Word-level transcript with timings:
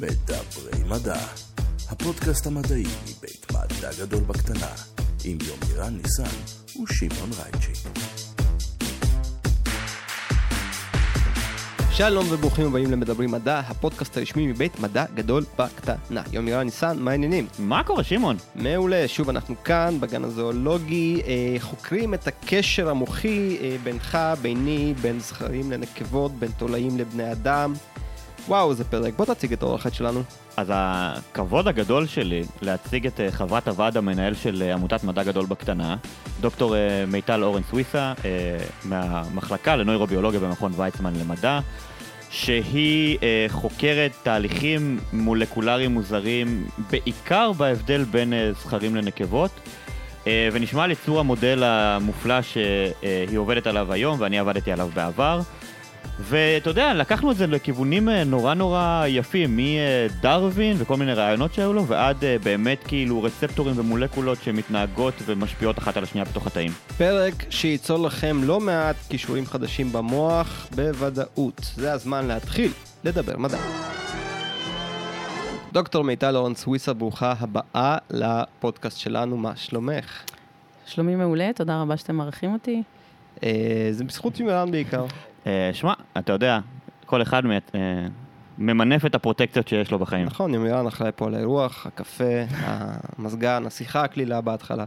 מדברי 0.00 0.84
מדע, 0.88 1.20
הפודקאסט 1.88 2.46
המדעי 2.46 2.84
מבית 3.02 3.46
מדע 3.52 3.90
גדול 4.00 4.20
בקטנה, 4.20 4.70
עם 5.24 5.38
יומירן 5.46 5.96
ניסן 5.96 6.36
ושמעון 6.82 7.30
רייצ'י. 7.38 7.72
שלום 11.90 12.26
וברוכים 12.30 12.66
הבאים 12.66 12.90
למדברים 12.90 13.30
מדע, 13.30 13.58
הפודקאסט 13.58 14.16
הרשמי 14.16 14.46
מבית 14.46 14.80
מדע 14.80 15.04
גדול 15.14 15.44
בקטנה. 15.58 16.22
יומירן 16.32 16.62
ניסן, 16.64 16.98
מה 16.98 17.10
העניינים? 17.10 17.46
מה 17.58 17.84
קורה, 17.84 18.04
שמעון? 18.04 18.36
מעולה, 18.54 19.08
שוב 19.08 19.28
אנחנו 19.28 19.54
כאן 19.64 20.00
בגן 20.00 20.24
הזואולוגי, 20.24 21.22
אה, 21.26 21.56
חוקרים 21.60 22.14
את 22.14 22.26
הקשר 22.26 22.90
המוחי 22.90 23.56
אה, 23.60 23.76
בינך, 23.82 24.18
ביני, 24.42 24.94
בין 25.00 25.20
זכרים 25.20 25.72
לנקבות, 25.72 26.32
בין 26.32 26.50
תולעים 26.58 26.98
לבני 26.98 27.32
אדם. 27.32 27.74
וואו, 28.48 28.70
איזה 28.70 28.84
פרק. 28.84 29.14
בוא 29.16 29.24
תציג 29.24 29.52
את 29.52 29.62
האורחת 29.62 29.94
שלנו. 29.94 30.22
אז 30.56 30.66
הכבוד 30.74 31.68
הגדול 31.68 32.06
שלי 32.06 32.42
להציג 32.62 33.06
את 33.06 33.20
אה, 33.20 33.30
חברת 33.30 33.68
הוועד 33.68 33.96
המנהל 33.96 34.34
של 34.34 34.62
אה, 34.62 34.74
עמותת 34.74 35.04
מדע 35.04 35.22
גדול 35.22 35.46
בקטנה, 35.46 35.96
דוקטור 36.40 36.76
אה, 36.76 37.04
מיטל 37.06 37.44
אורן 37.44 37.62
סוויסה, 37.62 38.12
מהמחלקה 38.84 39.76
לנוירוביולוגיה 39.76 40.40
במכון 40.40 40.72
ויצמן 40.76 41.12
למדע, 41.20 41.60
שהיא 42.30 43.18
חוקרת 43.48 44.12
תהליכים 44.22 44.98
מולקולריים 45.12 45.90
מוזרים, 45.90 46.66
בעיקר 46.90 47.52
בהבדל 47.52 48.04
בין 48.04 48.32
זכרים 48.52 48.96
לנקבות. 48.96 49.50
ונשמע 50.52 50.84
על 50.84 50.90
יצור 50.90 51.20
המודל 51.20 51.62
המופלא 51.62 52.42
שהיא 52.42 53.38
עובדת 53.38 53.66
עליו 53.66 53.92
היום 53.92 54.20
ואני 54.20 54.38
עבדתי 54.38 54.72
עליו 54.72 54.88
בעבר. 54.94 55.40
ואתה 56.20 56.70
יודע, 56.70 56.94
לקחנו 56.94 57.30
את 57.30 57.36
זה 57.36 57.46
לכיוונים 57.46 58.08
אה, 58.08 58.24
נורא 58.24 58.54
נורא 58.54 59.04
יפים, 59.06 59.58
מדרווין 59.58 60.76
וכל 60.78 60.96
מיני 60.96 61.12
רעיונות 61.12 61.54
שהיו 61.54 61.72
לו, 61.72 61.86
ועד 61.86 62.24
אה, 62.24 62.36
באמת 62.42 62.84
כאילו 62.84 63.22
רצפטורים 63.22 63.74
ומולקולות 63.78 64.38
שמתנהגות 64.42 65.14
ומשפיעות 65.26 65.78
אחת 65.78 65.96
על 65.96 66.02
השנייה 66.02 66.24
בתוך 66.24 66.46
התאים. 66.46 66.70
פרק 66.98 67.34
שייצור 67.50 68.06
לכם 68.06 68.40
לא 68.44 68.60
מעט 68.60 68.96
כישורים 69.08 69.46
חדשים 69.46 69.92
במוח, 69.92 70.66
בוודאות. 70.74 71.72
זה 71.76 71.92
הזמן 71.92 72.26
להתחיל 72.26 72.72
לדבר 73.04 73.36
מדע. 73.36 73.58
דוקטור 75.72 76.04
מיטל 76.04 76.36
אורן 76.36 76.54
סוויסה, 76.54 76.92
ברוכה 76.92 77.34
הבאה 77.40 77.98
לפודקאסט 78.10 78.98
שלנו, 78.98 79.36
מה 79.36 79.56
שלומך? 79.56 80.22
שלומי 80.86 81.16
מעולה, 81.16 81.50
תודה 81.54 81.82
רבה 81.82 81.96
שאתם 81.96 82.16
מארחים 82.16 82.52
אותי. 82.52 82.82
אה, 83.42 83.88
זה 83.90 84.04
בזכות 84.04 84.40
ימירן 84.40 84.70
בעיקר. 84.70 85.06
אה, 85.48 85.70
שמע, 85.72 85.92
אתה 86.18 86.32
יודע, 86.32 86.58
כל 87.06 87.22
אחד 87.22 87.42
אה, 87.46 87.80
ממנף 88.58 89.06
את 89.06 89.14
הפרוטקציות 89.14 89.68
שיש 89.68 89.90
לו 89.90 89.98
בחיים. 89.98 90.26
נכון, 90.26 90.54
ימירן 90.54 90.86
אחראי 90.86 91.10
פה 91.16 91.26
על 91.26 91.34
האירוח, 91.34 91.86
הקפה, 91.86 92.44
המזגן, 92.50 93.66
השיחה 93.66 94.04
הקלילה 94.04 94.40
בהתחלה. 94.40 94.84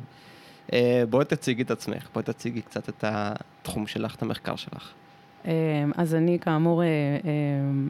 אה, 0.74 1.04
בואי 1.10 1.26
תציגי 1.26 1.62
את 1.62 1.72
עצמך, 1.72 2.08
בואי 2.14 2.24
תציגי 2.24 2.62
קצת 2.62 2.90
את 2.90 3.04
התחום 3.08 3.88
שלך, 3.88 4.16
את 4.16 4.22
המחקר 4.22 4.56
שלך. 4.56 4.92
אה, 5.46 5.52
אז 5.98 6.16
אני 6.16 6.40
כאמור 6.40 6.84
אה, 6.84 6.88
אה, 6.88 6.92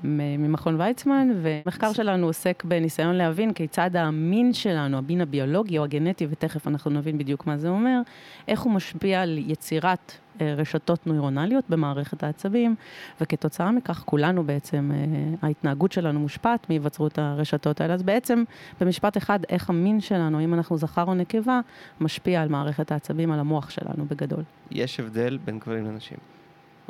מ- 0.03 0.43
ממכון 0.43 0.81
ויצמן, 0.81 1.29
והמחקר 1.41 1.93
שלנו 1.93 2.25
עוסק 2.27 2.63
בניסיון 2.63 3.15
להבין 3.15 3.53
כיצד 3.53 3.95
המין 3.95 4.53
שלנו, 4.53 4.97
המין 4.97 5.21
הביולוגי 5.21 5.77
או 5.77 5.83
הגנטי, 5.83 6.27
ותכף 6.29 6.67
אנחנו 6.67 6.91
נבין 6.91 7.17
בדיוק 7.17 7.47
מה 7.47 7.57
זה 7.57 7.69
אומר, 7.69 8.01
איך 8.47 8.61
הוא 8.61 8.73
משפיע 8.73 9.21
על 9.21 9.37
יצירת 9.37 10.11
אה, 10.41 10.53
רשתות 10.57 11.07
נוירונליות 11.07 11.69
במערכת 11.69 12.23
העצבים, 12.23 12.75
וכתוצאה 13.21 13.71
מכך 13.71 14.03
כולנו 14.05 14.43
בעצם, 14.43 14.91
אה, 14.93 14.97
ההתנהגות 15.41 15.91
שלנו 15.91 16.19
מושפעת 16.19 16.69
מהיווצרות 16.69 17.19
הרשתות 17.19 17.81
האלה. 17.81 17.93
אז 17.93 18.03
בעצם, 18.03 18.43
במשפט 18.81 19.17
אחד, 19.17 19.39
איך 19.49 19.69
המין 19.69 20.01
שלנו, 20.01 20.39
אם 20.39 20.53
אנחנו 20.53 20.77
זכר 20.77 21.03
או 21.03 21.13
נקבה, 21.13 21.59
משפיע 22.01 22.41
על 22.41 22.49
מערכת 22.49 22.91
העצבים, 22.91 23.31
על 23.31 23.39
המוח 23.39 23.69
שלנו 23.69 24.05
בגדול. 24.05 24.43
יש 24.71 24.99
הבדל 24.99 25.37
בין 25.45 25.59
גברים 25.59 25.85
לנשים. 25.85 26.17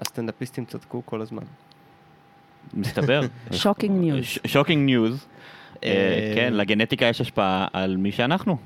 הסטנדאפיסטים 0.01 0.65
צדקו 0.65 1.01
כל 1.05 1.21
הזמן. 1.21 1.43
מסתבר. 2.73 3.21
שוקינג 3.51 3.99
ניוז. 4.01 4.25
שוקינג 4.47 4.85
ניוז. 4.85 5.25
כן, 6.35 6.53
לגנטיקה 6.53 7.05
יש 7.05 7.21
השפעה 7.21 7.67
על 7.73 7.97
מי 7.97 8.11
שאנחנו. 8.11 8.57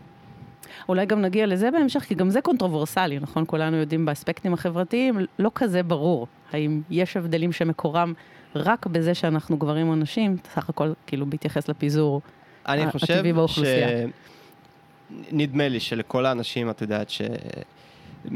אולי 0.90 1.06
גם 1.06 1.22
נגיע 1.22 1.46
לזה 1.46 1.72
בהמשך, 1.72 2.00
כי 2.00 2.16
גם 2.16 2.30
זה 2.30 2.42
controversial, 2.42 3.20
נכון? 3.20 3.44
כולנו 3.48 3.78
יודעים 3.78 4.06
באספקטים 4.06 4.54
החברתיים, 4.54 5.16
לא 5.40 5.52
כזה 5.56 5.84
ברור 5.84 6.28
האם 6.52 6.82
יש 6.90 7.18
הבדלים 7.18 7.52
שמקורם 7.52 8.14
רק 8.56 8.86
בזה 8.88 9.14
שאנחנו 9.14 9.58
גברים 9.58 9.90
או 9.90 9.96
נשים, 9.96 10.38
סך 10.54 10.70
הכל 10.70 10.92
כאילו 11.08 11.26
בהתייחס 11.26 11.68
לפיזור. 11.70 12.22
אני 12.68 12.84
ה- 12.84 12.92
חושב 12.92 13.14
הטבעי 13.14 13.34
באוכלוסייה. 13.34 14.08
נדמה 15.32 15.68
לי 15.68 15.80
שלכל 15.80 16.26
האנשים, 16.26 16.70
את 16.70 16.82
יודעת, 16.82 17.10
שהם 17.10 17.30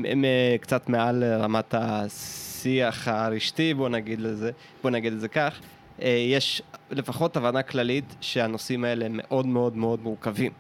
הם, 0.06 0.26
אה, 0.26 0.56
קצת 0.62 0.90
מעל 0.90 1.24
רמת 1.24 1.74
השיח 1.78 3.08
הרשתי, 3.08 3.74
בוא 3.74 3.90
נגיד 3.90 4.20
לזה, 4.20 4.52
בוא 4.84 4.90
נגיד 4.90 5.14
את 5.14 5.20
זה 5.20 5.28
כך, 5.28 5.60
אה, 6.02 6.08
יש 6.08 6.62
לפחות 6.92 7.38
הבנה 7.38 7.64
כללית 7.64 8.16
שהנושאים 8.22 8.84
האלה 8.84 9.06
הם 9.06 9.12
מאוד 9.14 9.46
מאוד 9.46 9.78
מאוד 9.78 10.00
מורכבים. 10.04 10.52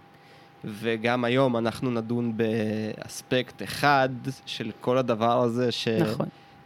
וגם 0.65 1.23
היום 1.23 1.57
אנחנו 1.57 1.91
נדון 1.91 2.33
באספקט 2.37 3.63
אחד 3.63 4.09
של 4.45 4.71
כל 4.81 4.97
הדבר 4.97 5.41
הזה, 5.41 5.71
ש... 5.71 5.87
נכון. 5.87 6.25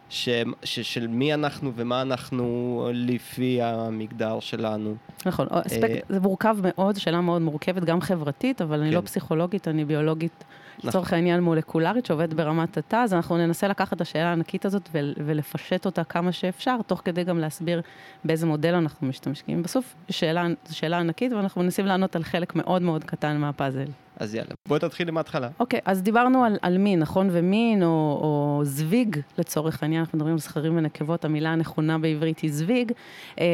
ש... 0.09 0.29
ש... 0.63 0.79
של 0.79 1.07
מי 1.07 1.33
אנחנו 1.33 1.71
ומה 1.75 2.01
אנחנו 2.01 2.89
לפי 2.93 3.61
המגדר 3.61 4.39
שלנו. 4.39 4.95
נכון, 5.25 5.47
אה, 5.51 5.61
אספקט, 5.67 6.05
זה 6.09 6.19
מורכב 6.19 6.57
מאוד, 6.63 6.95
שאלה 6.95 7.21
מאוד 7.21 7.41
מורכבת, 7.41 7.83
גם 7.83 8.01
חברתית, 8.01 8.61
אבל 8.61 8.79
אני 8.79 8.89
כן. 8.89 8.95
לא 8.95 9.01
פסיכולוגית, 9.01 9.67
אני 9.67 9.85
ביולוגית. 9.85 10.43
לצורך 10.83 11.13
העניין 11.13 11.39
מולקולרית, 11.43 12.05
שעובדת 12.05 12.33
ברמת 12.33 12.77
התא, 12.77 12.95
אז 12.95 13.13
אנחנו 13.13 13.37
ננסה 13.37 13.67
לקחת 13.67 13.93
את 13.93 14.01
השאלה 14.01 14.29
הענקית 14.29 14.65
הזאת 14.65 14.89
ול- 14.91 15.13
ולפשט 15.17 15.85
אותה 15.85 16.03
כמה 16.03 16.31
שאפשר, 16.31 16.77
תוך 16.87 17.01
כדי 17.05 17.23
גם 17.23 17.39
להסביר 17.39 17.81
באיזה 18.23 18.45
מודל 18.45 18.73
אנחנו 18.73 19.07
משתמשים. 19.07 19.63
בסוף, 19.63 19.95
שאלה, 20.09 20.47
זו 20.65 20.77
שאלה 20.77 20.99
ענקית, 20.99 21.33
ואנחנו 21.33 21.63
מנסים 21.63 21.85
לענות 21.85 22.15
על 22.15 22.23
חלק 22.23 22.55
מאוד 22.55 22.81
מאוד 22.81 23.03
קטן 23.03 23.37
מהפאזל. 23.37 23.85
אז 24.19 24.35
יאללה, 24.35 24.49
בואי 24.67 24.79
תתחילי 24.79 25.11
מההתחלה. 25.11 25.47
אוקיי, 25.59 25.79
אז 25.85 26.01
דיברנו 26.03 26.43
על, 26.43 26.57
על 26.61 26.77
מין, 26.77 26.99
נכון? 26.99 27.29
ומין, 27.31 27.83
או, 27.83 27.87
או 28.21 28.59
זוויג, 28.63 29.17
לצורך 29.37 29.83
העניין, 29.83 29.99
אנחנו 30.01 30.17
מדברים 30.17 30.33
על 30.33 30.39
זכרים 30.39 30.77
ונקבות, 30.77 31.25
המילה 31.25 31.49
הנכונה 31.49 31.97
בעברית 31.97 32.39
היא 32.39 32.51
זוויג. 32.53 32.91
אה, 33.39 33.45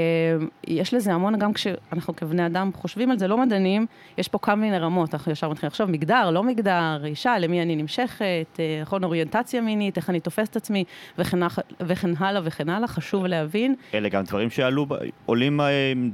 יש 0.68 0.94
לזה 0.94 1.14
המון, 1.14 1.40
גם 1.40 1.54
כשאנחנו 1.54 2.16
כבני 2.16 2.46
אדם 2.46 2.70
חושבים 2.76 3.12
על 3.12 3.20
זה, 3.20 3.28
לא 3.28 3.38
מדענים, 3.38 3.86
יש 4.18 4.28
פה 4.28 4.38
כמה 4.42 4.56
מיני 4.56 4.80
רמות, 4.80 5.14
אנחנו 5.14 5.32
ישר 5.32 5.50
מתחילים 5.50 5.68
לחשוב, 5.70 5.90
מגדר, 5.92 6.30
לא 6.32 6.44
מגדר, 6.44 7.02
אישה, 7.06 7.40
למי 7.40 7.62
אני 7.62 7.76
נמשכת, 7.76 8.22
אה, 8.60 8.80
נכון, 8.82 9.04
אוריינטציה 9.04 9.62
מינית, 9.62 9.98
איך 9.98 10.10
אני 10.10 10.20
תופסת 10.20 10.56
עצמי, 10.56 10.84
וכן, 11.18 11.40
וכן 11.82 12.10
הלאה 12.20 12.42
וכן 12.46 12.70
הלאה, 12.70 12.88
חשוב 12.88 13.26
להבין, 13.26 13.76
אלה 13.94 14.10
גם 14.10 14.24
דברים 14.24 14.50
שעלו, 14.50 14.86
עולים 15.26 15.62
אה, 15.62 15.66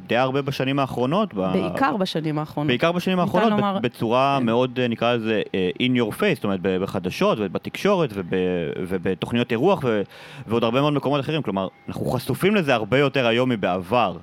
די 0.07 0.17
הרבה 0.17 0.41
בשנים 0.41 0.79
האחרונות. 0.79 1.33
ב- 1.33 1.37
בעיקר 1.53 1.97
בשנים 1.97 2.39
האחרונות. 2.39 2.67
בעיקר 2.67 2.91
בשנים 2.91 3.19
האחרונות, 3.19 3.49
לומר- 3.51 3.79
ב- 3.79 3.81
בצורה 4.35 4.39
כן. 4.39 4.45
מאוד, 4.45 4.79
אה, 4.79 4.87
נקרא 4.87 5.13
לזה, 5.15 5.41
אה, 5.55 5.69
in 5.83 5.99
your 5.99 6.13
face, 6.15 6.35
זאת 6.35 6.43
אומרת, 6.43 6.59
בחדשות 6.61 7.37
ובתקשורת 7.41 8.09
וב- 8.13 8.33
ובתוכניות 8.87 9.51
אירוח 9.51 9.81
ו- 9.83 10.01
ועוד 10.47 10.63
הרבה 10.63 10.81
מאוד 10.81 10.93
מקומות 10.93 11.19
אחרים. 11.19 11.41
כלומר, 11.41 11.67
אנחנו 11.87 12.05
חשופים 12.05 12.55
לזה 12.55 12.73
הרבה 12.73 12.97
יותר 12.97 13.27
היום 13.27 13.49
מבעבר. 13.49 14.17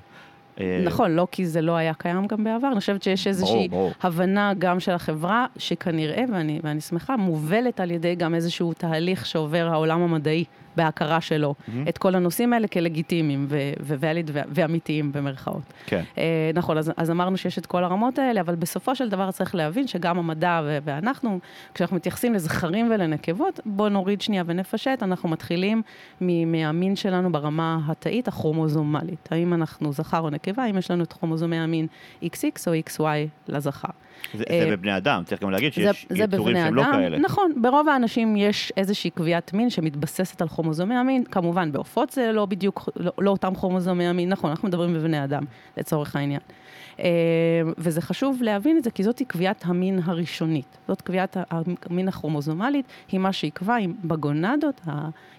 אה, 0.60 0.82
נכון, 0.84 1.10
לא 1.10 1.26
כי 1.30 1.46
זה 1.46 1.60
לא 1.62 1.72
היה 1.76 1.94
קיים 1.94 2.26
גם 2.26 2.44
בעבר, 2.44 2.66
אני 2.72 2.80
חושבת 2.80 3.02
שיש 3.02 3.26
איזושהי 3.26 3.68
ברור. 3.68 3.92
הבנה 4.02 4.52
גם 4.58 4.80
של 4.80 4.92
החברה, 4.92 5.46
שכנראה, 5.58 6.24
ואני, 6.32 6.60
ואני 6.62 6.80
שמחה, 6.80 7.16
מובלת 7.16 7.80
על 7.80 7.90
ידי 7.90 8.14
גם 8.14 8.34
איזשהו 8.34 8.72
תהליך 8.72 9.26
שעובר 9.26 9.68
העולם 9.72 10.00
המדעי 10.02 10.44
בהכרה 10.76 11.20
שלו, 11.20 11.54
מהמם. 11.68 11.88
את 11.88 11.98
כל 11.98 12.14
הנושאים 12.14 12.52
האלה 12.52 12.68
כלגיטימיים 12.68 13.46
ו-valid 13.48 14.30
ואמיתיים 14.32 15.12
במרכאות. 15.12 15.62
כן. 15.86 16.02
אה, 16.18 16.50
נכון, 16.54 16.78
אז, 16.78 16.92
אז 16.96 17.10
אמרנו 17.10 17.36
שיש 17.36 17.58
את 17.58 17.66
כל 17.66 17.84
הרמות 17.84 18.18
האלה, 18.18 18.40
אבל 18.40 18.54
בסופו 18.54 18.96
של 18.96 19.08
דבר 19.08 19.30
צריך 19.30 19.54
להבין 19.54 19.86
שגם 19.86 20.18
המדע 20.18 20.60
ואנחנו, 20.84 21.38
כשאנחנו 21.74 21.96
מתייחסים 21.96 22.34
לזכרים 22.34 22.90
ולנקבות, 22.90 23.60
בואו 23.66 23.88
נוריד 23.88 24.20
שנייה 24.20 24.42
ונפשט, 24.46 25.02
אנחנו 25.02 25.28
מתחילים 25.28 25.82
מ- 26.20 26.52
מהמין 26.52 26.96
שלנו 26.96 27.32
ברמה 27.32 27.78
התאית 27.86 28.28
הכרומוזומלית. 28.28 29.28
האם 29.30 29.54
אנחנו 29.54 29.92
זכר 29.92 30.20
או 30.20 30.30
נקבה, 30.30 30.62
האם 30.64 30.78
יש 30.78 30.90
לנו 30.90 31.04
את 31.04 31.12
כרומוזומי 31.12 31.56
המין 31.58 31.86
XX 32.24 32.28
או 32.66 32.72
XY 32.74 33.02
לזכר. 33.48 33.88
זה, 34.34 34.44
אה, 34.50 34.60
זה 34.64 34.76
בבני 34.76 34.96
אדם, 34.96 35.22
צריך 35.26 35.42
גם 35.42 35.50
להגיד 35.50 35.72
זה, 35.72 35.80
שיש 35.80 36.06
זה 36.08 36.24
יצורים 36.24 36.54
בבני 36.54 36.64
שהם 36.64 36.74
לא 36.74 36.82
אדם, 36.82 36.92
כאלה. 36.92 37.18
נכון, 37.18 37.52
ברוב 37.62 37.88
האנשים 37.88 38.36
יש 38.36 38.72
איזושהי 38.76 39.10
קביעת 39.10 39.52
מין 39.52 39.70
שמתבססת 39.70 40.42
על 40.42 40.48
כרומוזומי 40.48 40.94
המין, 40.94 41.24
כמובן 41.24 41.72
בעופות 41.72 42.10
זה 42.10 42.32
לא 42.32 42.46
בדיוק, 42.46 42.88
לא, 42.96 43.12
לא 43.18 43.30
אותם 43.30 43.54
כרומוזומי 43.54 44.06
המין, 44.06 44.28
נכון, 44.28 44.50
אנחנו 44.50 44.68
מדברים 44.68 44.94
בבני 44.94 45.24
אדם, 45.24 45.42
לצורך 45.76 46.16
העניין. 46.16 46.40
אה, 47.00 47.04
וזה 47.78 48.00
חשוב 48.00 48.42
להבין 48.42 48.76
את 48.76 48.84
זה, 48.84 48.90
כי 48.90 49.02
זאת 49.02 49.22
קביעת 49.26 49.62
המין 49.66 50.00
הראשונית. 50.04 50.78
זאת 50.88 51.02
קביעת 51.02 51.36
המין 51.50 52.08
הכרומוזומלית, 52.08 52.86
היא 53.12 53.20
מה 53.20 53.32
שיקבע 53.32 53.76
אם 53.76 53.92
בגונדות 54.04 54.80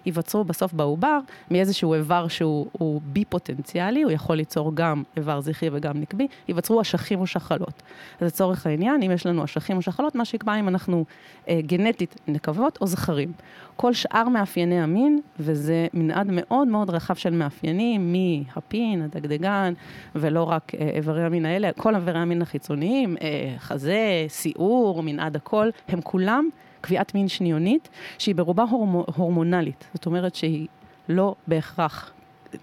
ייווצרו 0.06 0.44
בסוף 0.44 0.72
בעובר 0.72 1.18
מאיזשהו 1.50 1.94
איבר 1.94 2.28
שהוא 2.28 2.66
הוא 2.72 3.00
בי-פוטנציאלי, 3.04 4.02
הוא 4.02 4.12
יכול 4.12 4.36
ליצור 4.36 4.74
גם 4.74 5.02
איבר 5.16 5.40
זכרי 5.40 5.68
וגם 5.72 6.00
נקבי, 6.00 6.26
ייווצרו 6.48 6.80
אשכים 6.80 7.20
או 7.20 7.26
שחלות. 7.26 7.82
אז 8.20 8.26
לצורך 8.26 8.66
העניין, 8.66 9.02
אם 9.02 9.10
יש 9.10 9.26
לנו 9.26 9.44
אשכים 9.44 9.76
או 9.76 9.82
שחלות, 9.82 10.14
מה 10.14 10.24
שיקבע 10.24 10.54
אם 10.54 10.68
אנחנו 10.68 11.04
אה, 11.48 11.60
גנטית 11.66 12.20
נקבות 12.28 12.78
או 12.80 12.86
זכרים. 12.86 13.32
כל 13.76 13.92
שאר 13.92 14.28
מאפייני 14.28 14.80
המין, 14.80 15.20
וזה 15.40 15.86
מנעד 15.94 16.26
מאוד 16.30 16.68
מאוד 16.68 16.90
רחב 16.90 17.14
של 17.14 17.30
מאפיינים, 17.30 18.12
מהפין, 18.12 19.02
הדגדגן, 19.02 19.74
ולא 20.14 20.42
רק 20.42 20.72
אה, 20.74 20.90
איברי 20.94 21.24
המין 21.24 21.43
האלה, 21.46 21.70
כל 21.76 21.94
איברי 21.94 22.18
המין 22.18 22.42
החיצוניים, 22.42 23.16
אה, 23.22 23.54
חזה, 23.58 23.98
סיעור, 24.28 25.02
מנעד 25.02 25.36
הכל, 25.36 25.68
הם 25.88 26.00
כולם 26.00 26.48
קביעת 26.80 27.14
מין 27.14 27.28
שניונית, 27.28 27.88
שהיא 28.18 28.34
ברובה 28.34 28.62
הורמו, 28.62 29.04
הורמונלית. 29.16 29.84
זאת 29.94 30.06
אומרת 30.06 30.34
שהיא 30.34 30.66
לא 31.08 31.34
בהכרח 31.46 32.12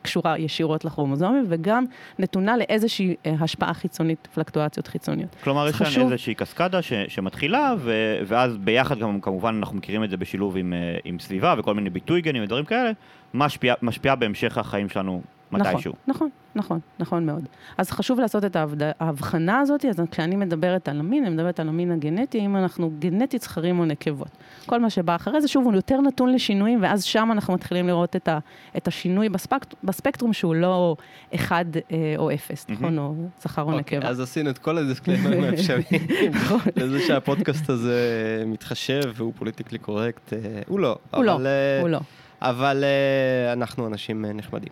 קשורה 0.02 0.38
ישירות 0.40 0.86
לכרומוזומים, 0.86 1.46
וגם 1.50 1.86
נתונה 2.20 2.58
לאיזושהי 2.58 3.16
אה, 3.26 3.34
השפעה 3.40 3.74
חיצונית, 3.74 4.28
פלקטואציות 4.34 4.88
חיצוניות. 4.88 5.36
כלומר, 5.44 5.68
יש 5.68 5.76
כאן 5.76 5.86
חשוב- 5.88 6.04
איזושהי 6.12 6.36
קסקדה 6.36 6.82
ש, 6.82 6.94
שמתחילה, 7.08 7.74
ו, 7.80 7.94
ואז 8.28 8.58
ביחד 8.58 9.00
גם, 9.00 9.22
כמובן, 9.22 9.56
אנחנו 9.60 9.78
מכירים 9.78 10.04
את 10.04 10.10
זה 10.10 10.18
בשילוב 10.18 10.58
עם, 10.58 10.74
אה, 10.74 10.98
עם 11.06 11.20
סביבה 11.20 11.56
וכל 11.58 11.74
מיני 11.74 11.90
ביטוי 11.90 12.22
גנים 12.22 12.44
ודברים 12.44 12.66
כאלה, 12.66 12.92
משפיע, 13.34 13.74
משפיע 13.82 14.16
בהמשך 14.16 14.58
החיים 14.58 14.90
שלנו 14.90 15.22
מתישהו. 15.52 15.94
נכון, 16.08 16.08
נכון, 16.08 16.30
נכון, 16.56 16.80
נכון 17.00 17.26
מאוד. 17.26 17.46
אז 17.78 17.92
חשוב 17.92 18.20
לעשות 18.20 18.46
את 18.46 18.58
ההבחנה 19.00 19.60
הזאת, 19.60 19.86
אז 19.86 20.02
כשאני 20.12 20.36
מדברת 20.36 20.90
על 20.90 21.00
המין, 21.00 21.26
אני 21.26 21.34
מדברת 21.34 21.60
על 21.60 21.70
המין 21.70 21.92
הגנטי, 21.92 22.40
אם 22.40 22.56
אנחנו 22.56 22.92
גנטית 23.00 23.42
זכרים 23.42 23.80
או 23.80 23.86
נקבות. 23.86 24.28
כל 24.66 24.80
מה 24.80 24.90
שבא 24.90 25.16
אחרי 25.16 25.42
זה, 25.42 25.48
שוב, 25.48 25.66
הוא 25.66 25.74
יותר 25.74 26.02
נתון 26.02 26.34
לשינויים, 26.34 26.80
ואז 26.82 27.04
שם 27.04 27.30
אנחנו 27.32 27.54
מתחילים 27.54 27.88
לראות 27.88 28.16
את, 28.16 28.28
ה, 28.28 28.40
את 28.78 28.88
השינוי 28.88 29.30
בספקט, 29.30 29.74
בספקטרום 29.84 30.34
שהוא 30.34 30.56
לא 30.56 30.96
אחד 31.36 31.66
אה, 31.92 32.14
או 32.18 32.34
אפס, 32.34 32.66
נכון? 32.70 32.98
או 32.98 33.14
זכר 33.42 33.62
או 33.62 33.68
אוקיי, 33.68 33.98
נקבה. 33.98 34.10
אז 34.10 34.20
עשינו 34.20 34.50
את 34.50 34.58
כל 34.58 34.78
ה 34.78 34.82
disclaimer-ים 34.82 35.44
האפשריים. 35.44 36.08
נכון. 36.34 36.60
לזה 36.76 37.00
שהפודקאסט 37.08 37.70
הזה 37.70 38.44
מתחשב 38.48 39.02
והוא 39.16 39.34
politically 39.36 39.80
correct, 39.80 40.34
אה, 40.34 40.40
הוא 40.68 40.80
לא. 40.80 40.98
הוא 41.12 41.24
לא, 41.24 41.36
אבל, 41.36 41.48
אה, 41.48 41.82
הוא 41.82 41.90
לא. 41.90 42.00
אבל 42.42 42.84
אה, 42.84 43.54
אנחנו 43.54 43.88
אנשים 43.88 44.26
נחמדים. 44.26 44.72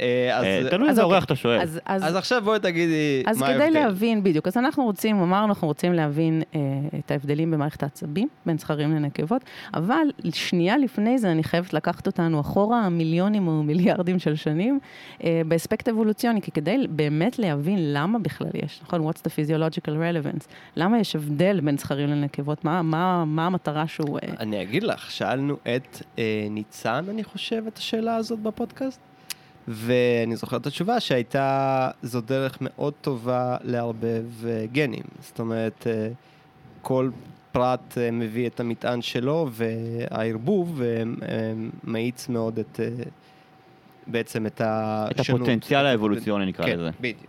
אה, 0.00 0.38
אז- 0.38 0.44
אה, 0.44 0.70
תלוי 0.70 0.84
אז 0.88 0.90
איזה 0.90 1.02
אוקיי. 1.02 1.14
אורח 1.14 1.24
אתה 1.24 1.36
שואל. 1.36 1.60
אז, 1.60 1.80
אז, 1.86 2.04
אז 2.04 2.16
עכשיו 2.16 2.42
בואי 2.44 2.58
תגידי 2.60 3.22
אז 3.26 3.38
מה 3.40 3.46
כדי 3.46 3.62
ההבדל. 3.62 3.80
להבין, 3.80 4.22
בדיוק, 4.22 4.46
אז 4.46 4.56
אנחנו 4.56 4.84
רוצים, 4.84 5.20
אמרנו, 5.20 5.48
אנחנו 5.48 5.68
רוצים 5.68 5.92
להבין 5.92 6.42
אה, 6.54 6.60
את 6.98 7.10
ההבדלים 7.10 7.50
במערכת 7.50 7.82
העצבים 7.82 8.28
בין 8.46 8.58
זכרים 8.58 8.94
לנקבות, 8.94 9.42
אבל 9.74 10.06
שנייה 10.32 10.78
לפני 10.78 11.18
זה 11.18 11.30
אני 11.32 11.44
חייבת 11.44 11.72
לקחת 11.74 12.06
אותנו 12.06 12.40
אחורה 12.40 12.88
מיליונים 12.88 13.48
או 13.48 13.62
מיליארדים 13.62 14.18
של 14.18 14.34
שנים 14.34 14.78
באספקט 15.46 15.88
אבולוציוני, 15.88 16.42
כי 16.42 16.50
כדי 16.50 16.86
באמת 16.90 17.38
להבין 17.38 17.78
למה 17.92 18.18
בכלל 18.18 18.48
יש, 18.54 18.80
נכון? 18.82 19.08
What's 19.08 19.18
the 19.20 19.30
physiological 19.30 19.90
relevance? 19.90 20.46
למה 20.76 20.98
יש 21.00 21.16
הבדל 21.16 21.60
בין 21.60 21.78
זכרים 21.78 22.08
לנקבות? 22.08 22.64
מה, 22.64 22.82
מה, 22.82 23.24
מה 23.24 23.46
המטרה 23.46 23.86
שהוא... 23.86 24.18
אני 24.40 24.62
אגיד 24.62 24.82
לך, 24.82 25.10
שאלנו 25.10 25.56
את 25.76 26.02
ניצן, 26.50 27.04
אני 27.08 27.24
חושב, 27.24 27.62
את 27.66 27.78
השאלה 27.78 28.16
הזאת 28.16 28.38
בפודקאסט, 28.38 29.00
ואני 29.68 30.36
זוכר 30.36 30.56
את 30.56 30.66
התשובה 30.66 31.00
שהייתה, 31.00 31.90
זו 32.02 32.20
דרך 32.20 32.58
מאוד 32.60 32.92
טובה 33.00 33.56
לערבב 33.62 34.24
אה, 34.46 34.66
גנים. 34.72 35.04
זאת 35.20 35.38
אומרת, 35.38 35.86
אה, 35.86 36.08
כל 36.82 37.10
פרט 37.52 37.98
אה, 37.98 38.10
מביא 38.10 38.46
את 38.46 38.60
המטען 38.60 39.02
שלו, 39.02 39.48
והערבוב 39.50 40.80
מאיץ 41.84 42.28
מאוד 42.28 42.58
את... 42.58 42.80
בעצם 44.06 44.46
את 44.46 44.60
את 44.60 45.20
השונות. 45.20 45.40
הפוטנציאל 45.40 45.86
האבולוציוני 45.86 46.46
נקרא 46.46 46.66
כן, 46.66 46.78
לזה. 46.78 46.90
בדיוק. 47.00 47.26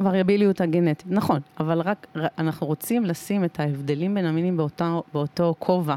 וריאביליות 0.00 0.60
הגנטית, 0.60 1.06
נכון, 1.10 1.40
אבל 1.60 1.80
רק 1.80 2.06
אנחנו 2.38 2.66
רוצים 2.66 3.04
לשים 3.04 3.44
את 3.44 3.60
ההבדלים 3.60 4.14
בין 4.14 4.26
המינים 4.26 4.56
באותו, 4.56 5.02
באותו 5.12 5.54
כובע 5.58 5.94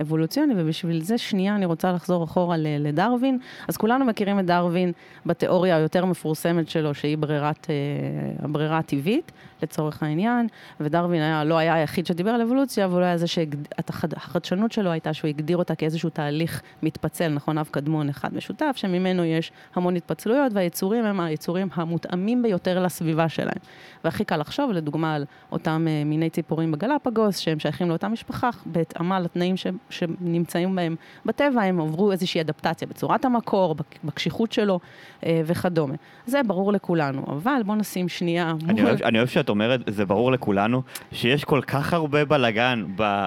אבולוציוני, 0.00 0.54
ובשביל 0.56 1.02
זה 1.02 1.18
שנייה 1.18 1.54
אני 1.54 1.66
רוצה 1.66 1.92
לחזור 1.92 2.24
אחורה 2.24 2.56
לדרווין. 2.58 3.38
אז 3.68 3.76
כולנו 3.76 4.04
מכירים 4.04 4.38
את 4.38 4.46
דרווין 4.46 4.92
בתיאוריה 5.26 5.76
היותר 5.76 6.04
מפורסמת 6.04 6.68
שלו, 6.68 6.94
שהיא 6.94 7.18
ברירת, 7.18 7.66
אה, 7.70 8.44
הברירה 8.44 8.78
הטבעית, 8.78 9.32
לצורך 9.62 10.02
העניין, 10.02 10.46
ודרווין 10.80 11.22
היה, 11.22 11.44
לא 11.44 11.58
היה 11.58 11.74
היחיד 11.74 12.06
שדיבר 12.06 12.30
על 12.30 12.42
אבולוציה, 12.42 12.84
אבל 12.84 12.94
הוא 12.94 13.02
היה 13.02 13.16
זה 13.16 13.26
שהחדשנות 13.26 14.72
שלו 14.72 14.90
הייתה 14.90 15.14
שהוא 15.14 15.28
הגדיר 15.28 15.56
אותה 15.56 15.74
כאיזשהו 15.74 16.10
תהליך 16.10 16.62
מתפצל, 16.82 17.28
נכון, 17.28 17.58
אב 17.58 17.68
קדמון 17.70 18.08
אחד 18.08 18.34
משותף, 18.34 18.72
שממנו 18.76 19.24
יש 19.24 19.52
המון 19.74 19.96
התפצלויות, 19.96 20.52
והיצורים 20.52 21.04
הם 21.04 21.20
היצורים 21.20 21.68
המותאמים 21.74 22.42
ביותר 22.42 22.82
לסביבה 22.82 23.28
שלהם. 23.28 23.58
והכי 24.04 24.24
קל 24.24 24.36
לחשוב, 24.36 24.72
לדוגמה, 24.72 25.14
על 25.14 25.24
אותם 25.52 25.86
אה, 25.88 26.04
מיני 26.04 26.30
ציפורים 26.30 26.72
בגלפגוס, 26.72 27.38
שהם 27.38 27.58
שייכים 27.58 27.88
לאותה 27.88 28.08
משפחה, 28.08 28.50
בהתאמה 28.66 29.20
לתנאים 29.20 29.56
ש, 29.56 29.66
שנמצאים 29.90 30.76
בהם 30.76 30.96
בטבע, 31.26 31.62
הם 31.62 31.80
עברו 31.80 32.12
איזושהי 32.12 32.40
אדפטציה 32.40 32.88
בצורת 32.88 33.24
המקור, 33.24 33.74
בק- 33.74 33.98
בקשיחות 34.04 34.52
שלו 34.52 34.80
אה, 35.26 35.40
וכדומה. 35.46 35.94
זה 36.26 36.40
ברור 36.46 36.72
לכולנו, 36.72 37.24
אבל 37.28 37.60
בואו 37.66 37.76
נשים 37.76 38.08
שנייה 38.08 38.54
אני 38.68 38.82
אוהב, 38.84 39.02
אני 39.02 39.18
אוהב 39.18 39.28
שאת 39.28 39.48
אומרת, 39.48 39.80
זה 39.86 40.04
ברור 40.06 40.32
לכולנו, 40.32 40.82
שיש 41.12 41.44
כל 41.44 41.60
כך 41.66 41.92
הרבה 41.92 42.24
בלאגן 42.24 42.84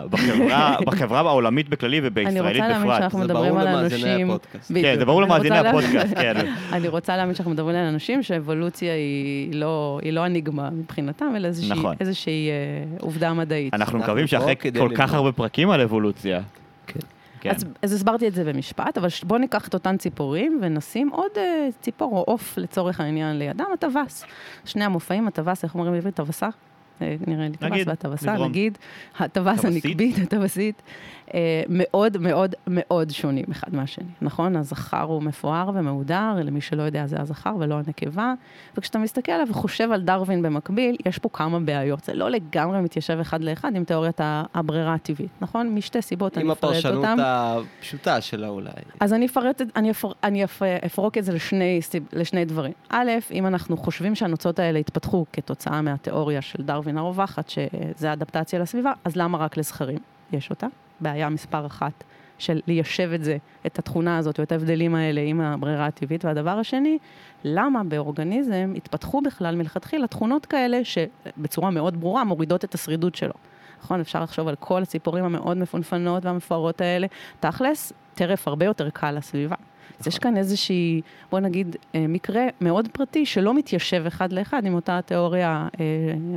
בחברה, 0.10 0.75
בחברה 0.88 1.19
העולמית 1.19 1.69
בכללי 1.69 2.00
אני 2.00 2.07
ובישראלית 2.07 2.56
רוצה 2.62 2.68
להאמין 2.69 2.88
בפרט. 2.88 3.00
שאנחנו 3.02 3.19
זה 3.19 3.25
מדברים 3.25 3.50
ברור 3.54 3.62
על 3.62 3.68
למאזיני 3.78 4.13
אנשים... 4.16 4.31
כן, 4.81 4.96
זה 5.00 5.06
ברור 5.06 5.22
אני 5.24 5.30
למאזיני 5.30 5.57
הפודקאסט, 5.57 6.13
כן. 6.16 6.34
אני 6.74 6.88
רוצה 6.88 7.18
להאמין 7.18 7.36
שאנחנו 7.36 7.52
מדברים 7.52 7.75
על 7.75 7.86
אנשים 7.86 8.24
שאבולוציה 8.24 8.94
היא 8.94 9.54
לא, 9.56 10.00
היא 10.04 10.13
לא 10.13 10.25
אניגמה 10.25 10.69
מבחינתם, 10.69 11.34
אלא 11.36 11.48
איזושהי, 11.48 11.80
נכון. 11.80 11.96
איזושהי 12.00 12.50
אה, 12.50 12.98
עובדה 13.02 13.34
מדעית. 13.34 13.74
אנחנו 13.74 13.86
אנחנו 13.86 14.00
מקווים 14.00 14.28
שאחרי 14.28 14.56
כל 14.80 14.90
כך. 14.96 15.13
הרבה 15.13 15.31
פרקים 15.31 15.69
על 15.69 15.81
אבולוציה. 15.81 16.42
כן. 16.87 16.99
כן. 17.39 17.49
אז, 17.55 17.65
אז 17.81 17.93
הסברתי 17.93 18.27
את 18.27 18.33
זה 18.33 18.43
במשפט, 18.43 18.97
אבל 18.97 19.07
בואו 19.23 19.39
ניקח 19.39 19.67
את 19.67 19.73
אותן 19.73 19.97
ציפורים 19.97 20.59
ונשים 20.61 21.09
עוד 21.09 21.31
אה, 21.37 21.67
ציפור 21.81 22.17
או 22.17 22.23
עוף 22.23 22.57
לצורך 22.57 22.99
העניין 22.99 23.39
לידם, 23.39 23.65
הטווס. 23.73 24.25
שני 24.65 24.85
המופעים, 24.85 25.27
הטווס, 25.27 25.63
איך 25.63 25.75
אומרים 25.75 25.93
בעברית? 25.93 26.15
טווסה? 26.15 26.47
אה, 27.01 27.15
נראה 27.27 27.47
לי 27.47 27.57
טווס 27.57 27.87
והטווסה. 27.87 28.37
נגיד. 28.37 28.77
הטווס. 29.19 29.65
הנקבית, 29.65 30.15
הטווסית. 30.23 30.81
אה, 31.33 31.63
מאוד 31.69 32.18
מאוד 32.18 32.56
מאוד 32.68 33.10
שונים 33.10 33.45
אחד 33.51 33.75
מהשני, 33.75 34.06
נכון? 34.22 34.56
הזכר 34.56 35.01
הוא 35.01 35.24
מפואר 35.24 35.69
ומהודר, 35.74 36.36
למי 36.44 36.62
שלא 36.62 36.83
יודע 36.83 37.07
זה 37.07 37.22
הזכר 37.22 37.56
ולא 37.60 37.75
הנקבה. 37.75 38.33
וכשאתה 38.77 39.00
מסתכל 39.00 39.31
עליו 39.31 39.48
וחושב 39.50 39.92
על 39.92 40.01
דרווין 40.01 40.42
במקביל, 40.42 40.95
יש 41.06 41.18
פה 41.18 41.30
כמה 41.33 41.59
בעיות. 41.59 42.04
זה 42.04 42.14
לא 42.14 42.30
לגמרי 42.30 42.81
מתיישב 42.81 43.19
אחד 43.21 43.44
לאחד 43.44 43.76
עם 43.76 43.83
תיאוריית 43.83 44.19
הברירה 44.54 44.94
הטבעית, 44.94 45.31
נכון? 45.42 45.69
משתי 45.69 46.02
סיבות, 46.02 46.38
עם 46.38 46.44
אני 46.44 46.52
אפרט 46.52 46.64
הפרשנות 46.71 46.95
אותם. 46.95 47.18
הפשוטה 47.19 48.21
שלה 48.21 48.47
אולי. 48.47 48.71
אז 48.99 49.14
אני 49.14 49.26
אפרט, 49.26 49.61
אני, 49.76 49.92
אפר, 49.92 50.11
אני 50.23 50.44
אפ, 50.44 50.61
אפרוק 50.85 51.18
את 51.18 51.23
זה 51.23 51.33
לשני, 51.33 51.80
לשני 52.14 52.45
דברים. 52.45 52.73
א', 52.90 53.11
אם 53.31 53.47
אנחנו 53.47 53.78
חושבים 53.78 54.16
שהנוצות 54.16 54.59
האלה 54.59 54.80
התפתחו 54.80 55.26
כתוצאה 55.33 55.81
מהתיאוריה 55.81 56.42
של 56.42 56.64
דרווין 56.64 56.97
הרווחת, 56.97 57.49
שזה 57.49 58.14
אדפטציה 58.14 58.59
לסביבה, 58.59 58.92
אז 59.04 59.16
למה 59.16 59.38
רק 59.38 59.57
לזכרים 59.57 59.99
יש 60.31 60.49
אותה? 60.49 60.68
בעיה 60.99 61.30
מספר 61.30 61.66
אחת 61.66 62.04
של 62.37 62.61
ליישב 62.68 63.11
את 63.16 63.23
זה, 63.23 63.37
את 63.66 63.80
התכונה 63.80 64.18
הזאת 64.18 64.40
או 64.40 64.44
את 64.44 64.52
ההבדלים 64.52 64.95
האלה 64.95 65.21
עם 65.21 65.42
הברירה 65.42 65.85
הטבעית. 65.85 66.25
והדבר 66.25 66.49
השני, 66.49 66.97
למה 67.44 67.83
באורגניזם 67.83 68.73
התפתחו 68.75 69.21
בכלל 69.21 69.56
מלכתחילה 69.56 70.07
תכונות 70.07 70.45
כאלה 70.45 70.80
שבצורה 70.83 71.71
מאוד 71.71 71.99
ברורה 71.99 72.23
מורידות 72.23 72.66
את 72.66 72.73
השרידות 72.73 73.16
שלו. 73.16 73.33
נכון, 73.83 73.99
אפשר 73.99 74.23
לחשוב 74.23 74.47
על 74.47 74.56
כל 74.56 74.81
הציפורים 74.81 75.25
המאוד 75.25 75.57
מפונפנות 75.57 76.25
והמפוארות 76.25 76.81
האלה. 76.81 77.07
תכלס, 77.40 77.94
טרף 78.16 78.47
הרבה 78.47 78.66
יותר 78.66 78.90
קל 78.90 79.11
לסביבה. 79.11 79.56
אז 79.99 80.07
יש 80.07 80.19
כאן 80.19 80.37
איזושהי, 80.37 81.01
בוא 81.31 81.39
נגיד, 81.39 81.75
אה, 81.95 82.06
מקרה 82.07 82.44
מאוד 82.61 82.87
פרטי 82.92 83.25
שלא 83.25 83.54
מתיישב 83.54 84.04
אחד 84.07 84.33
לאחד 84.33 84.65
עם 84.65 84.73
אותה 84.73 84.97
התיאוריה 84.97 85.68
אה, 85.80 85.85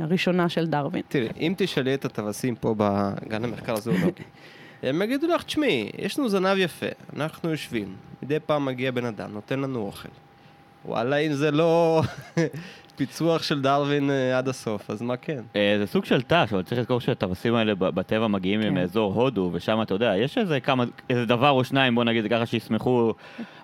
הראשונה 0.03 0.49
של 0.49 0.67
דרווין. 0.67 1.03
תראי, 1.07 1.27
אם 1.39 1.53
תשאלי 1.57 1.93
את 1.93 2.05
הטווסים 2.05 2.55
פה 2.55 2.75
בגן 2.77 3.43
המחקר 3.43 3.73
הזואולוגי, 3.73 4.23
הם 4.83 5.01
יגידו 5.01 5.27
לך, 5.27 5.43
תשמעי, 5.43 5.89
יש 5.97 6.19
לנו 6.19 6.29
זנב 6.29 6.57
יפה, 6.57 6.85
אנחנו 7.15 7.49
יושבים, 7.49 7.95
מדי 8.23 8.39
פעם 8.45 8.65
מגיע 8.65 8.91
בן 8.91 9.05
אדם, 9.05 9.33
נותן 9.33 9.59
לנו 9.59 9.79
אוכל. 9.79 10.09
וואלה, 10.85 11.17
אם 11.17 11.33
זה 11.33 11.51
לא 11.51 12.01
פיצוח 12.99 13.43
של 13.43 13.61
דרווין 13.61 14.09
אה, 14.09 14.37
עד 14.37 14.47
הסוף, 14.47 14.89
אז 14.89 15.01
מה 15.01 15.17
כן? 15.17 15.41
אה, 15.55 15.75
זה 15.79 15.87
סוג 15.87 16.05
של 16.05 16.21
ת"ש, 16.21 16.53
אבל 16.53 16.63
צריך 16.63 16.81
לזכור 16.81 17.01
שהטווסים 17.01 17.55
האלה 17.55 17.75
בטבע 17.75 18.27
מגיעים 18.27 18.61
כן. 18.61 18.73
מאזור 18.73 19.13
הודו, 19.13 19.49
ושם 19.53 19.81
אתה 19.81 19.93
יודע, 19.93 20.13
יש 20.17 20.37
איזה 20.37 20.59
כמה, 20.59 20.83
איזה 21.09 21.25
דבר 21.25 21.49
או 21.49 21.63
שניים, 21.63 21.95
בוא 21.95 22.03
נגיד 22.03 22.25
ככה, 22.29 22.45
שיסמכו 22.45 23.13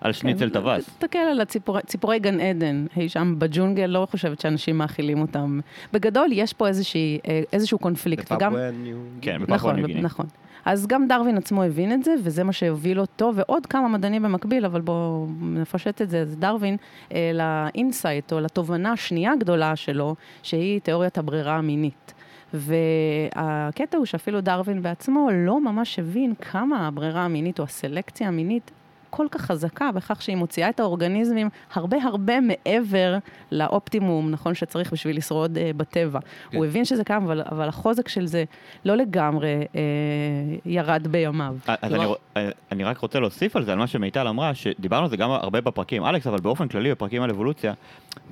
על 0.02 0.12
שניצל 0.12 0.50
כן, 0.50 0.54
טווס. 0.54 0.86
תסתכל 0.86 1.18
על 1.18 1.42
ציפורי 1.86 2.20
גן 2.20 2.40
עדן, 2.40 2.86
אי 2.98 3.10
שם 3.10 3.36
בג'ונגל, 3.38 3.86
לא 3.86 4.08
חושבת 4.12 4.42
שאנשים 4.42 4.78
מאכילים 4.78 5.22
אותם. 5.22 5.60
בגדול, 5.94 6.28
יש 6.32 6.54
פה 6.54 6.68
אה, 6.68 7.42
איזשהו 7.54 7.80
קונפליקט. 7.80 8.32
בפפואה 8.32 8.72
ניו 8.72 8.98
כן. 9.22 9.38
בפפואה 9.42 9.56
נכון, 9.56 9.76
ניו 9.76 9.88
גיני. 9.88 10.02
נכון. 10.02 10.26
אז 10.66 10.88
גם 10.88 11.08
דרווין 11.08 11.38
עצמו 11.38 11.64
הבין 11.64 11.94
את 11.94 12.04
זה, 12.04 12.16
וזה 12.24 12.44
מה 12.44 12.54
שהוביל 12.54 13.00
אותו, 13.00 13.32
ועוד 13.36 13.66
כמה 13.66 13.88
מדענים 13.88 14.24
במקביל, 14.24 14.66
אבל 14.66 14.82
בואו 14.82 15.28
נפשט 15.42 16.02
את 16.02 16.10
זה, 16.10 16.22
אז 16.22 16.36
דרווין, 16.38 16.78
אה, 17.14 17.32
ל 17.34 17.45
insight, 17.45 18.34
או 18.34 18.40
לתובנה 18.40 18.92
השנייה 18.92 19.32
הגדולה 19.32 19.76
שלו, 19.76 20.16
שהיא 20.44 20.82
תיאוריית 20.82 21.18
הברירה 21.18 21.56
המינית. 21.56 22.14
והקטע 22.54 23.98
הוא 23.98 24.06
שאפילו 24.06 24.42
דרווין 24.42 24.82
בעצמו 24.82 25.30
לא 25.34 25.62
ממש 25.62 26.00
הבין 26.00 26.34
כמה 26.36 26.88
הברירה 26.88 27.26
המינית 27.26 27.60
או 27.60 27.64
הסלקציה 27.64 28.28
המינית 28.28 28.72
כל 29.16 29.28
כך 29.32 29.42
חזקה 29.42 29.92
בכך 29.92 30.22
שהיא 30.22 30.36
מוציאה 30.36 30.70
את 30.70 30.80
האורגניזמים 30.80 31.50
הרבה 31.74 31.98
הרבה 32.04 32.34
מעבר 32.42 33.18
לאופטימום, 33.52 34.32
נכון, 34.32 34.54
שצריך 34.54 34.94
בשביל 34.94 35.18
לשרוד 35.18 35.58
אה, 35.58 35.72
בטבע. 35.78 36.20
כן. 36.50 36.58
הוא 36.58 36.66
הבין 36.66 36.86
שזה 36.86 37.04
קיים, 37.04 37.24
אבל, 37.24 37.42
אבל 37.52 37.68
החוזק 37.68 38.08
של 38.08 38.26
זה 38.26 38.44
לא 38.86 38.96
לגמרי 38.96 39.54
אה, 39.76 39.82
ירד 40.66 41.08
בימיו. 41.08 41.56
אז 41.68 41.78
אני, 41.84 41.90
כלומר- 41.92 42.06
רוא- 42.36 42.40
אני 42.72 42.84
רק 42.84 42.98
רוצה 42.98 43.20
להוסיף 43.20 43.56
על 43.56 43.64
זה, 43.64 43.72
על 43.72 43.78
מה 43.78 43.88
שמיטל 43.88 44.28
אמרה, 44.28 44.56
שדיברנו 44.56 45.04
על 45.04 45.10
זה 45.10 45.18
גם 45.18 45.32
הרבה 45.32 45.62
בפרקים. 45.62 46.06
אלכס, 46.06 46.28
אבל 46.28 46.40
באופן 46.42 46.68
כללי, 46.68 46.92
בפרקים 46.92 47.22
על 47.22 47.30
אבולוציה, 47.30 47.74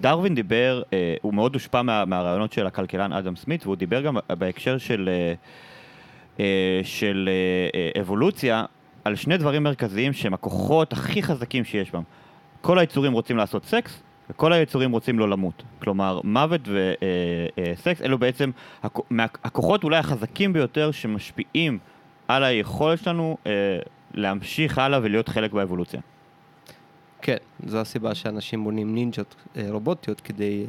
דרווין 0.02 0.36
דיבר, 0.36 0.82
אה, 0.94 1.16
הוא 1.22 1.34
מאוד 1.34 1.54
הושפע 1.54 1.82
מה, 1.82 2.06
מהרעיונות 2.06 2.54
של 2.54 2.68
הכלכלן 2.68 3.13
אדם 3.13 3.36
סמית, 3.36 3.66
והוא 3.66 3.75
דיבר 3.75 4.02
גם 4.02 4.18
בהקשר 4.38 4.78
של, 4.78 5.10
אה, 5.12 5.34
אה, 6.40 6.82
של 6.84 7.30
אה, 7.32 7.80
אה, 7.96 8.02
אבולוציה, 8.02 8.66
על 9.03 9.15
שני 9.15 9.38
דברים 9.38 9.63
מרכזיים 9.63 10.13
שהם 10.13 10.33
הכוחות 10.33 10.93
הכי 10.93 11.24
חזקים 11.24 11.63
שיש 11.63 11.91
בהם. 11.91 12.03
כל 12.62 12.79
היצורים 12.79 13.13
רוצים 13.13 13.38
לעשות 13.38 13.65
סקס, 13.65 14.03
וכל 14.29 14.53
היצורים 14.53 14.91
רוצים 14.91 15.19
לא 15.19 15.29
למות. 15.29 15.63
כלומר, 15.79 16.19
מוות 16.24 16.62
וסקס 16.67 18.01
אלו 18.01 18.17
בעצם 18.17 18.51
הכ- 18.83 19.01
מה- 19.10 19.25
הכוחות 19.43 19.83
אולי 19.83 19.98
החזקים 19.98 20.53
ביותר 20.53 20.91
שמשפיעים 20.91 21.79
על 22.27 22.43
היכולת 22.43 23.00
שלנו 23.00 23.38
אה, 23.48 23.51
להמשיך 24.13 24.77
הלאה 24.77 25.00
ולהיות 25.03 25.29
חלק 25.29 25.51
באבולוציה. 25.53 26.00
כן, 27.22 27.38
זו 27.65 27.77
הסיבה 27.79 28.15
שאנשים 28.15 28.63
בונים 28.63 28.95
נינג'ות 28.95 29.36
אה, 29.57 29.65
רובוטיות 29.69 30.22
כדי 30.22 30.65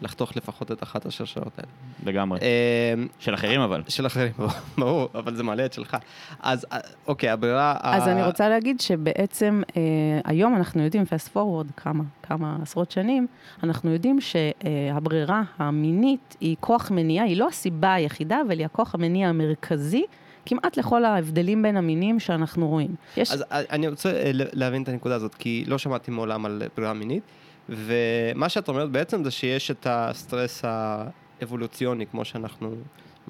לחתוך 0.00 0.36
לפחות 0.36 0.72
את 0.72 0.82
אחת 0.82 1.06
השרשרות 1.06 1.58
האלה. 1.58 1.72
לגמרי. 2.04 2.40
אה, 2.40 2.94
של 3.18 3.34
אחרים 3.34 3.60
אבל. 3.60 3.82
של 3.88 4.06
אחרים, 4.06 4.32
ברור, 4.78 5.08
אבל 5.14 5.36
זה 5.36 5.42
מעלה 5.42 5.64
את 5.64 5.72
שלך. 5.72 5.96
אז 6.40 6.66
אה, 6.72 6.78
אוקיי, 7.06 7.30
הברירה... 7.30 7.76
אז 7.82 8.08
אני 8.08 8.26
רוצה 8.26 8.48
להגיד 8.48 8.80
שבעצם 8.80 9.62
אה, 9.76 9.82
היום 10.24 10.56
אנחנו 10.56 10.82
יודעים, 10.82 11.02
fast 11.02 11.36
forward 11.36 11.72
כמה, 11.76 12.04
כמה 12.22 12.56
עשרות 12.62 12.90
שנים, 12.90 13.26
אנחנו 13.62 13.90
יודעים 13.90 14.18
שהברירה 14.20 15.42
המינית 15.58 16.36
היא 16.40 16.56
כוח 16.60 16.90
מניע, 16.90 17.22
היא 17.22 17.36
לא 17.36 17.48
הסיבה 17.48 17.94
היחידה, 17.94 18.40
אבל 18.46 18.58
היא 18.58 18.66
הכוח 18.66 18.94
המניע 18.94 19.28
המרכזי 19.28 20.04
כמעט 20.46 20.76
לכל 20.76 21.04
ההבדלים 21.04 21.62
בין 21.62 21.76
המינים 21.76 22.20
שאנחנו 22.20 22.68
רואים. 22.68 22.94
יש... 23.16 23.32
אז 23.32 23.44
אה, 23.52 23.60
אני 23.70 23.88
רוצה 23.88 24.12
להבין 24.32 24.82
את 24.82 24.88
הנקודה 24.88 25.14
הזאת, 25.14 25.34
כי 25.34 25.64
לא 25.66 25.78
שמעתי 25.78 26.10
מעולם 26.10 26.46
על 26.46 26.62
ברירה 26.76 26.92
מינית, 26.92 27.22
ומה 27.68 28.48
שאת 28.48 28.68
אומרת 28.68 28.90
בעצם 28.90 29.24
זה 29.24 29.30
שיש 29.30 29.70
את 29.70 29.86
הסטרס 29.90 30.62
האבולוציוני, 30.64 32.06
כמו 32.06 32.24
שאנחנו 32.24 32.74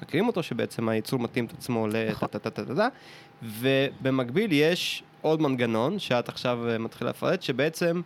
מכירים 0.03 0.27
אותו, 0.27 0.43
שבעצם 0.43 0.89
היצור 0.89 1.19
מתאים 1.21 1.45
את 1.45 1.53
עצמו 1.53 1.87
נכון. 1.87 2.01
לטה-טה-טה-טה, 2.29 2.89
ובמקביל 3.43 4.53
יש 4.53 5.03
עוד 5.23 5.43
מנגנון, 5.43 5.99
שאת 5.99 6.29
עכשיו 6.29 6.69
אה, 6.69 6.79
מתחילה 6.79 7.11
לפרט, 7.11 7.43
שבעצם 7.43 8.01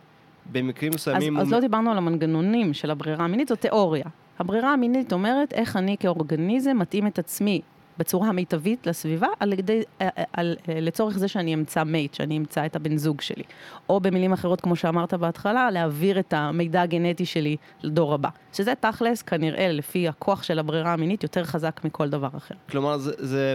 במקרים 0.51 0.91
אז, 0.91 0.95
מסוימים... 0.95 1.37
אז 1.37 1.47
הוא- 1.47 1.55
לא 1.55 1.59
דיברנו 1.59 1.91
על 1.91 1.97
המנגנונים 1.97 2.73
של 2.73 2.91
הברירה 2.91 3.25
המינית, 3.25 3.47
זו 3.47 3.55
תיאוריה. 3.55 4.05
הברירה 4.39 4.73
המינית 4.73 5.13
אומרת 5.13 5.53
איך 5.53 5.75
אני 5.75 5.97
כאורגניזם 5.99 6.77
מתאים 6.79 7.07
את 7.07 7.19
עצמי 7.19 7.61
בצורה 7.97 8.29
המיטבית 8.29 8.87
לסביבה, 8.87 9.27
על 9.39 9.53
ידי, 9.53 9.81
על, 9.99 10.07
על, 10.33 10.55
לצורך 10.67 11.17
זה 11.17 11.27
שאני 11.27 11.53
אמצא 11.53 11.83
מייט, 11.83 12.13
שאני 12.13 12.37
אמצא 12.37 12.65
את 12.65 12.75
הבן 12.75 12.97
זוג 12.97 13.21
שלי. 13.21 13.43
או 13.89 13.99
במילים 13.99 14.33
אחרות, 14.33 14.61
כמו 14.61 14.75
שאמרת 14.75 15.13
בהתחלה, 15.13 15.71
להעביר 15.71 16.19
את 16.19 16.33
המידע 16.33 16.81
הגנטי 16.81 17.25
שלי 17.25 17.57
לדור 17.83 18.13
הבא. 18.13 18.29
שזה 18.53 18.73
תכלס, 18.79 19.21
כנראה, 19.21 19.71
לפי 19.71 20.07
הכוח 20.07 20.43
של 20.43 20.59
הברירה 20.59 20.93
המינית, 20.93 21.23
יותר 21.23 21.43
חזק 21.43 21.81
מכל 21.83 22.09
דבר 22.09 22.29
אחר. 22.37 22.55
כלומר, 22.69 22.97
זה, 22.97 23.11
זה 23.17 23.53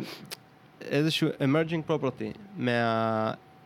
איזשהו 0.80 1.28
emerging 1.28 1.90
property 1.90 2.38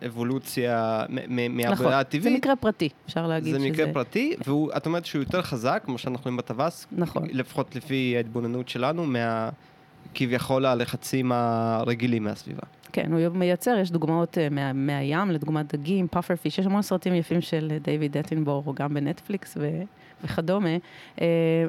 מהאבולוציה, 0.02 1.04
מהברירה 1.28 1.72
נכון, 1.72 1.88
זה 1.88 1.98
הטבעית. 1.98 2.36
מקרה 2.36 2.56
פרטי, 2.56 2.88
אפשר 3.06 3.26
להגיד 3.26 3.52
זה 3.52 3.58
שזה... 3.58 3.68
מקרה 3.68 3.92
פרטי, 3.92 4.34
ואת 4.46 4.86
אומרת 4.86 5.06
שהוא 5.06 5.22
יותר 5.22 5.42
חזק, 5.42 5.82
כמו 5.84 5.98
שאנחנו 5.98 6.24
רואים 6.24 6.36
בטווס, 6.36 6.86
נכון. 6.92 7.28
לפחות 7.32 7.76
לפי 7.76 8.14
ההתבוננות 8.16 8.68
שלנו, 8.68 9.06
מה... 9.06 9.50
כביכול 10.14 10.66
הלחצים 10.66 11.32
הרגילים 11.32 12.24
מהסביבה. 12.24 12.62
כן, 12.92 13.12
הוא 13.12 13.28
מייצר, 13.28 13.76
יש 13.80 13.90
דוגמאות 13.90 14.38
אה, 14.38 14.48
מה, 14.50 14.72
מהים, 14.72 15.30
לדוגמת 15.30 15.74
דגים, 15.74 16.08
פאפר 16.08 16.36
פיש, 16.36 16.58
יש 16.58 16.66
המון 16.66 16.82
סרטים 16.82 17.14
יפים 17.14 17.40
של 17.40 17.68
אה, 17.70 17.78
דיוויד 17.78 18.16
אטנבורג, 18.16 18.76
גם 18.76 18.94
בנטפליקס 18.94 19.56
ו, 19.60 19.82
וכדומה, 20.24 20.76
אה, 21.20 21.26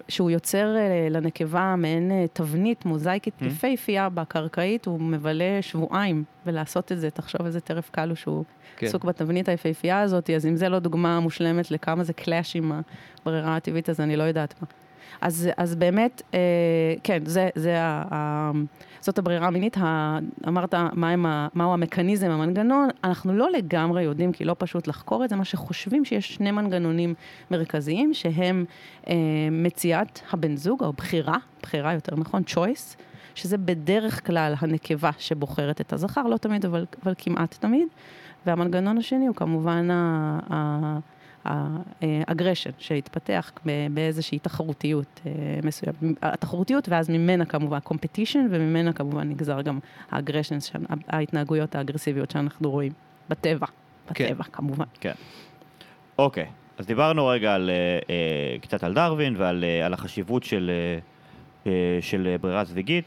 שהוא 0.07 0.29
יוצר 0.29 0.75
אה, 0.75 1.07
לנקבה 1.09 1.75
מעין 1.77 2.11
אה, 2.11 2.25
תבנית 2.33 2.85
מוזאיקית 2.85 3.33
Mm. 3.41 3.45
יפהפייה 3.45 4.09
בקרקעית, 4.09 4.85
הוא 4.85 5.01
מבלה 5.01 5.61
שבועיים 5.61 6.23
ולעשות 6.45 6.91
את 6.91 6.99
זה, 6.99 7.09
תחשוב 7.09 7.45
איזה 7.45 7.59
טרף 7.59 7.89
קל 7.89 8.09
הוא 8.09 8.15
שהוא 8.15 8.43
כן. 8.77 8.85
עסוק 8.85 9.03
בתבנית 9.03 9.49
היפהפייה 9.49 10.01
הזאת, 10.01 10.29
אז 10.29 10.45
אם 10.45 10.55
זה 10.55 10.69
לא 10.69 10.79
דוגמה 10.79 11.19
מושלמת 11.19 11.71
לכמה 11.71 12.03
זה 12.03 12.13
קלאש 12.13 12.55
עם 12.55 12.71
הברירה 13.21 13.55
הטבעית, 13.55 13.89
אז 13.89 13.99
אני 13.99 14.15
לא 14.15 14.23
יודעת 14.23 14.53
מה. 14.61 14.67
אז, 15.21 15.49
אז 15.57 15.75
באמת, 15.75 16.21
אה, 16.33 16.39
כן, 17.03 17.25
זה, 17.25 17.49
זה 17.55 17.81
ה, 17.81 18.03
ה, 18.11 18.51
זאת 19.01 19.19
הברירה 19.19 19.47
המינית. 19.47 19.77
ה, 19.77 20.19
אמרת 20.47 20.73
מה 20.93 21.09
הם 21.09 21.25
ה, 21.25 21.47
מהו 21.53 21.73
המכניזם, 21.73 22.29
המנגנון, 22.29 22.89
אנחנו 23.03 23.33
לא 23.33 23.51
לגמרי 23.51 24.03
יודעים, 24.03 24.31
כי 24.31 24.45
לא 24.45 24.55
פשוט 24.59 24.87
לחקור 24.87 25.23
את 25.23 25.29
זה, 25.29 25.35
מה 25.35 25.45
שחושבים 25.45 26.05
שיש 26.05 26.35
שני 26.35 26.51
מנגנונים 26.51 27.13
מרכזיים, 27.51 28.13
שהם 28.13 28.65
אה, 29.07 29.13
מציאת 29.51 30.19
הבן 30.31 30.55
זוג, 30.57 30.83
או 30.83 30.93
בחירה, 30.93 31.37
בחירה 31.61 31.93
יותר 31.93 32.15
נכון, 32.15 32.43
choice, 32.49 32.97
שזה 33.35 33.57
בדרך 33.57 34.27
כלל 34.27 34.53
הנקבה 34.59 35.09
שבוחרת 35.17 35.81
את 35.81 35.93
הזכר, 35.93 36.23
לא 36.23 36.37
תמיד, 36.37 36.65
אבל, 36.65 36.85
אבל 37.03 37.13
כמעט 37.17 37.55
תמיד. 37.59 37.87
והמנגנון 38.45 38.97
השני 38.97 39.27
הוא 39.27 39.35
כמובן 39.35 39.91
ה- 39.91 40.39
ה- 40.53 40.99
ה 41.45 41.57
aggression 41.57 42.69
שהתפתח 42.77 43.51
ב- 43.65 43.87
באיזושהי 43.93 44.39
תחרותיות 44.39 45.21
אה, 45.25 45.31
מסוימת. 45.63 45.95
התחרותיות 46.21 46.89
ואז 46.89 47.09
ממנה 47.09 47.45
כמובן 47.45 47.79
competition 47.79 48.47
וממנה 48.51 48.93
כמובן 48.93 49.29
נגזר 49.29 49.61
גם 49.61 49.79
ה 50.11 50.15
aggression, 50.15 50.57
ההתנהגויות 51.07 51.75
האגרסיביות 51.75 52.31
שאנחנו 52.31 52.71
רואים 52.71 52.91
בטבע, 53.29 53.67
כן. 54.13 54.25
בטבע 54.25 54.43
כמובן. 54.43 54.85
אוקיי, 56.17 56.45
אז 56.77 56.85
דיברנו 56.85 57.27
רגע 57.27 57.53
על, 57.55 57.69
אה, 57.69 57.99
אה, 58.09 58.59
קצת 58.61 58.83
על 58.83 58.93
דרווין 58.93 59.35
ועל 59.37 59.63
אה, 59.63 59.85
על 59.85 59.93
החשיבות 59.93 60.43
של, 60.43 60.71
אה, 60.73 60.99
אה, 61.71 61.97
של 62.01 62.27
אה, 62.27 62.37
ברירה 62.37 62.63
זוויגית. 62.63 63.05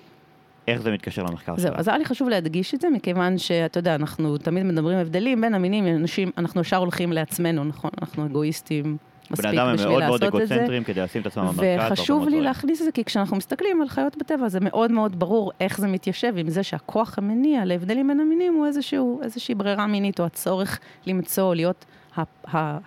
איך 0.68 0.82
זה 0.82 0.90
מתקשר 0.90 1.23
למחקר 1.23 1.56
זהו, 1.56 1.70
שלך? 1.70 1.78
אז 1.80 1.88
היה 1.88 1.99
לי 1.99 2.04
חשוב 2.04 2.28
להדגיש 2.28 2.75
את 2.75 2.80
זה, 2.80 2.90
מכיוון 2.90 3.38
שאתה 3.38 3.78
יודע, 3.78 3.94
אנחנו 3.94 4.38
תמיד 4.38 4.62
מדברים 4.62 4.99
הבדלים 4.99 5.40
בין 5.40 5.54
המינים, 5.54 5.87
אנשים, 5.87 6.30
אנחנו 6.38 6.61
ישר 6.61 6.76
הולכים 6.76 7.12
לעצמנו, 7.12 7.64
נכון? 7.64 7.90
אנחנו 8.00 8.26
אגואיסטים 8.26 8.96
מספיק 9.30 9.46
בני 9.46 9.58
אדם 9.58 9.68
הם 9.68 9.75
בשביל 9.76 9.90
מאוד 9.90 10.02
מאוד 10.02 10.23
לעשות 10.23 10.42
את 10.42 10.49
זה. 10.49 10.54
אגוצנטרים 10.54 10.85
כדי 10.85 11.00
לשים 11.00 11.23
את 11.23 11.26
עצמם 11.26 11.44
במרכז. 11.44 11.92
וחשוב 11.92 12.28
לי. 12.28 12.40
להכניס 12.40 12.80
את 12.80 12.85
זה, 12.85 12.92
כי 12.92 13.04
כשאנחנו 13.04 13.37
מסתכלים 13.37 13.82
על 13.82 13.88
חיות 13.88 14.16
בטבע, 14.16 14.49
זה 14.49 14.58
מאוד 14.61 14.92
מאוד 14.92 15.18
ברור 15.18 15.52
איך 15.61 15.78
זה 15.78 15.87
מתיישב 15.87 16.35
עם 16.37 16.49
זה 16.49 16.62
שהכוח 16.62 17.18
המניע 17.18 17.64
להבדלים 17.64 18.08
בין 18.08 18.20
המינים 18.20 18.54
הוא 18.54 18.66
איזשהו, 18.66 19.20
איזושהי 19.23 19.54
ברירה 19.54 19.87
מינית, 19.87 20.20
או 20.20 20.25
הצורך 20.25 20.78
למצוא, 21.06 21.54
להיות 21.54 21.85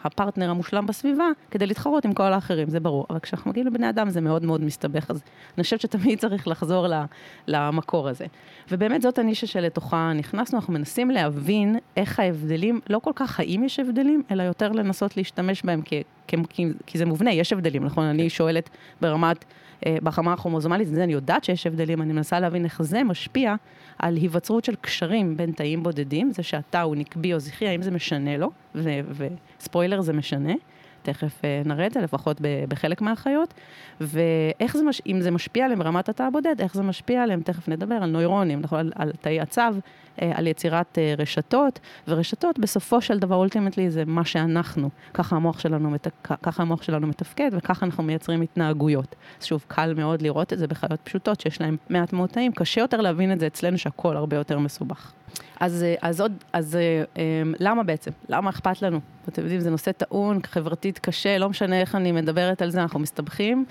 הפרטנר 0.04 0.50
המושלם 0.50 0.86
בסביבה, 0.86 1.26
כדי 1.52 1.66
להתחרות 1.68 2.06
עם 2.06 2.14
כל 2.14 2.34
האחרים, 2.34 2.70
זה 2.70 2.80
ברור. 2.80 3.06
אבל 3.10 3.20
כשאנחנו 3.20 3.52
מגיעים 3.52 3.68
לבני 3.68 3.90
אדם 3.90 4.10
זה 4.10 4.22
מאוד 4.22 4.44
מאוד 4.44 4.62
מסתבך, 4.64 5.12
אז 5.12 5.22
אני 5.58 5.64
חושבת 5.64 5.82
שתמיד 5.82 6.20
צריך 6.24 6.48
לחזור 6.48 6.88
למקור 7.48 8.10
הזה. 8.10 8.26
ובאמת 8.72 9.02
זאת 9.02 9.20
הנישה 9.20 9.48
שלתוכה 9.48 10.12
נכנסנו, 10.16 10.60
אנחנו 10.60 10.74
מנסים 10.74 11.12
להבין 11.12 11.76
איך 11.98 12.20
ההבדלים, 12.20 12.80
לא 12.90 13.00
כל 13.00 13.12
כך 13.16 13.40
האם 13.40 13.64
יש 13.66 13.80
הבדלים, 13.80 14.24
אלא 14.32 14.44
יותר 14.44 14.72
לנסות 14.72 15.18
להשתמש 15.18 15.64
בהם 15.64 15.82
כי, 16.50 16.66
כי 16.86 16.98
זה 16.98 17.06
מובנה, 17.06 17.34
יש 17.34 17.54
הבדלים, 17.54 17.84
נכון? 17.84 18.04
אני 18.04 18.30
שואלת 18.30 18.70
ברמת, 19.02 19.46
אה, 19.86 19.98
בחמה 20.04 20.34
הכרומוזומלית, 20.34 20.88
זה 20.88 21.04
אני 21.04 21.14
יודעת 21.14 21.44
שיש 21.44 21.68
הבדלים, 21.68 22.02
אני 22.02 22.14
מנסה 22.14 22.40
להבין 22.40 22.66
איך 22.66 22.82
זה 22.82 23.04
משפיע 23.04 23.56
על 24.00 24.16
היווצרות 24.16 24.66
של 24.66 24.76
קשרים 24.76 25.38
בין 25.38 25.52
תאים 25.52 25.84
בודדים, 25.84 26.32
זה 26.32 26.44
שהתא 26.44 26.78
הוא 26.78 26.96
נקבי 26.96 27.34
או 27.34 27.40
זכרי, 27.40 27.68
האם 27.68 27.82
זה 27.82 27.92
משנה 27.92 28.38
לו, 28.38 28.52
וספוילר 28.76 30.02
זה 30.02 30.14
משנה, 30.14 30.54
תכף 31.04 31.46
אה, 31.46 31.62
נראה 31.66 31.86
את 31.86 31.94
זה, 31.94 32.02
לפחות 32.02 32.42
בחלק 32.68 33.02
מהחיות. 33.02 33.54
ואיך 34.02 34.78
זה, 34.78 34.84
מש... 34.84 35.02
אם 35.08 35.22
זה 35.22 35.32
משפיע 35.32 35.66
עליהם 35.66 35.80
ברמת 35.80 36.10
התא 36.10 36.24
הבודד, 36.24 36.62
איך 36.62 36.74
זה 36.74 36.84
משפיע 36.84 37.24
עליהם, 37.24 37.42
תכף 37.42 37.70
נדבר 37.70 37.96
על 37.96 38.10
נוירונים, 38.10 38.62
נכון, 38.62 38.80
על, 38.80 38.92
על 38.96 39.12
תאי 39.22 39.40
הצו, 39.42 39.62
אה, 40.22 40.32
על 40.36 40.48
יצירת 40.48 40.98
אה, 40.98 41.14
רשתות, 41.18 41.80
ורשתות 42.08 42.60
בסופו 42.60 43.02
של 43.02 43.20
דבר, 43.20 43.36
אולטימטלי, 43.36 43.90
זה 43.90 44.04
מה 44.06 44.26
שאנחנו. 44.26 44.90
ככה 45.14 45.36
המוח 45.36 45.60
שלנו, 45.60 45.90
מת... 45.90 46.08
ככה 46.24 46.64
המוח 46.64 46.82
שלנו 46.82 47.08
מתפקד, 47.08 47.50
וככה 47.54 47.86
אנחנו 47.86 48.04
מייצרים 48.04 48.42
התנהגויות. 48.42 49.16
אז 49.42 49.46
שוב, 49.46 49.66
קל 49.68 49.94
מאוד 49.94 50.22
לראות 50.22 50.54
את 50.54 50.60
זה 50.60 50.68
בחיות 50.68 51.00
פשוטות, 51.04 51.42
שיש 51.42 51.62
להן 51.62 51.76
מעט 51.90 52.14
מאוד 52.14 52.30
תאים, 52.30 52.52
קשה 52.52 52.82
יותר 52.82 53.02
להבין 53.02 53.32
את 53.32 53.40
זה 53.40 53.48
אצלנו, 53.48 53.78
שהכל 53.78 54.18
הרבה 54.18 54.36
יותר 54.36 54.60
מסובך. 54.60 55.12
אז, 55.60 55.84
אה, 55.84 55.96
אז 56.02 56.22
עוד, 56.22 56.32
אז 56.54 56.78
למה 57.60 57.84
בעצם? 57.84 58.12
למה 58.30 58.50
אכפת 58.50 58.82
לנו? 58.82 59.00
אתם 59.30 59.42
יודעים, 59.42 59.62
זה 59.62 59.70
נושא 59.70 59.92
טעון, 59.92 60.40
חברתית 60.46 61.00
קשה, 61.00 61.38
לא 61.38 61.50
משנה 61.50 61.82
איך 61.82 61.96
אני 61.96 62.12
מדברת 62.12 62.62
על 62.62 62.70
זה, 62.70 62.82
אנחנו 62.82 63.00
מסתבכים. 63.00 63.66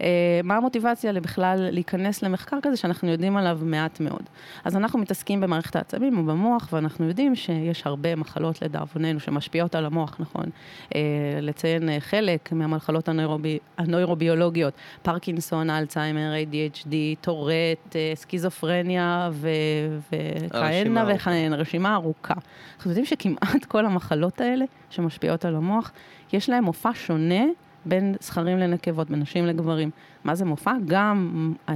אה, 0.00 0.40
מה 0.44 0.56
המוטיבציה 0.56 1.12
בכלל 1.12 1.68
להיכנס 1.70 2.22
למחקר 2.22 2.58
כזה 2.62 2.76
שאנחנו 2.76 3.10
יודעים 3.10 3.36
עליו 3.36 3.58
מעט 3.62 4.00
מאוד. 4.00 4.22
אז 4.64 4.76
אנחנו 4.76 4.98
מתעסקים 4.98 5.40
במערכת 5.40 5.76
העצבים 5.76 6.18
ובמוח, 6.18 6.68
ואנחנו 6.72 7.08
יודעים 7.08 7.34
שיש 7.34 7.86
הרבה 7.86 8.16
מחלות 8.16 8.62
לדאבוננו 8.62 9.20
שמשפיעות 9.20 9.74
על 9.74 9.86
המוח, 9.86 10.16
נכון? 10.18 10.44
אה, 10.94 11.00
לציין 11.40 11.88
אה, 11.88 12.00
חלק 12.00 12.52
מהמחלות 12.52 13.08
הנוירובי, 13.08 13.58
הנוירוביולוגיות, 13.78 14.74
פרקינסון, 15.02 15.70
אלצהיימר, 15.70 16.32
ADHD, 16.34 16.94
טורט, 17.20 17.96
סקיזופרניה 18.14 19.30
וכהנה 19.32 21.04
וכהנה, 21.14 21.56
רשימה 21.56 21.94
ארוכה. 21.94 22.34
אנחנו 22.76 22.90
יודעים 22.90 23.06
שכמעט 23.06 23.64
כל 23.68 23.86
המחלות 23.86 24.40
האלה 24.40 24.64
שמשפיעות 25.04 25.44
על 25.44 25.56
המוח, 25.56 25.92
יש 26.32 26.50
להם 26.50 26.64
מופע 26.64 26.90
שונה 26.94 27.44
בין 27.86 28.14
זכרים 28.20 28.58
לנקבות, 28.58 29.10
בין 29.10 29.20
נשים 29.20 29.46
לגברים. 29.46 29.90
מה 30.24 30.34
זה 30.34 30.44
מופע? 30.44 30.72
גם 30.86 31.52
אה, 31.68 31.74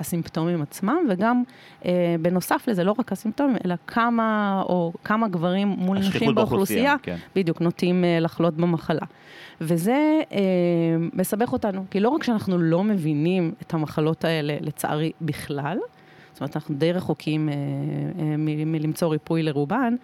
הסימפטומים 0.00 0.62
עצמם 0.62 0.96
וגם 1.10 1.42
אה, 1.84 2.16
בנוסף 2.20 2.64
לזה, 2.68 2.84
לא 2.84 2.94
רק 2.98 3.12
הסימפטומים, 3.12 3.56
אלא 3.64 3.74
כמה 3.86 4.62
או 4.66 4.92
כמה 5.04 5.28
גברים 5.28 5.68
מול 5.68 5.98
נשים 5.98 6.34
באוכלוסייה, 6.34 6.94
כן. 7.02 7.16
בדיוק, 7.36 7.60
נוטים 7.60 8.04
אה, 8.04 8.20
לחלות 8.20 8.54
במחלה. 8.54 9.06
וזה 9.60 10.20
אה, 10.32 10.38
מסבך 11.12 11.52
אותנו, 11.52 11.84
כי 11.90 12.00
לא 12.00 12.08
רק 12.08 12.22
שאנחנו 12.22 12.58
לא 12.58 12.84
מבינים 12.84 13.52
את 13.62 13.74
המחלות 13.74 14.24
האלה, 14.24 14.56
לצערי, 14.60 15.12
בכלל, 15.20 15.78
זאת 16.32 16.40
אומרת, 16.40 16.56
אנחנו 16.56 16.74
די 16.74 16.92
רחוקים 16.92 17.48
אה, 17.48 17.54
אה, 17.54 18.36
מלמצוא 18.66 19.08
ריפוי 19.08 19.42
לרובן, 19.42 19.94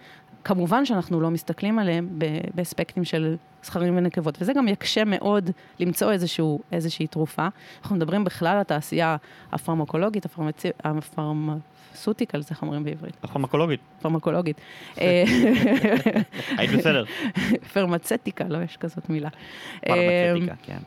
כמובן 0.43 0.85
שאנחנו 0.85 1.21
לא 1.21 1.31
מסתכלים 1.31 1.79
עליהם 1.79 2.19
באספקטים 2.55 3.03
של 3.03 3.35
זכרים 3.63 3.97
ונקבות, 3.97 4.37
וזה 4.41 4.53
גם 4.53 4.67
יקשה 4.67 5.03
מאוד 5.05 5.49
למצוא 5.79 6.11
איזשהו, 6.11 6.59
איזושהי 6.71 7.07
תרופה. 7.07 7.47
אנחנו 7.81 7.95
מדברים 7.95 8.23
בכלל 8.23 8.47
על 8.47 8.61
התעשייה 8.61 9.17
הפרמקולוגית, 9.51 10.25
הפרמצי... 10.25 10.67
הפרמצוטיקל, 10.83 12.41
איך 12.49 12.61
אומרים 12.61 12.83
בעברית? 12.83 13.17
הפרמקולוגית. 13.23 13.79
פרמקולוגית. 14.01 14.61
היית 16.57 16.71
בסדר. 16.77 17.03
פרמצטיקה, 17.73 18.43
לא 18.49 18.57
יש 18.63 18.77
כזאת 18.77 19.09
מילה. 19.09 19.29
פרמצטיקה, 19.79 20.53
כן. 20.63 20.77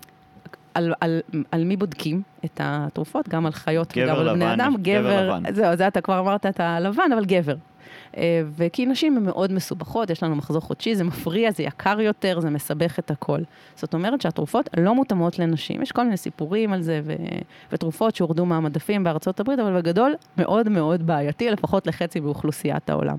על, 0.75 0.95
על, 1.01 1.21
על 1.51 1.65
מי 1.65 1.77
בודקים 1.77 2.23
את 2.45 2.61
התרופות, 2.65 3.29
גם 3.29 3.47
על 3.47 3.53
חיות 3.53 3.93
וגם 3.97 4.17
על 4.17 4.35
בני 4.35 4.55
אדם. 4.55 4.75
גבר 4.83 5.29
לבן. 5.29 5.55
זהו, 5.55 5.77
זה 5.77 5.89
אתה 5.89 6.01
כבר 6.01 6.19
אמרת 6.21 6.47
את 6.47 6.61
הלבן, 6.61 7.13
אבל 7.15 7.25
גבר. 7.25 7.55
אה, 8.17 8.43
וכי 8.57 8.87
נשים 8.87 9.17
הן 9.17 9.25
מאוד 9.25 9.53
מסובכות, 9.53 10.11
יש 10.11 10.23
לנו 10.23 10.37
מחזור 10.37 10.61
חודשי, 10.61 10.95
זה 10.95 11.05
מפריע, 11.05 11.51
זה 11.51 11.63
יקר 11.63 12.01
יותר, 12.01 12.41
זה 12.41 12.51
מסבך 12.51 12.99
את 12.99 13.11
הכל. 13.11 13.41
זאת 13.77 13.95
אומרת 13.95 14.21
שהתרופות 14.21 14.69
לא 14.77 14.95
מותאמות 14.95 15.39
לנשים. 15.39 15.83
יש 15.83 15.93
כל 15.93 16.05
מיני 16.05 16.17
סיפורים 16.17 16.73
על 16.73 16.83
זה, 16.83 17.01
ו... 17.05 17.15
ותרופות 17.73 18.17
שהורדו 18.17 18.47
מהמדפים 18.47 19.05
בארצות 19.05 19.41
הברית, 19.41 19.59
אבל 19.59 19.81
בגדול 19.81 20.15
מאוד 20.37 20.69
מאוד 20.69 21.07
בעייתי, 21.07 21.51
לפחות 21.51 21.87
לחצי 21.87 22.21
באוכלוסיית 22.21 22.91
העולם. 22.91 23.17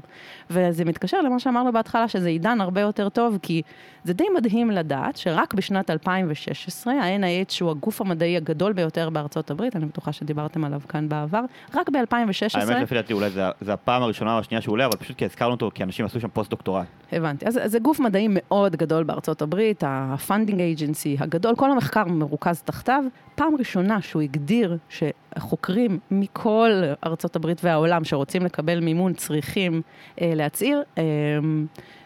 וזה 0.49 0.85
מתקשר 0.85 1.21
למה 1.21 1.39
שאמרנו 1.39 1.71
בהתחלה, 1.71 2.07
שזה 2.07 2.29
עידן 2.29 2.61
הרבה 2.61 2.81
יותר 2.81 3.09
טוב, 3.09 3.37
כי 3.41 3.61
זה 4.03 4.13
די 4.13 4.23
מדהים 4.35 4.71
לדעת 4.71 5.17
שרק 5.17 5.53
בשנת 5.53 5.89
2016, 5.89 6.93
ה-NIH, 6.93 7.51
שהוא 7.53 7.71
הגוף 7.71 8.01
המדעי 8.01 8.37
הגדול 8.37 8.73
ביותר 8.73 9.09
בארצות 9.09 9.51
הברית, 9.51 9.75
אני 9.75 9.85
בטוחה 9.85 10.11
שדיברתם 10.11 10.63
עליו 10.63 10.81
כאן 10.89 11.09
בעבר, 11.09 11.41
רק 11.73 11.89
ב-2016... 11.89 12.59
האמת, 12.59 12.83
לפי 12.83 12.95
דעתי, 12.95 13.13
אולי 13.13 13.29
זה 13.61 13.73
הפעם 13.73 14.03
הראשונה 14.03 14.33
או 14.33 14.39
השנייה 14.57 14.61
שהוא 14.61 14.73
עולה, 14.73 14.85
אבל 14.85 14.95
פשוט 14.97 15.17
כי 15.17 15.25
הזכרנו 15.25 15.51
אותו, 15.51 15.71
כי 15.73 15.83
אנשים 15.83 16.05
עשו 16.05 16.19
שם 16.19 16.27
פוסט-דוקטורט. 16.27 16.85
הבנתי. 17.11 17.45
אז 17.47 17.59
זה 17.65 17.79
גוף 17.79 17.99
מדעי 17.99 18.27
מאוד 18.29 18.75
גדול 18.75 19.03
בארצות 19.03 19.41
הברית, 19.41 19.83
ה-funding 19.83 20.57
agency 20.77 21.23
הגדול, 21.23 21.55
כל 21.55 21.71
המחקר 21.71 22.03
מרוכז 22.05 22.61
תחתיו. 22.61 23.03
פעם 23.35 23.55
ראשונה 23.59 24.01
שהוא 24.01 24.21
הגדיר 24.21 24.77
שחוקרים 24.89 25.99
מכל 26.11 26.71
ארצות 27.05 27.35
הברית 27.35 27.61
והעולם 27.63 28.03
שרוצים 28.03 28.45
לקבל 28.45 28.79
מימון 28.79 29.13
צריכים 29.13 29.81
אה, 30.21 30.31
להצהיר. 30.35 30.83
אה, 30.97 31.03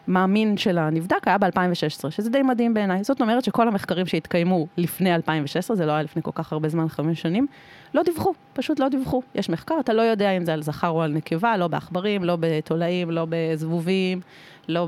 מאמין 0.07 0.57
של 0.57 0.77
הנבדק 0.77 1.27
היה 1.27 1.37
ב-2016, 1.37 2.09
שזה 2.09 2.29
די 2.29 2.41
מדהים 2.41 2.73
בעיניי. 2.73 3.03
זאת 3.03 3.21
אומרת 3.21 3.43
שכל 3.43 3.67
המחקרים 3.67 4.05
שהתקיימו 4.05 4.67
לפני 4.77 5.15
2016, 5.15 5.77
זה 5.77 5.85
לא 5.85 5.91
היה 5.91 6.03
לפני 6.03 6.21
כל 6.21 6.31
כך 6.35 6.53
הרבה 6.53 6.69
זמן, 6.69 6.87
חמש 6.89 7.21
שנים, 7.21 7.47
לא 7.93 8.03
דיווחו, 8.03 8.33
פשוט 8.53 8.79
לא 8.79 8.89
דיווחו. 8.89 9.21
יש 9.35 9.49
מחקר, 9.49 9.75
אתה 9.79 9.93
לא 9.93 10.01
יודע 10.01 10.31
אם 10.31 10.45
זה 10.45 10.53
על 10.53 10.61
זכר 10.63 10.89
או 10.89 11.01
על 11.01 11.11
נקבה, 11.11 11.57
לא 11.57 11.67
בעכברים, 11.67 12.23
לא 12.23 12.37
בתולעים, 12.39 13.11
לא 13.11 13.25
בזבובים, 13.29 14.21
לא 14.67 14.87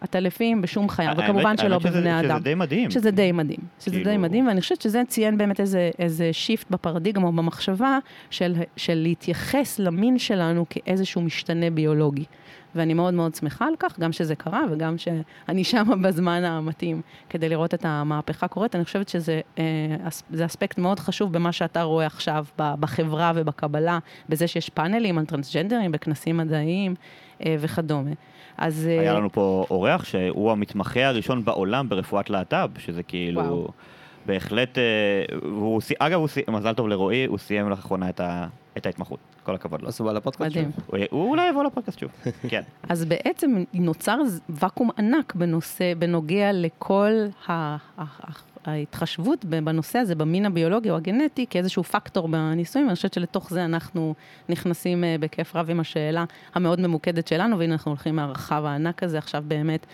בעטלפים, 0.00 0.62
בשום 0.62 0.88
חיה, 0.88 1.12
וכמובן 1.16 1.56
שלא 1.56 1.78
בבני 1.78 2.20
אדם. 2.20 2.38
שזה 2.38 2.44
די 2.44 2.54
מדהים. 2.54 2.90
שזה 2.90 3.10
די 3.10 3.32
מדהים. 3.32 3.58
שזה 3.80 3.96
די 3.98 4.04
כאילו- 4.04 4.20
מדהים, 4.20 4.46
ואני 4.46 4.60
חושבת 4.60 4.80
שזה 4.80 5.02
ציין 5.08 5.38
באמת 5.38 5.60
איזה, 5.60 5.90
איזה 5.98 6.32
שיפט 6.32 6.70
בפרדיגמה 6.70 7.26
או 7.26 7.32
במחשבה 7.32 7.98
של, 8.30 8.54
של 8.76 8.94
להתייחס 8.94 9.78
למין 9.78 10.18
שלנו 10.18 10.64
כאיזשהו 10.70 11.22
משתנה 11.22 11.70
ביולוגי. 11.70 12.24
ואני 12.74 12.94
מאוד 12.94 13.14
מאוד 13.14 13.34
שמחה 13.34 13.66
על 13.66 13.74
כך, 13.78 13.98
גם 13.98 14.12
שזה 14.12 14.34
קרה 14.34 14.62
וגם 14.70 14.98
שאני 14.98 15.64
שם 15.64 16.02
בזמן 16.02 16.44
המתאים 16.44 17.02
כדי 17.30 17.48
לראות 17.48 17.74
את 17.74 17.84
המהפכה 17.84 18.48
קורית. 18.48 18.74
אני 18.74 18.84
חושבת 18.84 19.08
שזה 19.08 19.40
אה, 19.58 19.64
אספקט 20.44 20.78
מאוד 20.78 21.00
חשוב 21.00 21.32
במה 21.32 21.52
שאתה 21.52 21.82
רואה 21.82 22.06
עכשיו 22.06 22.44
בחברה 22.58 23.32
ובקבלה, 23.34 23.98
בזה 24.28 24.48
שיש 24.48 24.68
פאנלים 24.70 25.18
על 25.18 25.24
טרנסג'נדרים 25.24 25.92
בכנסים 25.92 26.36
מדעיים 26.36 26.94
אה, 27.46 27.56
וכדומה. 27.60 28.10
אז... 28.58 28.86
היה 28.86 29.12
אה, 29.12 29.18
לנו 29.18 29.32
פה 29.32 29.66
אורח 29.70 30.04
שהוא 30.04 30.52
המתמחה 30.52 31.06
הראשון 31.06 31.44
בעולם 31.44 31.88
ברפואת 31.88 32.30
להט"ב, 32.30 32.70
שזה 32.78 33.02
כאילו... 33.02 33.40
וואו. 33.40 33.68
בהחלט, 34.26 34.78
והוא, 35.42 35.80
אגב, 35.98 36.20
הוא, 36.20 36.28
מזל 36.54 36.74
טוב 36.74 36.88
לרועי, 36.88 37.24
הוא 37.24 37.38
סיים 37.38 37.68
לאחרונה 37.68 38.08
את, 38.08 38.20
את 38.76 38.86
ההתמחות. 38.86 39.18
כל 39.44 39.54
הכבוד 39.54 39.82
לו. 39.82 39.88
אז 39.88 40.00
הוא 40.00 40.06
בא 40.06 40.12
לפודקאסט 40.12 40.54
שוב. 40.54 40.64
הוא 41.10 41.30
אולי 41.30 41.48
יבוא 41.48 41.64
לפודקאסט 41.64 41.98
שוב, 41.98 42.10
כן. 42.50 42.62
אז 42.88 43.04
בעצם 43.04 43.64
נוצר 43.74 44.18
ואקום 44.48 44.90
ענק 44.98 45.34
בנושא, 45.34 45.94
בנוגע 45.98 46.52
לכל 46.52 47.12
ההתחשבות 48.64 49.44
בנושא 49.44 49.98
הזה, 49.98 50.14
במין 50.14 50.46
הביולוגי 50.46 50.90
או 50.90 50.96
הגנטי, 50.96 51.46
כאיזשהו 51.50 51.84
פקטור 51.84 52.28
בניסויים, 52.28 52.88
אני 52.88 52.96
חושבת 52.96 53.12
שלתוך 53.12 53.50
זה 53.50 53.64
אנחנו 53.64 54.14
נכנסים 54.48 55.04
אה, 55.04 55.16
בכיף 55.20 55.56
רב 55.56 55.70
עם 55.70 55.80
השאלה 55.80 56.24
המאוד 56.54 56.80
ממוקדת 56.80 57.28
שלנו, 57.28 57.58
והנה 57.58 57.72
אנחנו 57.72 57.90
הולכים 57.90 58.16
מהרחב 58.16 58.64
הענק 58.64 59.02
הזה 59.02 59.18
עכשיו 59.18 59.44
באמת 59.48 59.86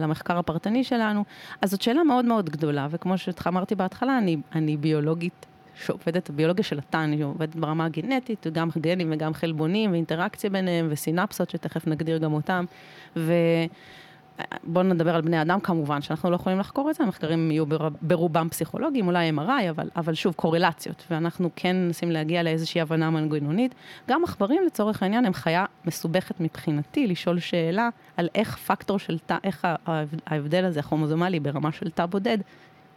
למחקר 0.00 0.38
הפרטני 0.38 0.84
שלנו. 0.84 1.24
אז 1.62 1.70
זאת 1.70 1.82
שאלה 1.82 2.04
מאוד 2.04 2.24
מאוד 2.24 2.50
גדולה, 2.50 2.88
וכמו 2.90 3.18
שאמרתי 3.18 3.74
בהתחלה, 3.74 4.18
אני, 4.18 4.36
אני 4.54 4.76
ביולוגית 4.76 5.46
שעובדת 5.84 6.30
ביולוגיה 6.30 6.64
של 6.64 6.78
התא, 6.78 6.96
אני 6.96 7.22
עובדת 7.22 7.56
ברמה 7.56 7.84
הגנטית, 7.84 8.46
גם 8.52 8.68
גנים 8.78 9.12
וגם 9.12 9.34
חלבונים 9.34 9.92
ואינטראקציה 9.92 10.50
ביניהם 10.50 10.88
וסינפסות, 10.90 11.50
שתכף 11.50 11.86
נגדיר 11.86 12.18
גם 12.18 12.32
אותם. 12.32 12.64
ובואו 14.64 14.84
נדבר 14.84 15.14
על 15.14 15.20
בני 15.20 15.42
אדם 15.42 15.60
כמובן, 15.60 16.02
שאנחנו 16.02 16.30
לא 16.30 16.34
יכולים 16.34 16.58
לחקור 16.58 16.90
את 16.90 16.94
זה, 16.94 17.04
המחקרים 17.04 17.50
יהיו 17.50 17.64
ברובם 18.02 18.48
פסיכולוגיים, 18.48 19.06
אולי 19.06 19.30
MRI, 19.30 19.70
אבל, 19.70 19.88
אבל 19.96 20.14
שוב, 20.14 20.34
קורלציות, 20.34 21.04
ואנחנו 21.10 21.50
כן 21.56 21.76
מנסים 21.76 22.10
להגיע 22.10 22.42
לאיזושהי 22.42 22.80
הבנה 22.80 23.10
מנגנונית. 23.10 23.74
גם 24.08 24.24
עכברים 24.24 24.62
לצורך 24.66 25.02
העניין 25.02 25.24
הם 25.24 25.32
חיה 25.32 25.64
מסובכת 25.84 26.40
מבחינתי, 26.40 27.06
לשאול 27.06 27.38
שאלה 27.38 27.88
על 28.16 28.28
איך 28.34 28.56
פקטור 28.56 28.98
של 28.98 29.18
תא, 29.18 29.36
איך 29.44 29.68
ההבדל 30.26 30.64
הזה, 30.64 30.80
הכרומוזומלי 30.80 31.40
ברמה 31.40 31.72
של 31.72 31.90
תא 31.90 32.06
בודד, 32.06 32.38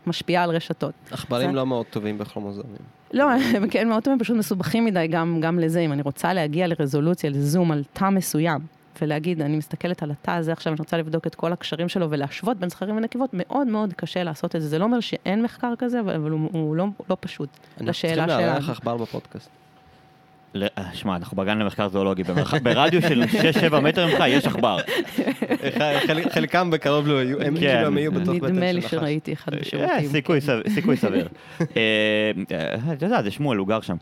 משפיעה 0.07 0.43
על 0.43 0.49
רשתות. 0.49 0.93
עכברים 1.11 1.49
זה... 1.49 1.55
לא 1.55 1.65
מאוד 1.65 1.85
טובים 1.85 2.17
בכרומוזומים. 2.17 2.77
לא, 3.13 3.31
הם 3.31 3.67
כן 3.67 3.89
מאוד 3.89 4.03
טובים, 4.03 4.19
פשוט 4.19 4.37
מסובכים 4.37 4.85
מדי 4.85 5.07
גם, 5.07 5.39
גם 5.41 5.59
לזה. 5.59 5.79
אם 5.79 5.91
אני 5.91 6.01
רוצה 6.01 6.33
להגיע 6.33 6.67
לרזולוציה, 6.67 7.29
לזום 7.29 7.71
על 7.71 7.83
תא 7.93 8.09
מסוים, 8.09 8.59
ולהגיד, 9.01 9.41
אני 9.41 9.57
מסתכלת 9.57 10.03
על 10.03 10.11
התא 10.11 10.31
הזה 10.31 10.51
עכשיו, 10.51 10.73
אני 10.73 10.79
רוצה 10.79 10.97
לבדוק 10.97 11.27
את 11.27 11.35
כל 11.35 11.53
הקשרים 11.53 11.89
שלו 11.89 12.11
ולהשוות 12.11 12.57
בין 12.57 12.69
זכרים 12.69 12.97
ונקבות, 12.97 13.29
מאוד 13.33 13.67
מאוד 13.67 13.93
קשה 13.93 14.23
לעשות 14.23 14.55
את 14.55 14.61
זה. 14.61 14.67
זה 14.67 14.79
לא 14.79 14.83
אומר 14.83 14.99
שאין 14.99 15.43
מחקר 15.43 15.73
כזה, 15.77 15.99
אבל 15.99 16.31
הוא, 16.31 16.49
הוא 16.51 16.75
לא, 16.75 16.85
לא 17.09 17.17
פשוט. 17.19 17.49
אנחנו 17.77 17.93
צריכים 17.93 18.17
לארח 18.27 18.69
עכבר 18.69 18.97
בפודקאסט. 18.97 19.49
אה, 20.55 20.83
שמע, 20.93 21.15
אנחנו 21.15 21.37
בגן 21.37 21.57
למחקר 21.59 21.89
זואולוגי, 21.89 22.23
ברדיוס 22.63 23.05
של 23.09 23.23
6-7 23.71 23.79
מטר 23.79 24.07
ממך 24.07 24.23
יש 24.27 24.45
עכבר. 24.47 24.77
חלקם 26.29 26.69
בקרוב 26.71 27.07
לא 27.07 27.17
היו, 27.17 27.41
הם 27.41 27.55
כן. 27.55 27.59
כאילו 27.59 27.87
הם 27.87 27.97
היו 27.97 28.11
בתוך 28.11 28.35
בטן 28.35 28.47
של 28.47 28.53
נדמה 28.53 28.71
לי 28.71 28.79
נחש. 28.79 28.91
שראיתי 28.91 29.33
אחד 29.33 29.53
אה, 29.53 29.59
בשירותים. 29.59 30.07
סיכוי 30.07 30.41
סביר, 30.41 30.63
סיכוי 30.69 30.97
סביר. 30.97 31.27
אה, 31.61 32.31
אתה 32.93 33.05
יודע, 33.05 33.21
זה 33.23 33.31
שמואל, 33.31 33.57
הוא 33.57 33.67
גר 33.67 33.81
שם. 33.81 33.95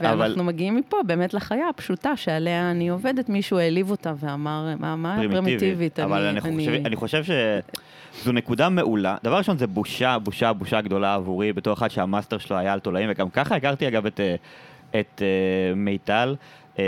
אבל 0.00 0.20
ואנחנו 0.22 0.44
מגיעים 0.44 0.76
מפה 0.76 0.96
באמת 1.06 1.34
לחיה 1.34 1.68
הפשוטה 1.68 2.16
שעליה 2.16 2.70
אני 2.70 2.88
עובדת, 2.88 3.28
מישהו 3.28 3.58
העליב 3.58 3.90
אותה 3.90 4.12
ואמר, 4.20 4.66
מה 4.78 4.96
מה 4.96 5.16
פרימיטיבית? 5.30 6.00
אבל 6.00 6.22
אני 6.26 6.40
חושב- 6.40 6.82
אני 6.86 6.96
חושב 6.96 7.22
שזו 7.24 8.32
נקודה 8.32 8.68
מעולה. 8.68 9.16
דבר 9.24 9.36
ראשון, 9.38 9.58
זה 9.58 9.66
בושה, 9.66 10.18
בושה, 10.18 10.52
בושה 10.52 10.80
גדולה 10.80 11.14
עבורי, 11.14 11.52
בתור 11.52 11.72
אחד 11.72 11.90
שהמאסטר 11.90 12.38
שלו 12.38 12.56
היה 12.56 12.72
על 12.72 12.80
תולעים, 12.80 13.08
וגם 13.12 13.30
ככה 13.30 13.56
הכרתי 13.56 13.88
אגב 13.88 14.06
את, 14.06 14.20
את 14.90 15.22
אה, 15.22 15.74
מיטל. 15.74 16.36
אה, 16.78 16.84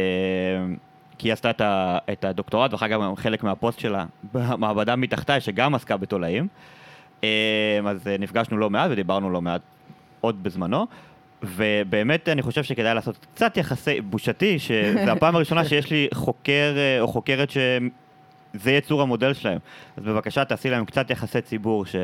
כי 1.19 1.29
היא 1.29 1.33
עשתה 1.33 1.51
את, 1.51 1.61
ה, 1.61 1.99
את 2.13 2.25
הדוקטורט, 2.25 2.73
ואחר 2.73 2.89
כך 2.89 2.93
גם 2.93 3.17
חלק 3.17 3.43
מהפוסט 3.45 3.79
שלה 3.79 4.05
במעבדה 4.33 4.97
מתחתיי, 4.97 5.41
שגם 5.41 5.75
עסקה 5.75 5.97
בתולעים. 5.97 6.49
אה, 7.25 7.81
אז 7.87 8.07
אה, 8.07 8.17
נפגשנו 8.19 8.59
לא 8.59 8.71
מעט 8.71 8.91
ודיברנו 8.91 9.31
לא 9.31 9.43
מעט 9.43 9.61
עוד 10.21 10.43
בזמנו. 10.43 10.87
ובאמת 11.43 12.29
אני 12.29 12.43
חושב 12.43 12.63
שכדאי 12.63 12.95
לעשות 12.95 13.27
קצת 13.35 13.57
יחסי, 13.57 14.01
בושתי, 14.01 14.59
שזו 14.59 15.11
הפעם 15.17 15.37
הראשונה 15.37 15.65
שיש 15.65 15.91
לי 15.91 16.09
חוקר 16.15 16.75
או 17.01 17.09
חוקרת 17.09 17.51
שזה 17.51 18.71
יהיה 18.71 18.81
צור 18.81 19.03
המודל 19.03 19.35
שלהם. 19.35 19.59
אז 19.97 20.05
בבקשה 20.05 20.45
תעשי 20.45 20.71
להם 20.71 20.85
קצת 20.85 21.11
יחסי 21.11 21.41
ציבור, 21.41 21.87
ש... 21.87 21.97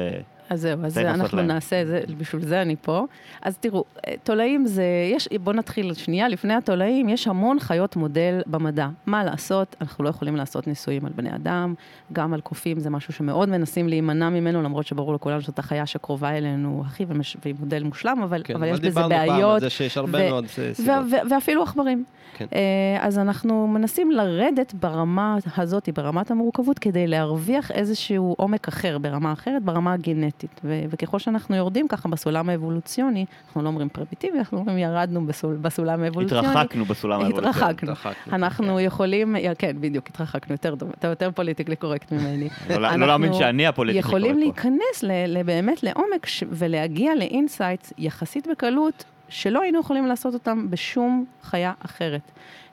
אז 0.50 0.61
זהו, 0.61 0.84
אז 0.84 0.98
אנחנו 0.98 1.38
להם. 1.38 1.46
נעשה 1.46 1.82
את 1.82 1.87
זה, 1.87 2.00
בשביל 2.18 2.42
זה 2.42 2.62
אני 2.62 2.76
פה. 2.82 3.06
אז 3.42 3.56
תראו, 3.58 3.84
אה, 4.06 4.14
תולעים 4.22 4.66
זה, 4.66 4.82
יש, 5.12 5.28
בואו 5.40 5.56
נתחיל 5.56 5.94
שנייה, 5.94 6.28
לפני 6.28 6.54
התולעים, 6.54 7.08
יש 7.08 7.26
המון 7.28 7.58
חיות 7.61 7.96
מודל 7.96 8.40
במדע. 8.46 8.88
מה 9.06 9.24
לעשות? 9.24 9.76
אנחנו 9.80 10.04
לא 10.04 10.08
יכולים 10.08 10.37
לעשות 10.37 10.66
ניסויים 10.66 11.06
על 11.06 11.12
בני 11.16 11.34
אדם, 11.34 11.74
גם 12.12 12.34
על 12.34 12.40
קופים 12.40 12.80
זה 12.80 12.90
משהו 12.90 13.12
שמאוד 13.12 13.48
מנסים 13.48 13.88
להימנע 13.88 14.28
ממנו, 14.30 14.62
למרות 14.62 14.87
שברור 14.87 15.14
לכולנו 15.14 15.40
שזאת 15.40 15.58
החיה 15.58 15.87
שקרובה 15.87 16.30
אלינו 16.30 16.82
הכי, 16.87 17.04
ומש- 17.08 17.37
והיא 17.44 17.54
מודל 17.61 17.82
מושלם, 17.82 18.20
אבל, 18.24 18.40
כן, 18.44 18.54
אבל 18.56 18.66
יש 18.66 18.78
בזה 18.80 18.88
דיברנו 18.88 19.08
פעם 19.08 19.20
על 19.20 19.28
בעיות. 19.28 19.61
זה 19.61 19.70
שיש 19.70 19.96
הרבה 19.96 20.18
ו- 20.18 20.28
מאוד 20.30 20.44
אה, 20.58 20.70
ו- 20.70 20.74
סיבות. 20.74 20.94
ו- 21.11 21.30
ואפילו 21.30 21.62
עכברים. 21.62 22.04
כן. 22.37 22.46
אה, 22.52 22.58
אז 23.06 23.18
אנחנו 23.18 23.68
מנסים 23.68 24.11
לרדת 24.11 24.74
ברמה 24.74 25.37
הזאת, 25.56 25.88
ברמת 25.94 26.30
המורכבות, 26.30 26.78
כדי 26.78 27.06
להרוויח 27.06 27.70
איזשהו 27.70 28.34
עומק 28.38 28.68
אחר, 28.68 28.98
ברמה 28.98 29.32
אחרת, 29.32 29.62
ברמה 29.62 29.92
הגנטית. 29.92 30.38
ו- 30.64 30.83
וככל 30.90 31.18
שאנחנו 31.18 31.57
יורדים 31.57 31.88
ככה 31.88 32.09
בסולם 32.09 32.48
האבולוציוני, 32.48 33.24
אנחנו 33.48 33.62
לא 33.62 33.68
אומרים 33.68 33.88
פרימיטיבי, 33.88 34.38
אנחנו 34.38 34.59
אומרים 34.59 34.79
ירדנו 34.79 35.27
בסול, 35.27 35.57
בסולם 35.57 36.03
האבולוציוני. 36.03 36.46
התרחקנו 36.48 36.85
בסולם 36.85 37.20
האבולוציוני. 37.20 37.48
התרחקנו. 37.51 37.92
התרחקנו, 37.92 38.35
אנחנו 38.35 38.81
יכולים, 38.81 39.37
כן, 39.59 39.77
בדיוק, 39.81 40.07
התרחקנו 40.09 40.55
יותר 40.55 40.74
אתה 40.98 41.09
יותר 41.09 41.31
politically 41.35 41.77
correct 41.77 42.12
ממני. 42.12 42.48
לא- 42.70 42.77
לא 42.77 42.88
אנחנו 42.88 43.07
להאמין 43.07 43.33
שאני 43.33 43.66
ה 43.66 43.70
politically 43.70 44.09
יכולים 44.09 44.35
correct 44.35 44.61
פה. 44.61 44.68
להיכנס 44.70 45.03
ל- 45.03 45.38
ל- 45.38 45.42
באמת 45.42 45.83
לעומק 45.83 46.27
ולהגיע 46.51 47.14
ל 47.14 47.23
insights 47.23 47.92
יחסית 47.98 48.46
בקלות, 48.51 49.05
שלא 49.29 49.62
היינו 49.62 49.81
יכולים 49.81 50.07
לעשות 50.07 50.35
אותם 50.35 50.67
בשום 50.71 51.25
חיה 51.43 51.73
אחרת. 51.85 52.21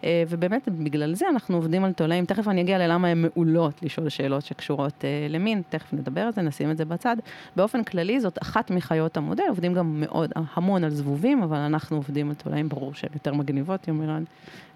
אה, 0.04 0.24
ובאמת, 0.30 0.70
בגלל 0.70 1.14
זה 1.16 1.26
אנחנו 1.30 1.56
עובדים 1.56 1.84
על 1.84 1.94
תולעים. 1.94 2.26
תכף 2.26 2.48
אני 2.48 2.62
אגיע 2.62 2.78
ללמה 2.78 3.08
הן 3.08 3.22
מעולות 3.22 3.84
לשאול 3.84 4.10
שאלות 4.10 4.46
שקשורות 4.46 5.06
אה, 5.06 5.28
למין, 5.30 5.62
תכף 5.70 5.94
נדבר 5.94 6.22
על 6.22 6.34
זה, 6.34 6.42
נשים 6.42 6.72
את 6.72 6.78
זה 6.78 6.86
בצד. 6.86 7.16
באופן 7.56 7.84
כללי, 7.84 8.20
זאת 8.20 8.38
אחת 8.42 8.72
מחיות 8.72 9.18
המודל, 9.18 9.44
עובדים 9.50 9.74
גם 9.74 10.00
מאוד, 10.00 10.32
המון 10.56 10.84
על 10.84 10.90
זבובים, 10.90 11.44
אבל 11.44 11.58
אנחנו 11.58 11.98
עובדים 11.98 12.30
על 12.30 12.36
תולעים, 12.36 12.70
ברור 12.70 12.94
שהן 12.94 13.10
יותר 13.14 13.34
מגניבות, 13.34 13.88
יומירן. 13.88 14.24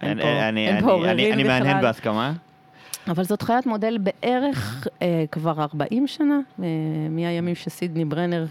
אין 0.02 0.20
אין 0.20 0.82
פה 0.82 0.84
אני- 0.86 0.92
עוררין 0.92 1.34
אני 1.34 1.44
מהנהן 1.44 1.68
בכלל. 1.78 1.82
בהסכמה. 1.82 2.34
אבל 3.10 3.24
זאת 3.24 3.42
חיית 3.42 3.66
מודל 3.66 3.98
בערך 3.98 4.88
אה, 5.02 5.26
כבר 5.32 5.62
40 5.62 6.08
שנה, 6.08 6.40
אה, 6.60 6.66
מהימים 7.10 7.56
שסידני 7.56 8.06
ברנר 8.06 8.46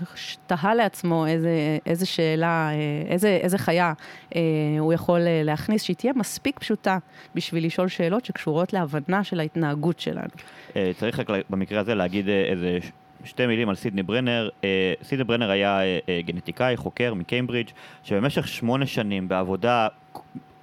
תהה 0.47 0.75
לעצמו 0.75 1.27
איזה, 1.27 1.79
איזה 1.87 2.07
שאלה, 2.07 2.71
אה, 2.71 3.13
איזה, 3.13 3.29
איזה 3.43 3.59
חיה 3.59 3.93
אה, 4.37 4.41
הוא 4.79 4.93
יכול 4.93 5.21
אה, 5.21 5.43
להכניס, 5.45 5.83
שהיא 5.83 5.97
תהיה 5.97 6.13
מספיק 6.17 6.59
פשוטה 6.59 6.99
בשביל 7.35 7.67
לשאול 7.67 7.89
שאלות 7.89 8.25
שקשורות 8.25 8.73
להבנה 8.73 9.25
של 9.25 9.41
ההתנהגות 9.41 10.01
שלנו. 10.01 10.29
אה, 10.77 10.91
צריך 10.97 11.21
רק 11.21 11.29
במקרה 11.51 11.81
הזה 11.81 11.95
להגיד 11.95 12.29
אה, 12.29 12.45
איזה 12.45 12.79
שתי 13.25 13.47
מילים 13.47 13.69
על 13.69 13.75
סידני 13.75 14.03
ברנר. 14.03 14.49
אה, 14.65 14.93
סידני 15.03 15.25
ברנר 15.25 15.51
היה 15.51 15.81
אה, 15.83 16.21
גנטיקאי, 16.25 16.77
חוקר 16.77 17.15
מקיימברידג', 17.15 17.71
שבמשך 18.05 18.49
שמונה 18.49 18.87
שנים 18.87 19.29
בעבודה 19.29 19.89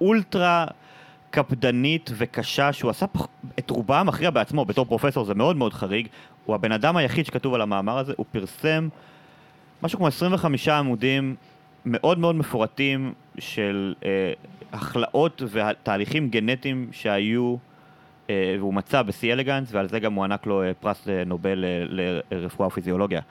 אולטרה 0.00 0.66
קפדנית 1.30 2.10
וקשה, 2.16 2.72
שהוא 2.72 2.90
עשה 2.90 3.06
פח- 3.06 3.26
את 3.58 3.70
רובה 3.70 4.00
המכריע 4.00 4.30
בעצמו 4.30 4.64
בתור 4.64 4.84
פרופסור, 4.86 5.24
זה 5.24 5.34
מאוד 5.34 5.56
מאוד 5.56 5.72
חריג. 5.74 6.08
הוא 6.44 6.54
הבן 6.54 6.72
אדם 6.72 6.96
היחיד 6.96 7.26
שכתוב 7.26 7.54
על 7.54 7.60
המאמר 7.62 7.98
הזה, 7.98 8.12
הוא 8.16 8.26
פרסם 8.32 8.88
משהו 9.82 9.98
כמו 9.98 10.06
25 10.06 10.68
עמודים 10.68 11.34
מאוד 11.86 12.18
מאוד 12.18 12.34
מפורטים 12.36 13.12
של 13.38 13.94
אה, 14.04 14.32
הכלאות 14.72 15.42
ותהליכים 15.52 16.28
גנטיים 16.28 16.88
שהיו, 16.92 17.56
אה, 18.30 18.56
והוא 18.58 18.74
מצא 18.74 19.02
ב-C 19.02 19.12
אלגנס, 19.32 19.68
ועל 19.72 19.88
זה 19.88 19.98
גם 20.00 20.12
מוענק 20.12 20.46
לו 20.46 20.62
אה, 20.62 20.74
פרס 20.80 21.08
אה, 21.08 21.22
נובל 21.26 21.64
אה, 21.64 21.84
לרפואה 22.30 22.68
ופיזיולוגיה. 22.68 23.18
אה, 23.18 23.24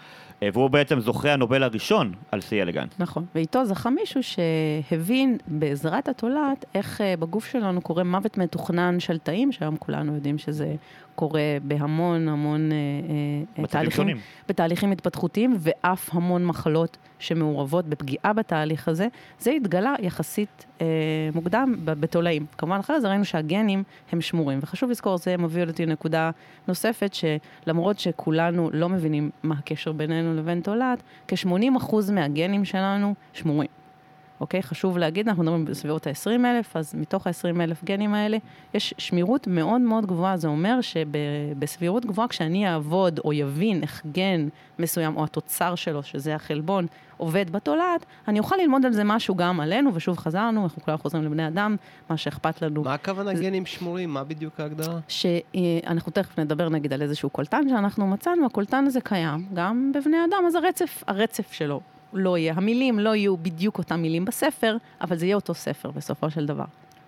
והוא 0.53 0.69
בעצם 0.69 0.99
זוכה 0.99 1.33
הנובל 1.33 1.63
הראשון 1.63 2.13
על 2.31 2.39
C 2.39 2.53
אלגנס. 2.53 2.89
נכון. 2.99 3.25
ואיתו 3.35 3.65
זכה 3.65 3.89
מישהו 3.89 4.21
שהבין 4.23 5.37
בעזרת 5.47 6.07
התולעת 6.07 6.65
איך 6.75 7.01
אה, 7.01 7.13
בגוף 7.19 7.45
שלנו 7.45 7.81
קורה 7.81 8.03
מוות 8.03 8.37
מתוכנן 8.37 8.99
של 8.99 9.17
תאים, 9.17 9.51
שהיום 9.51 9.75
כולנו 9.77 10.15
יודעים 10.15 10.37
שזה 10.37 10.75
קורה 11.15 11.57
בהמון 11.63 12.27
המון 12.27 12.71
אה, 12.71 12.77
אה, 13.57 13.63
מצבים 13.63 13.91
שונים. 13.91 14.17
בתהליכים 14.49 14.91
התפתחותיים 14.91 15.55
ואף 15.59 16.09
המון 16.13 16.45
מחלות 16.45 16.97
שמעורבות 17.19 17.85
בפגיעה 17.85 18.33
בתהליך 18.33 18.87
הזה. 18.87 19.07
זה 19.39 19.51
התגלה 19.51 19.95
יחסית 19.99 20.65
אה, 20.81 20.85
מוקדם 21.33 21.75
בתולעים. 21.85 22.45
כמובן 22.57 22.79
אחרי 22.79 23.01
זה 23.01 23.09
ראינו 23.09 23.25
שהגנים 23.25 23.83
הם 24.11 24.21
שמורים, 24.21 24.59
וחשוב 24.61 24.89
לזכור, 24.89 25.17
זה 25.17 25.37
מביא 25.37 25.63
אותי 25.63 25.85
לנקודה 25.85 26.31
נוספת, 26.67 27.11
שלמרות 27.13 27.99
שכולנו 27.99 28.69
לא 28.73 28.89
מבינים 28.89 29.29
מה 29.43 29.55
הקשר 29.59 29.91
בינינו 29.91 30.35
לבין 30.35 30.61
תולעת, 30.61 31.03
כ-80% 31.27 31.95
מהגנים 32.11 32.65
שלנו 32.65 33.13
שמורים. 33.33 33.84
אוקיי? 34.41 34.63
חשוב 34.63 34.97
להגיד, 34.97 35.27
אנחנו 35.27 35.43
מדברים 35.43 35.65
בסביבות 35.65 36.07
ה-20 36.07 36.45
אלף, 36.45 36.77
אז 36.77 36.95
מתוך 36.95 37.27
ה-20 37.27 37.61
אלף 37.61 37.83
גנים 37.83 38.13
האלה, 38.13 38.37
יש 38.73 38.93
שמירות 38.97 39.47
מאוד 39.47 39.81
מאוד 39.81 40.05
גבוהה. 40.05 40.37
זה 40.37 40.47
אומר 40.47 40.79
שבסבירות 40.81 42.05
גבוהה, 42.05 42.27
כשאני 42.27 42.69
אעבוד 42.69 43.19
או 43.19 43.33
יבין 43.33 43.81
איך 43.81 44.01
גן 44.11 44.47
מסוים, 44.79 45.17
או 45.17 45.23
התוצר 45.23 45.75
שלו, 45.75 46.03
שזה 46.03 46.35
החלבון, 46.35 46.87
עובד 47.17 47.49
בתולעת, 47.49 48.05
אני 48.27 48.39
אוכל 48.39 48.55
ללמוד 48.55 48.85
על 48.85 48.93
זה 48.93 49.03
משהו 49.03 49.35
גם 49.35 49.59
עלינו, 49.59 49.91
ושוב 49.93 50.17
חזרנו, 50.17 50.63
אנחנו 50.63 50.81
כולנו 50.81 50.99
חוזרים 50.99 51.23
לבני 51.23 51.47
אדם, 51.47 51.75
מה 52.09 52.17
שאכפת 52.17 52.61
לנו. 52.61 52.83
מה 52.83 52.93
הכוונה 52.93 53.33
גנים 53.33 53.65
שמורים? 53.65 54.09
מה 54.09 54.23
בדיוק 54.23 54.59
ההגדרה? 54.59 54.99
שאנחנו 55.07 56.11
תכף 56.11 56.39
נדבר 56.39 56.69
נגיד 56.69 56.93
על 56.93 57.01
איזשהו 57.01 57.29
קולטן 57.29 57.69
שאנחנו 57.69 58.07
מצאנו, 58.07 58.45
הקולטן 58.45 58.85
הזה 58.85 59.01
קיים 59.01 59.47
גם 59.53 59.91
בבני 59.95 60.17
אדם, 60.29 60.43
אז 60.47 60.55
הרצף, 60.55 61.03
הרצף 61.07 61.51
שלו 61.51 61.81
לא 62.13 62.37
יהיה, 62.37 62.53
המילים 62.57 62.99
לא 62.99 63.15
יהיו 63.15 63.37
בדיוק 63.37 63.77
אותם 63.77 63.99
מילים 64.01 64.25
בספר, 64.25 64.77
אבל 65.01 65.17
זה 65.17 65.25
יהיה 65.25 65.35
אותו 65.35 65.53
ספר 65.53 65.91
בסופו 65.91 66.31
של 66.31 66.45
דבר. 66.45 66.65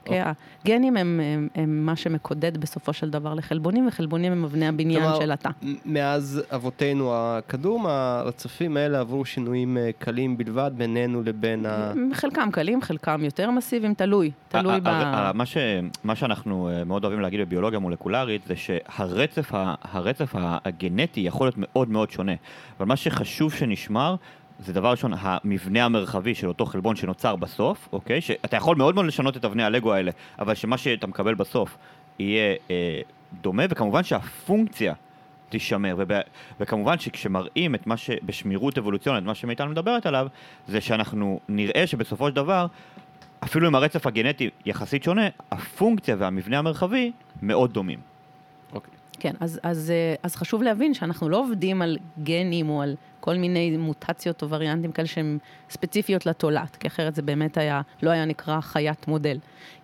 אוקיי? 0.07 0.21
הגנים 0.63 0.97
הם, 0.97 1.19
הם, 1.23 1.47
הם 1.55 1.85
מה 1.85 1.95
שמקודד 1.95 2.57
בסופו 2.57 2.93
של 2.93 3.09
דבר 3.09 3.33
לחלבונים, 3.33 3.87
וחלבונים 3.87 4.31
הם 4.31 4.43
אבני 4.43 4.67
הבניין 4.67 5.01
כלומר, 5.01 5.19
של 5.19 5.31
התא. 5.31 5.49
מאז 5.85 6.41
אבותינו 6.55 7.11
הקדום, 7.15 7.85
הרצפים 7.87 8.77
האלה 8.77 8.99
עברו 8.99 9.25
שינויים 9.25 9.77
אה, 9.77 9.89
קלים 9.99 10.37
בלבד 10.37 10.71
בינינו 10.77 11.23
לבין 11.23 11.65
ה... 11.65 11.93
חלקם 12.13 12.49
קלים, 12.51 12.81
חלקם 12.81 13.21
יותר 13.23 13.51
מסיביים, 13.51 13.93
תלוי, 13.93 14.31
תלוי 14.47 14.73
ה- 14.75 14.79
ב... 14.79 14.87
ה- 14.87 14.91
ה- 15.29 15.33
מה 15.33 15.45
ש- 15.45 15.57
מה 16.03 16.15
שאנחנו 16.15 16.69
אה, 16.69 16.83
מאוד 16.83 17.03
אוהבים 17.03 17.21
להגיד 17.21 17.39
בביולוגיה 17.39 17.79
מולקולרית 17.79 18.41
זה 18.47 18.53
שהרצף 18.55 19.53
ה- 19.53 19.75
הרצף 19.81 20.31
הגנטי 20.39 21.19
יכול 21.19 21.47
להיות 21.47 21.55
מאוד 21.57 21.89
מאוד 21.89 22.11
שונה. 22.11 22.33
אבל 22.79 22.85
מה 22.85 22.95
שחשוב 22.95 23.53
שנשמר 23.53 24.15
זה 24.59 24.73
דבר 24.73 24.91
ראשון, 24.91 25.13
המבנה 25.19 25.85
המרחבי 25.85 26.35
של 26.35 26.47
אותו 26.47 26.65
חלבון 26.65 26.95
שנוצר 26.95 27.35
בסוף, 27.35 27.89
אוקיי? 27.91 28.21
שאתה 28.21 28.57
יכול 28.57 28.75
מאוד 28.75 28.95
מאוד 28.95 29.05
לשנות 29.05 29.37
את 29.37 29.45
אבני 29.45 29.63
הלגו 29.63 29.93
האלה, 29.93 30.11
אבל 30.39 30.55
שמה 30.55 30.77
שאתה 30.77 31.07
מקבל 31.07 31.35
בסוף 31.35 31.77
יהיה 32.19 32.55
אה, 32.71 33.01
דומה, 33.41 33.63
וכמובן 33.69 34.03
שהפונקציה 34.03 34.93
תישמר, 35.49 35.95
וב, 35.97 36.11
וכמובן 36.59 36.99
שכשמראים 36.99 37.75
את 37.75 37.87
מה 37.87 37.97
ש... 37.97 38.09
בשמירות 38.23 38.77
אבולוציונית, 38.77 39.23
מה 39.23 39.35
שמיטל 39.35 39.67
מדברת 39.67 40.05
עליו, 40.05 40.27
זה 40.67 40.81
שאנחנו 40.81 41.39
נראה 41.49 41.87
שבסופו 41.87 42.29
של 42.29 42.35
דבר, 42.35 42.67
אפילו 43.43 43.67
אם 43.67 43.75
הרצף 43.75 44.07
הגנטי 44.07 44.49
יחסית 44.65 45.03
שונה, 45.03 45.27
הפונקציה 45.51 46.15
והמבנה 46.19 46.59
המרחבי 46.59 47.11
מאוד 47.41 47.73
דומים. 47.73 47.99
אוקיי. 48.73 48.93
כן, 49.19 49.33
אז, 49.39 49.59
אז, 49.63 49.91
אה, 49.91 50.15
אז 50.23 50.35
חשוב 50.35 50.63
להבין 50.63 50.93
שאנחנו 50.93 51.29
לא 51.29 51.37
עובדים 51.37 51.81
על 51.81 51.97
גנים 52.23 52.69
או 52.69 52.81
על 52.81 52.95
כל 53.27 53.35
מיני 53.35 53.77
מוטציות 53.77 54.43
או 54.43 54.49
וריאנטים 54.49 54.91
כאלה 54.91 55.07
שהן 55.07 55.37
ספציפיות 55.69 56.25
לתולעת, 56.25 56.75
כי 56.75 56.87
אחרת 56.87 57.15
זה 57.15 57.21
באמת 57.21 57.57
היה, 57.57 57.81
לא 58.03 58.09
היה 58.09 58.25
נקרא 58.25 58.61
חיית 58.61 59.07
מודל. 59.07 59.37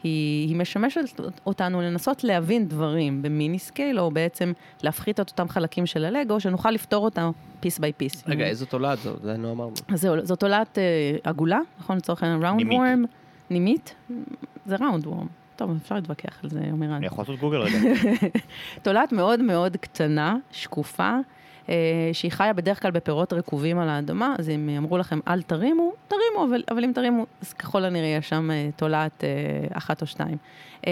היא, 0.04 0.48
היא 0.48 0.56
משמשת 0.56 1.20
אותנו 1.46 1.82
לנסות 1.82 2.24
להבין 2.24 2.68
דברים 2.68 3.22
ב 3.22 3.29
mini 3.29 3.60
scale, 3.60 4.00
או 4.00 4.12
בעצם 4.12 4.54
להפחית 4.84 5.20
את 5.20 5.30
אותם 5.30 5.50
חלקים 5.50 5.86
של 5.86 6.06
הלגו, 6.06 6.40
שנוכל 6.40 6.72
לפתור 6.72 7.06
אותם 7.06 7.32
piece 7.60 7.80
by 7.80 7.94
piece. 7.94 8.24
רגע, 8.28 8.46
איזו 8.46 8.66
תולעת 8.66 9.00
זו? 9.00 9.14
זה 9.24 9.38
לא 9.38 9.52
אמרנו. 9.52 9.74
זהו, 9.94 10.26
זו 10.26 10.36
תולעת 10.36 10.78
אה, 10.78 10.84
עגולה, 11.24 11.60
נכון? 11.80 11.98
לצורך 11.98 12.24
העניין 12.24 12.44
round 12.44 12.58
נימית. 12.58 12.78
worm. 12.78 13.04
נימית? 13.50 13.96
זה 14.66 14.76
round 14.76 15.08
worm. 15.08 15.28
טוב, 15.56 15.78
אפשר 15.82 15.96
להתווכח 15.96 16.44
על 16.44 16.50
זה, 16.50 16.60
עמירן. 16.60 16.94
אני 16.94 17.06
יכול 17.06 17.22
לעשות 17.22 17.40
גוגל 17.40 17.58
רגע. 17.58 17.78
תולעת 18.84 19.12
מאוד 19.12 19.42
מאוד 19.42 19.78
קטנה, 19.78 20.36
שקופה, 20.52 21.18
אה, 21.70 22.10
שהיא 22.14 22.32
חיה 22.32 22.54
בדרך 22.54 22.82
כלל 22.82 22.92
בפירות 22.92 23.34
רקובים 23.34 23.80
על 23.80 23.90
האדמה, 23.90 24.36
אז 24.40 24.50
אם 24.50 24.70
אמרו 24.78 24.98
לכם 24.98 25.20
אל 25.28 25.42
תרימו, 25.42 25.94
תרימו, 26.08 26.46
אבל, 26.50 26.64
אבל 26.72 26.84
אם 26.84 26.92
תרימו, 26.96 27.26
אז 27.42 27.54
ככל 27.54 27.86
הנראה 27.86 28.08
יש 28.08 28.30
שם 28.30 28.52
אה, 28.52 28.70
תולעת 28.76 29.24
אה, 29.24 29.78
אחת 29.78 30.02
או 30.02 30.08
שתיים. 30.08 30.38
אה, 30.88 30.92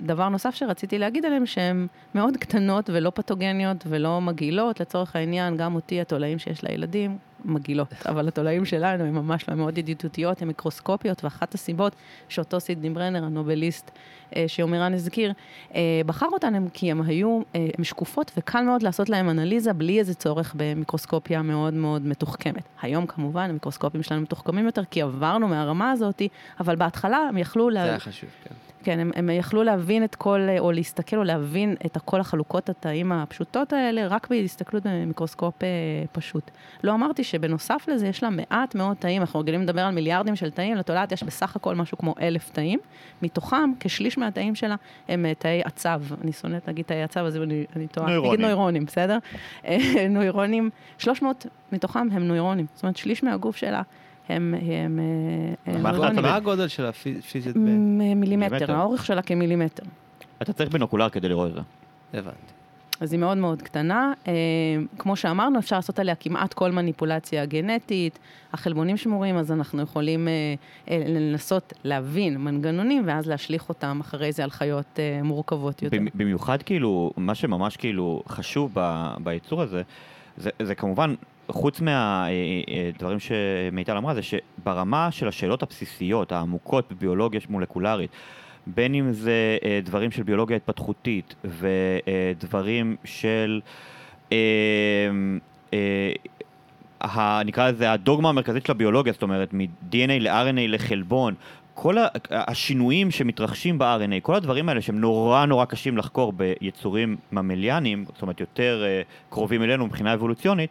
דבר 0.00 0.28
נוסף 0.28 0.54
שרציתי 0.54 0.98
להגיד 0.98 1.24
עליהם, 1.24 1.46
שהן 1.46 1.86
מאוד 2.14 2.36
קטנות 2.36 2.90
ולא 2.92 3.12
פתוגניות 3.14 3.84
ולא 3.86 4.20
מגעילות, 4.20 4.80
לצורך 4.80 5.16
העניין, 5.16 5.56
גם 5.56 5.74
אותי, 5.74 6.00
התולעים 6.00 6.38
שיש 6.38 6.64
לילדים, 6.64 7.18
מגעילות, 7.44 7.88
אבל 8.06 8.28
התולעים 8.28 8.64
שלנו 8.64 9.04
הן 9.04 9.14
ממש 9.14 9.48
לא 9.48 9.54
מאוד 9.54 9.78
ידידותיות, 9.78 10.42
הן 10.42 10.48
מיקרוסקופיות, 10.48 11.24
ואחת 11.24 11.54
הסיבות 11.54 11.92
שאותו 12.28 12.60
סידני 12.60 12.90
ברנר, 12.90 13.24
הנובליסט 13.24 13.90
אה, 14.36 14.44
שיומירן 14.46 14.94
הזכיר, 14.94 15.32
אה, 15.74 16.00
בחר 16.06 16.26
אותן 16.32 16.54
הם 16.54 16.68
כי 16.72 16.90
הן 16.90 17.00
היו, 17.06 17.40
אה, 17.54 17.66
הן 17.78 17.84
שקופות 17.84 18.32
וקל 18.36 18.62
מאוד 18.62 18.82
לעשות 18.82 19.08
להן 19.08 19.28
אנליזה 19.28 19.72
בלי 19.72 19.98
איזה 19.98 20.14
צורך 20.14 20.54
במיקרוסקופיה 20.56 21.42
מאוד 21.42 21.74
מאוד 21.74 22.06
מתוחכמת. 22.06 22.64
היום 22.82 23.06
כמובן 23.06 23.50
המיקרוסקופים 23.50 24.02
שלנו 24.02 24.20
מתוחכמים 24.20 24.66
יותר 24.66 24.84
כי 24.84 25.02
עברנו 25.02 25.48
מהרמה 25.48 25.90
הזאת, 25.90 26.22
אבל 26.60 26.76
בהתחלה 26.76 27.16
הם 27.16 27.38
יכלו... 27.38 27.68
זה 27.70 27.74
לה... 27.74 27.84
היה 27.84 27.98
חשוב, 27.98 28.30
כן. 28.44 28.54
כן, 28.82 29.00
הם, 29.00 29.10
הם 29.16 29.30
יכלו 29.30 29.62
להבין 29.62 30.04
את 30.04 30.14
כל, 30.14 30.40
או 30.58 30.72
להסתכל 30.72 31.16
או 31.16 31.24
להבין 31.24 31.76
את 31.86 31.98
כל 32.04 32.20
החלוקות 32.20 32.68
התאים 32.68 33.12
הפשוטות 33.12 33.72
האלה, 33.72 34.06
רק 34.06 34.30
בהסתכלות 34.30 34.82
במיקרוסקופ 34.86 35.62
אה, 35.62 35.68
פשוט. 36.12 36.50
לא 36.84 36.94
אמרתי 36.94 37.24
שבנוסף 37.24 37.84
לזה 37.88 38.08
יש 38.08 38.22
לה 38.22 38.30
מעט 38.30 38.74
מאוד 38.74 38.96
תאים, 38.96 39.22
אנחנו 39.22 39.40
רגילים 39.40 39.62
לדבר 39.62 39.80
על 39.80 39.94
מיליארדים 39.94 40.36
של 40.36 40.50
תאים, 40.50 40.76
לתולעת 40.76 41.12
יש 41.12 41.22
בסך 41.22 41.56
הכל 41.56 41.74
משהו 41.74 41.98
כמו 41.98 42.14
אלף 42.20 42.50
תאים, 42.50 42.78
מתוכם 43.22 43.72
כשליש 43.80 44.18
מהתאים 44.18 44.54
שלה 44.54 44.76
הם 45.08 45.26
אה, 45.26 45.34
תאי 45.34 45.62
עצב, 45.64 46.02
אני 46.24 46.32
שונאת 46.32 46.66
להגיד 46.66 46.84
תאי 46.84 47.02
עצב, 47.02 47.20
אז 47.20 47.36
אני, 47.36 47.64
אני 47.76 47.86
טועה, 47.86 48.06
נוירונים. 48.06 48.32
נגיד 48.32 48.46
נוירונים, 48.46 48.84
בסדר? 48.84 49.18
אה, 49.66 49.78
נוירונים, 50.10 50.70
300 50.98 51.46
מתוכם 51.72 52.08
הם 52.12 52.28
נוירונים, 52.28 52.66
זאת 52.74 52.82
אומרת 52.82 52.96
שליש 52.96 53.22
מהגוף 53.22 53.56
שלה 53.56 53.82
הם, 54.28 54.54
הם, 54.62 55.00
אה, 55.68 55.78
מה 55.78 55.90
נוירונים. 55.92 56.22
מה 56.22 56.34
הגודל 56.36 56.68
של 56.68 56.86
הפיזית 56.86 57.56
מילימטר. 58.16 58.72
האורך 58.72 59.04
שלה 59.06 59.22
כמילימטר. 59.22 59.82
אתה 60.42 60.52
צריך 60.52 60.70
בינוקולר 60.72 61.08
כדי 61.08 61.28
לראות 61.28 61.50
את 61.50 61.54
זה. 61.54 61.60
הבנתי. 62.18 62.36
אז 63.00 63.12
היא 63.12 63.20
מאוד 63.20 63.38
מאוד 63.38 63.62
קטנה. 63.62 64.12
אה, 64.28 64.32
כמו 64.98 65.16
שאמרנו, 65.16 65.58
אפשר 65.58 65.76
לעשות 65.76 65.98
עליה 65.98 66.14
כמעט 66.14 66.54
כל 66.54 66.70
מניפולציה 66.70 67.44
גנטית. 67.44 68.18
החלבונים 68.52 68.96
שמורים, 68.96 69.36
אז 69.36 69.52
אנחנו 69.52 69.82
יכולים 69.82 70.28
אה, 70.28 70.32
אה, 70.90 71.02
לנסות 71.08 71.72
להבין 71.84 72.36
מנגנונים, 72.38 73.02
ואז 73.06 73.26
להשליך 73.26 73.68
אותם 73.68 73.98
אחרי 74.00 74.32
זה 74.32 74.44
על 74.44 74.50
חיות 74.50 74.98
אה, 74.98 75.20
מורכבות 75.22 75.82
יותר. 75.82 75.96
במ- 75.96 76.08
במיוחד 76.14 76.62
כאילו, 76.62 77.12
מה 77.16 77.34
שממש 77.34 77.76
כאילו 77.76 78.22
חשוב 78.28 78.70
ב- 78.74 79.14
ביצור 79.24 79.62
הזה, 79.62 79.82
זה, 80.36 80.50
זה 80.62 80.74
כמובן, 80.74 81.14
חוץ 81.48 81.80
מהדברים 81.80 83.18
שמיטל 83.20 83.96
אמרה, 83.96 84.14
זה 84.14 84.20
שברמה 84.22 85.08
של 85.10 85.28
השאלות 85.28 85.62
הבסיסיות, 85.62 86.32
העמוקות 86.32 86.92
בביולוגיה 86.92 87.40
מולקולרית, 87.48 88.10
בין 88.66 88.94
אם 88.94 89.12
זה 89.12 89.58
אה, 89.64 89.80
דברים 89.84 90.10
של 90.10 90.22
ביולוגיה 90.22 90.56
התפתחותית 90.56 91.34
ודברים 91.44 92.96
של, 93.04 93.60
אה, 94.32 94.36
אה, 95.74 96.12
ה- 97.00 97.42
נקרא 97.44 97.68
לזה 97.70 97.92
הדוגמה 97.92 98.28
המרכזית 98.28 98.66
של 98.66 98.72
הביולוגיה, 98.72 99.12
זאת 99.12 99.22
אומרת 99.22 99.48
מ-DNA 99.54 99.94
ל-RNA 100.20 100.68
לחלבון, 100.68 101.34
כל 101.74 101.98
ה- 101.98 102.08
השינויים 102.30 103.10
שמתרחשים 103.10 103.78
ב-RNA, 103.78 104.20
כל 104.22 104.34
הדברים 104.34 104.68
האלה 104.68 104.80
שהם 104.80 105.00
נורא 105.00 105.46
נורא 105.46 105.64
קשים 105.64 105.96
לחקור 105.98 106.32
ביצורים 106.32 107.16
ממליאנים, 107.32 108.04
זאת 108.12 108.22
אומרת 108.22 108.40
יותר 108.40 108.82
אה, 108.86 109.02
קרובים 109.30 109.62
אלינו 109.62 109.86
מבחינה 109.86 110.14
אבולוציונית, 110.14 110.70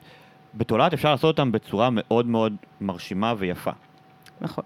בתולעת 0.54 0.94
אפשר 0.94 1.12
לעשות 1.12 1.40
אותם 1.40 1.52
בצורה 1.52 1.90
מאוד 1.92 2.26
מאוד 2.26 2.56
מרשימה 2.82 3.34
ויפה. 3.38 3.72
נכון. 4.42 4.64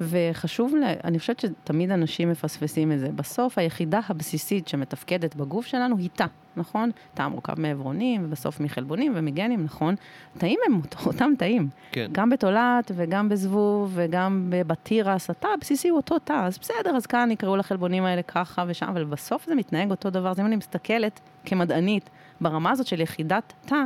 וחשוב, 0.00 0.74
לה, 0.74 0.92
אני 1.04 1.18
חושבת 1.18 1.40
שתמיד 1.40 1.90
אנשים 1.90 2.30
מפספסים 2.30 2.92
את 2.92 2.98
זה. 2.98 3.08
בסוף 3.08 3.58
היחידה 3.58 4.00
הבסיסית 4.08 4.68
שמתפקדת 4.68 5.34
בגוף 5.34 5.66
שלנו 5.66 5.98
היא 5.98 6.08
תא, 6.14 6.26
נכון? 6.56 6.90
תא 7.14 7.28
מורכב 7.28 7.60
מעברונים, 7.60 8.24
ובסוף 8.24 8.60
מחלבונים 8.60 9.12
ומגנים, 9.16 9.64
נכון? 9.64 9.94
תאים 10.38 10.58
הם 10.66 10.80
אותם 11.06 11.32
תאים. 11.38 11.68
כן. 11.92 12.08
גם 12.12 12.30
בתולעת 12.30 12.90
וגם 12.94 13.28
בזבוב 13.28 13.92
וגם 13.94 14.46
בתירס, 14.50 15.30
התא 15.30 15.48
הבסיסי 15.54 15.88
הוא 15.88 15.96
אותו 15.96 16.18
תא, 16.18 16.32
אז 16.32 16.58
בסדר, 16.58 16.96
אז 16.96 17.06
כאן 17.06 17.30
יקראו 17.30 17.56
לחלבונים 17.56 18.04
האלה 18.04 18.22
ככה 18.22 18.64
ושם, 18.68 18.86
אבל 18.88 19.04
בסוף 19.04 19.46
זה 19.46 19.54
מתנהג 19.54 19.90
אותו 19.90 20.10
דבר. 20.10 20.30
אז 20.30 20.40
אם 20.40 20.46
אני 20.46 20.56
מסתכלת 20.56 21.20
כמדענית 21.44 22.10
ברמה 22.40 22.70
הזאת 22.70 22.86
של 22.86 23.00
יחידת 23.00 23.52
תא, 23.66 23.84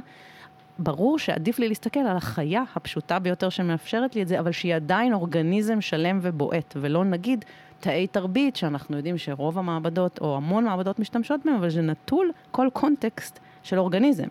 ברור 0.79 1.19
שעדיף 1.19 1.59
לי 1.59 1.69
להסתכל 1.69 2.01
על 2.01 2.17
החיה 2.17 2.63
הפשוטה 2.75 3.19
ביותר 3.19 3.49
שמאפשרת 3.49 4.15
לי 4.15 4.23
את 4.23 4.29
זה, 4.29 4.41
אבל 4.41 4.53
שהיא 4.53 4.75
עדיין 4.75 5.13
אורגניזם 5.15 5.81
שלם 5.81 6.19
ובועט, 6.23 6.75
ולא 6.81 7.05
נגיד 7.05 7.45
תאי 7.81 8.07
תרבית, 8.07 8.57
שאנחנו 8.57 8.97
יודעים 8.97 9.19
שרוב 9.19 9.59
המעבדות, 9.59 10.19
או 10.21 10.37
המון 10.37 10.65
מעבדות 10.65 10.99
משתמשות 10.99 11.41
בהם, 11.45 11.55
אבל 11.55 11.71
זה 11.71 11.83
נטול 11.83 12.31
כל 12.51 12.69
קונטקסט 12.73 13.39
של 13.63 13.79
אורגניזם. 13.79 14.29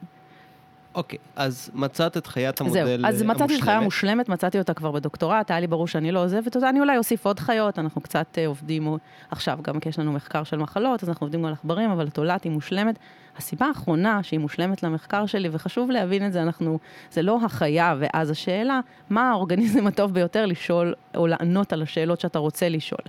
אוקיי, 0.96 1.20
אז 1.36 1.72
מצאת 1.74 2.18
את 2.18 2.28
חיית 2.28 2.62
המודל 2.62 2.98
זהו, 2.98 3.06
אז 3.06 3.24
מצאתי 3.24 3.56
את 3.56 3.62
חיה 3.62 3.78
המושלמת. 3.78 3.84
מושלמת, 3.84 4.30
מצאתי 4.30 4.60
אותה 4.60 4.74
כבר 4.74 4.92
בדוקטורט, 4.92 5.52
היה 5.52 5.60
לי 5.60 5.68
ברור 5.68 5.88
שאני 5.88 6.12
לא 6.12 6.24
עוזבת 6.24 6.56
אותה, 6.56 6.70
אני 6.70 6.80
אולי 6.80 6.98
אוסיף 6.98 7.26
עוד 7.26 7.40
חיות, 7.40 7.80
אנחנו 7.80 8.02
קצת 8.02 8.38
אה, 8.38 8.48
עובדים 8.48 8.98
עכשיו, 9.32 9.60
גם 9.62 9.80
כי 9.80 9.90
יש 9.90 10.00
לנו 10.00 10.12
מחקר 10.12 10.44
של 10.44 10.58
מחלות, 10.58 11.04
אז 11.04 11.10
אנחנו 11.10 11.26
עובדים 11.26 11.46
על 11.46 11.54
עכברים, 11.54 11.92
אבל 11.92 12.08
התולעת 12.08 12.44
היא 12.44 12.52
מושלמת. 12.52 12.96
הסיבה 13.38 13.66
האחרונה 13.66 14.24
שהיא 14.24 14.40
מושלמת 14.40 14.84
למחקר 14.84 15.26
שלי, 15.26 15.50
וחשוב 15.52 15.92
להבין 15.92 16.26
את 16.26 16.34
זה, 16.34 16.42
אנחנו, 16.42 16.80
זה 17.12 17.22
לא 17.22 17.40
החיה 17.46 17.96
ואז 18.00 18.30
השאלה, 18.30 18.80
מה 19.10 19.30
האורגניזם 19.30 19.88
הטוב 19.88 20.14
ביותר 20.14 20.46
לשאול, 20.46 20.94
או 21.16 21.28
לענות 21.28 21.74
על 21.74 21.82
השאלות 21.82 22.20
שאתה 22.20 22.40
רוצה 22.40 22.70
לשאול. 22.70 23.02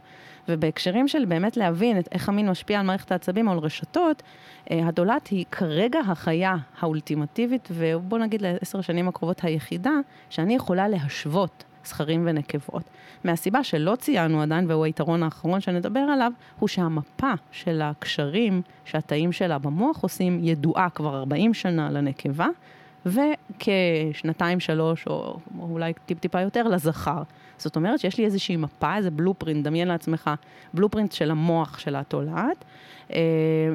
ובהקשרים 0.49 1.09
של 1.09 1.25
באמת 1.25 1.57
להבין 1.57 1.99
את 1.99 2.09
איך 2.13 2.29
המין 2.29 2.51
משפיע 2.51 2.81
על 2.81 2.87
מערכת 2.87 3.13
העצבים 3.13 3.49
או 3.49 3.53
על 3.53 3.59
רשתות, 3.59 4.23
אה, 4.71 4.87
הדולת 4.87 5.27
היא 5.27 5.45
כרגע 5.51 5.99
החיה 6.01 6.57
האולטימטיבית, 6.81 7.69
ובוא 7.73 8.19
נגיד 8.19 8.43
לעשר 8.43 8.79
השנים 8.79 9.09
הקרובות 9.09 9.45
היחידה, 9.45 9.93
שאני 10.31 10.55
יכולה 10.55 10.89
להשוות 10.89 11.65
זכרים 11.85 12.23
ונקבות. 12.27 12.83
מהסיבה 13.25 13.65
שלא 13.65 13.97
ציינו 13.97 14.43
עדיין, 14.43 14.71
והוא 14.71 14.85
היתרון 14.85 15.23
האחרון 15.23 15.61
שנדבר 15.61 16.01
עליו, 16.01 16.33
הוא 16.59 16.69
שהמפה 16.69 17.33
של 17.51 17.83
הקשרים 17.83 18.63
שהתאים 18.85 19.33
שלה 19.33 19.59
במוח 19.59 20.03
עושים 20.03 20.41
ידועה 20.43 20.91
כבר 20.91 21.17
40 21.17 21.55
שנה 21.55 21.91
לנקבה, 21.91 22.49
וכשנתיים, 23.07 24.61
שלוש, 24.61 25.07
או 25.07 25.39
אולי 25.59 25.93
טיפ-טיפה 26.07 26.41
יותר, 26.41 26.63
לזכר. 26.63 27.23
זאת 27.59 27.77
אומרת 27.77 28.01
שיש 28.01 28.19
לי 28.19 28.25
איזושהי 28.25 28.57
מפה, 28.57 28.97
איזה 28.97 29.11
בלופרינט, 29.11 29.65
דמיין 29.65 29.89
לעצמך, 29.89 30.31
בלופרינט 30.75 31.13
של 31.13 31.31
המוח 31.31 31.79
של 31.79 31.97
התולעת, 31.97 32.65
אה, 33.13 33.19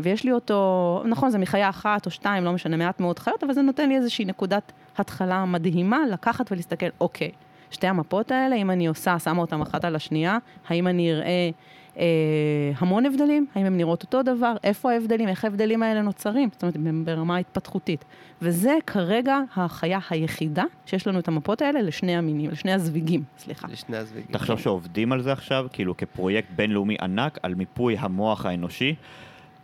ויש 0.04 0.24
לי 0.24 0.32
אותו, 0.32 1.04
נכון, 1.06 1.30
זה 1.30 1.38
מחיה 1.38 1.70
אחת 1.70 2.06
או 2.06 2.12
שתיים, 2.12 2.44
לא 2.44 2.52
משנה, 2.52 2.78
מעט 2.78 3.00
מאוד 3.00 3.20
חיות, 3.20 3.44
אבל 3.44 3.54
זה 3.54 3.62
נותן 3.62 3.90
לי 3.90 3.96
איזושהי 3.96 4.26
נקודת 4.26 4.72
התחלה 4.98 5.46
מדהימה 5.46 6.00
לקחת 6.12 6.52
ולהסתכל, 6.52 6.86
אוקיי, 7.02 7.32
שתי 7.72 7.88
המפות 7.88 8.32
האלה, 8.32 8.56
אם 8.56 8.72
אני 8.72 8.88
עושה, 8.88 9.20
שמה 9.20 9.42
אותן 9.42 9.62
אחת 9.62 9.86
על 9.86 9.96
השנייה, 9.96 10.38
האם 10.68 10.88
אני 10.88 11.14
אראה 11.14 11.50
אה, 11.98 12.72
המון 12.78 13.06
הבדלים? 13.06 13.46
האם 13.56 13.66
הן 13.66 13.78
נראות 13.78 14.04
אותו 14.04 14.24
דבר? 14.24 14.56
איפה 14.64 14.92
ההבדלים? 14.92 15.30
איך 15.30 15.44
ההבדלים 15.44 15.84
האלה 15.84 16.02
נוצרים? 16.02 16.50
זאת 16.52 16.64
אומרת, 16.64 17.06
ברמה 17.06 17.38
התפתחותית. 17.38 18.06
וזה 18.42 18.78
כרגע 18.88 19.40
החיה 19.56 20.00
היחידה 20.10 20.64
שיש 20.86 21.08
לנו 21.08 21.20
את 21.20 21.28
המפות 21.28 21.62
האלה 21.62 21.82
לשני 21.82 22.16
המינים, 22.16 22.50
לשני 22.50 22.74
הזוויגים, 22.74 23.24
סליחה. 23.38 23.68
לשני 23.72 23.98
הזוויגים. 23.98 24.32
תחשוב 24.32 24.60
שעובדים 24.60 25.12
על 25.12 25.22
זה 25.22 25.32
עכשיו, 25.32 25.68
כאילו 25.74 25.98
כפרויקט 25.98 26.50
בינלאומי 26.56 26.96
ענק, 27.02 27.40
על 27.44 27.56
מיפוי 27.56 27.96
המוח 28.00 28.46
האנושי. 28.46 28.96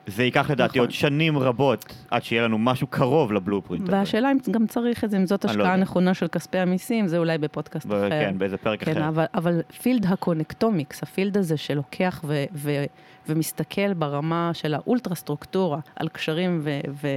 זה 0.07 0.23
ייקח 0.23 0.49
לדעתי 0.49 0.69
נכון. 0.69 0.79
עוד 0.79 0.91
שנים 0.91 1.37
רבות 1.37 1.85
עד 2.11 2.23
שיהיה 2.23 2.43
לנו 2.43 2.57
משהו 2.57 2.87
קרוב 2.87 3.33
ל 3.33 3.39
blueprint. 3.39 3.89
והשאלה 3.89 4.31
אם 4.31 4.37
גם 4.51 4.67
צריך 4.67 5.03
את 5.03 5.09
זה, 5.11 5.17
אם 5.17 5.25
זאת 5.25 5.45
לא 5.45 5.49
השקעה 5.49 5.65
יודע. 5.65 5.75
נכונה 5.75 6.13
של 6.13 6.27
כספי 6.27 6.57
המיסים, 6.57 7.07
זה 7.07 7.17
אולי 7.17 7.37
בפודקאסט 7.37 7.85
ב- 7.85 7.93
אחר. 7.93 8.09
כן, 8.09 8.37
באיזה 8.37 8.57
פרק 8.57 8.83
כן, 8.83 8.91
אחר. 8.91 9.07
אבל, 9.07 9.25
אבל 9.35 9.61
field 9.81 10.05
ה 10.05 10.12
connectomics, 10.12 11.03
ה 11.03 11.09
field 11.09 11.38
הזה 11.37 11.57
שלוקח 11.57 12.21
ו, 12.27 12.43
ו, 12.53 12.83
ומסתכל 13.29 13.93
ברמה 13.93 14.51
של 14.53 14.73
האולטרה 14.73 15.15
סטרוקטורה 15.15 15.79
על 15.95 16.07
קשרים 16.07 16.59
ו, 16.63 16.79
ו, 16.89 17.07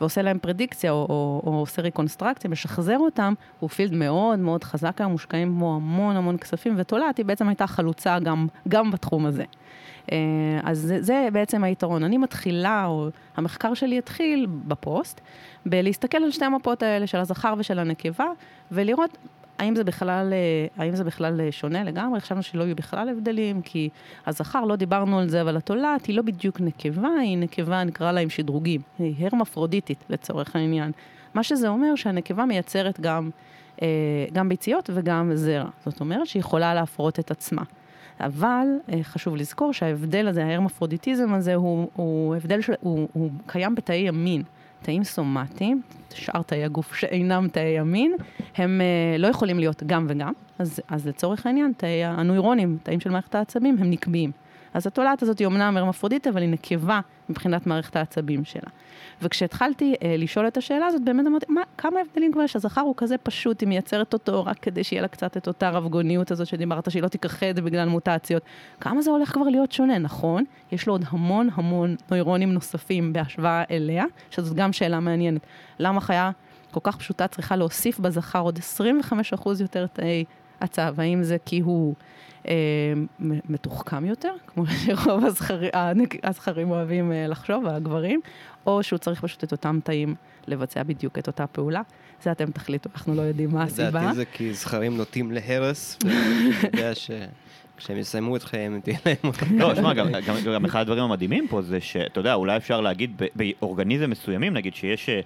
ועושה 0.00 0.22
להם 0.22 0.38
פרדיקציה 0.38 0.90
או, 0.90 1.06
או, 1.08 1.42
או 1.46 1.58
עושה 1.58 1.82
ריקונסטרקציה, 1.82 2.50
משחזר 2.50 2.98
אותם, 2.98 3.34
הוא 3.60 3.70
field 3.70 3.94
מאוד 3.94 4.38
מאוד 4.38 4.64
חזק 4.64 5.00
היום, 5.00 5.12
מושקעים 5.12 5.58
בו 5.58 5.74
המון 5.74 6.16
המון 6.16 6.38
כספים, 6.38 6.74
ותולעת 6.76 7.16
היא 7.16 7.26
בעצם 7.26 7.48
הייתה 7.48 7.66
חלוצה 7.66 8.18
גם, 8.18 8.46
גם 8.68 8.90
בתחום 8.90 9.26
הזה. 9.26 9.44
אה, 10.12 10.18
אז 10.62 10.78
זה, 10.78 11.02
זה 11.02 11.28
בעצם 11.32 11.64
היתרון. 11.64 12.04
אני 12.04 12.18
מתחילה, 12.18 12.86
או 12.86 13.08
המחקר 13.36 13.74
שלי 13.74 13.98
התחיל 13.98 14.46
בפוסט, 14.50 15.20
בלהסתכל 15.66 16.18
על 16.18 16.30
שתי 16.30 16.44
המפות 16.44 16.82
האלה 16.82 17.06
של 17.06 17.18
הזכר 17.18 17.54
ושל 17.58 17.78
הנקבה, 17.78 18.26
ולראות 18.72 19.18
האם 19.58 19.76
זה 19.76 19.84
בכלל, 19.84 20.32
אה, 20.32 20.84
האם 20.84 20.96
זה 20.96 21.04
בכלל 21.04 21.40
אה, 21.40 21.52
שונה 21.52 21.84
לגמרי? 21.84 22.20
חשבנו 22.20 22.42
שלא 22.42 22.64
יהיו 22.64 22.76
בכלל 22.76 23.08
הבדלים, 23.08 23.62
כי 23.62 23.88
הזכר, 24.26 24.64
לא 24.64 24.76
דיברנו 24.76 25.18
על 25.18 25.28
זה, 25.28 25.42
אבל 25.42 25.56
התולעת 25.56 26.06
היא 26.06 26.16
לא 26.16 26.22
בדיוק 26.22 26.60
נקבה, 26.60 27.08
היא 27.20 27.38
נקבה, 27.38 27.84
נקרא 27.84 28.12
לה 28.12 28.20
עם 28.20 28.30
שדרוגים. 28.30 28.80
היא 28.98 29.26
הרמפרודיטית 29.26 30.04
לצורך 30.10 30.56
העניין. 30.56 30.92
מה 31.34 31.42
שזה 31.42 31.68
אומר 31.68 31.94
שהנקבה 31.94 32.44
מייצרת 32.44 33.00
גם, 33.00 33.30
אה, 33.82 33.88
גם 34.32 34.48
ביציות 34.48 34.90
וגם 34.94 35.30
זרע. 35.34 35.68
זאת 35.86 36.00
אומרת 36.00 36.26
שהיא 36.26 36.40
יכולה 36.40 36.74
להפרות 36.74 37.18
את 37.18 37.30
עצמה. 37.30 37.62
אבל 38.20 38.66
חשוב 39.02 39.36
לזכור 39.36 39.72
שההבדל 39.72 40.28
הזה, 40.28 40.44
ההרמפרודיטיזם 40.44 41.34
הזה, 41.34 41.54
הוא, 41.54 41.88
הוא 41.94 42.36
הבדל 42.36 42.60
של, 42.60 42.72
הוא, 42.80 43.08
הוא 43.12 43.30
קיים 43.46 43.74
בתאי 43.74 44.08
המין. 44.08 44.42
תאים 44.82 45.04
סומטיים, 45.04 45.82
שאר 46.14 46.42
תאי 46.42 46.64
הגוף 46.64 46.94
שאינם 46.94 47.48
תאי 47.52 47.78
המין, 47.78 48.12
הם 48.56 48.80
אה, 48.80 49.18
לא 49.18 49.26
יכולים 49.26 49.58
להיות 49.58 49.82
גם 49.86 50.06
וגם, 50.08 50.32
אז, 50.58 50.80
אז 50.88 51.06
לצורך 51.06 51.46
העניין, 51.46 51.72
תאי 51.76 52.04
הנוירונים, 52.04 52.78
תאים 52.82 53.00
של 53.00 53.10
מערכת 53.10 53.34
העצבים, 53.34 53.76
הם 53.78 53.90
נקביים. 53.90 54.30
אז 54.74 54.86
התולעת 54.86 55.22
הזאת 55.22 55.38
היא 55.38 55.46
אומנם 55.46 55.76
הרמפרודיטית, 55.76 56.26
אבל 56.26 56.42
היא 56.42 56.48
נקבה 56.48 57.00
מבחינת 57.28 57.66
מערכת 57.66 57.96
העצבים 57.96 58.44
שלה. 58.44 58.70
וכשהתחלתי 59.22 59.94
אה, 60.02 60.14
לשאול 60.18 60.48
את 60.48 60.56
השאלה 60.56 60.86
הזאת, 60.86 61.04
באמת 61.04 61.26
אמרתי, 61.26 61.46
מה, 61.48 61.60
כמה 61.78 62.00
הבדלים 62.00 62.32
כבר 62.32 62.42
יש? 62.42 62.56
הזכר 62.56 62.80
הוא 62.80 62.94
כזה 62.96 63.18
פשוט, 63.18 63.60
היא 63.60 63.68
מייצרת 63.68 64.12
אותו 64.12 64.44
רק 64.44 64.58
כדי 64.58 64.84
שיהיה 64.84 65.02
לה 65.02 65.08
קצת 65.08 65.36
את 65.36 65.48
אותה 65.48 65.70
רבגוניות 65.70 66.30
הזאת 66.30 66.46
שדיברת, 66.46 66.90
שהיא 66.90 67.02
לא 67.02 67.08
תיכחד 67.08 67.60
בגלל 67.60 67.88
מוטציות. 67.88 68.42
כמה 68.80 69.02
זה 69.02 69.10
הולך 69.10 69.32
כבר 69.32 69.48
להיות 69.48 69.72
שונה, 69.72 69.98
נכון? 69.98 70.44
יש 70.72 70.86
לו 70.86 70.94
עוד 70.94 71.04
המון 71.08 71.48
המון 71.54 71.96
נוירונים 72.10 72.52
נוספים 72.52 73.12
בהשוואה 73.12 73.62
אליה, 73.70 74.04
שזאת 74.30 74.56
גם 74.56 74.72
שאלה 74.72 75.00
מעניינת. 75.00 75.40
למה 75.78 76.00
חיה 76.00 76.30
כל 76.70 76.80
כך 76.82 76.96
פשוטה 76.96 77.26
צריכה 77.28 77.56
להוסיף 77.56 77.98
בזכר 77.98 78.40
עוד 78.40 78.58
25% 79.36 79.50
יותר 79.60 79.86
תאי 79.86 80.24
עצב? 80.60 80.94
האם 81.00 81.22
זה 81.22 81.36
כי 81.44 81.60
הוא... 81.60 81.94
אה, 82.48 82.54
מתוחכם 83.48 84.04
יותר, 84.04 84.32
כמו 84.46 84.64
שרוב 84.66 85.24
הזכרים, 85.24 85.70
הזכרים 86.22 86.70
אוהבים 86.70 87.12
אה, 87.12 87.26
לחשוב, 87.26 87.66
הגברים, 87.66 88.20
או 88.66 88.82
שהוא 88.82 88.98
צריך 88.98 89.20
פשוט 89.20 89.44
את 89.44 89.52
אותם 89.52 89.78
תאים 89.84 90.14
לבצע 90.46 90.82
בדיוק 90.82 91.18
את 91.18 91.26
אותה 91.26 91.46
פעולה. 91.46 91.82
זה 92.22 92.32
אתם 92.32 92.50
תחליטו, 92.50 92.90
אנחנו 92.94 93.14
לא 93.14 93.22
יודעים 93.22 93.50
מה 93.50 93.62
הסיבה. 93.62 93.88
לדעתי 93.88 94.14
זה 94.14 94.24
כי 94.24 94.54
זכרים 94.54 94.96
נוטים 94.96 95.32
להרס, 95.32 95.98
ואני 96.04 96.50
יודע 96.64 96.92
שכשהם 96.94 97.96
יסיימו 97.96 98.36
את 98.36 98.42
חייהם 98.42 98.80
תהיה 98.80 98.98
להם 99.06 99.16
אותם. 99.24 99.58
לא, 99.58 99.74
שמע, 99.74 99.94
גם, 99.94 100.12
גם, 100.26 100.36
גם 100.54 100.64
אחד 100.64 100.80
הדברים 100.80 101.04
המדהימים 101.04 101.48
פה 101.48 101.62
זה 101.62 101.80
שאתה 101.80 102.20
יודע, 102.20 102.34
אולי 102.34 102.56
אפשר 102.56 102.80
להגיד 102.80 103.22
ב- 103.22 103.26
באורגניזם 103.34 104.10
מסוימים, 104.10 104.54
נגיד 104.54 104.74
שיש 104.74 105.08
אה, 105.08 105.20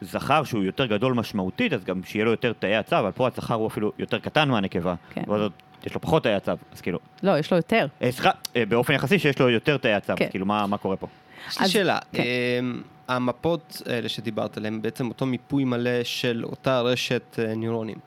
זכר 0.00 0.44
שהוא 0.44 0.64
יותר 0.64 0.86
גדול 0.86 1.14
משמעותית, 1.14 1.72
אז 1.72 1.84
גם 1.84 2.00
שיהיה 2.04 2.24
לו 2.24 2.30
יותר 2.30 2.52
תאי 2.52 2.76
עצב, 2.76 2.96
אבל 2.96 3.12
פה 3.12 3.26
הזכר 3.26 3.54
הוא 3.54 3.66
אפילו 3.66 3.92
יותר 3.98 4.18
קטן 4.18 4.48
מהנקבה. 4.48 4.94
כן. 5.10 5.22
עוד 5.26 5.52
יש 5.86 5.94
לו 5.94 6.00
פחות 6.00 6.22
תאי 6.22 6.34
עצב, 6.34 6.56
אז 6.72 6.80
כאילו, 6.80 6.98
לא, 7.22 7.38
יש 7.38 7.50
לו 7.50 7.56
יותר. 7.56 7.86
אה, 8.02 8.12
סליחה, 8.12 8.30
אה, 8.56 8.66
באופן 8.66 8.92
יחסי 8.92 9.18
שיש 9.18 9.38
לו 9.38 9.50
יותר 9.50 9.76
תאי 9.76 9.92
עצב, 9.92 10.16
כן. 10.16 10.28
כאילו, 10.30 10.46
מה, 10.46 10.66
מה 10.66 10.78
קורה 10.78 10.96
פה? 10.96 11.06
יש 11.48 11.60
לי 11.60 11.68
שאלה, 11.68 11.98
כן. 12.12 12.22
אמ, 12.22 12.82
המפות 13.08 13.82
האלה 13.86 14.08
שדיברת 14.08 14.56
עליהן, 14.56 14.82
בעצם 14.82 15.08
אותו 15.08 15.26
מיפוי 15.26 15.64
מלא 15.64 16.04
של 16.04 16.44
אותה 16.44 16.80
רשת 16.80 17.38
אה, 17.38 17.54
ניורונים. 17.54 17.98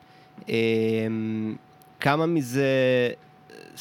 כמה 2.00 2.26
מזה, 2.26 2.68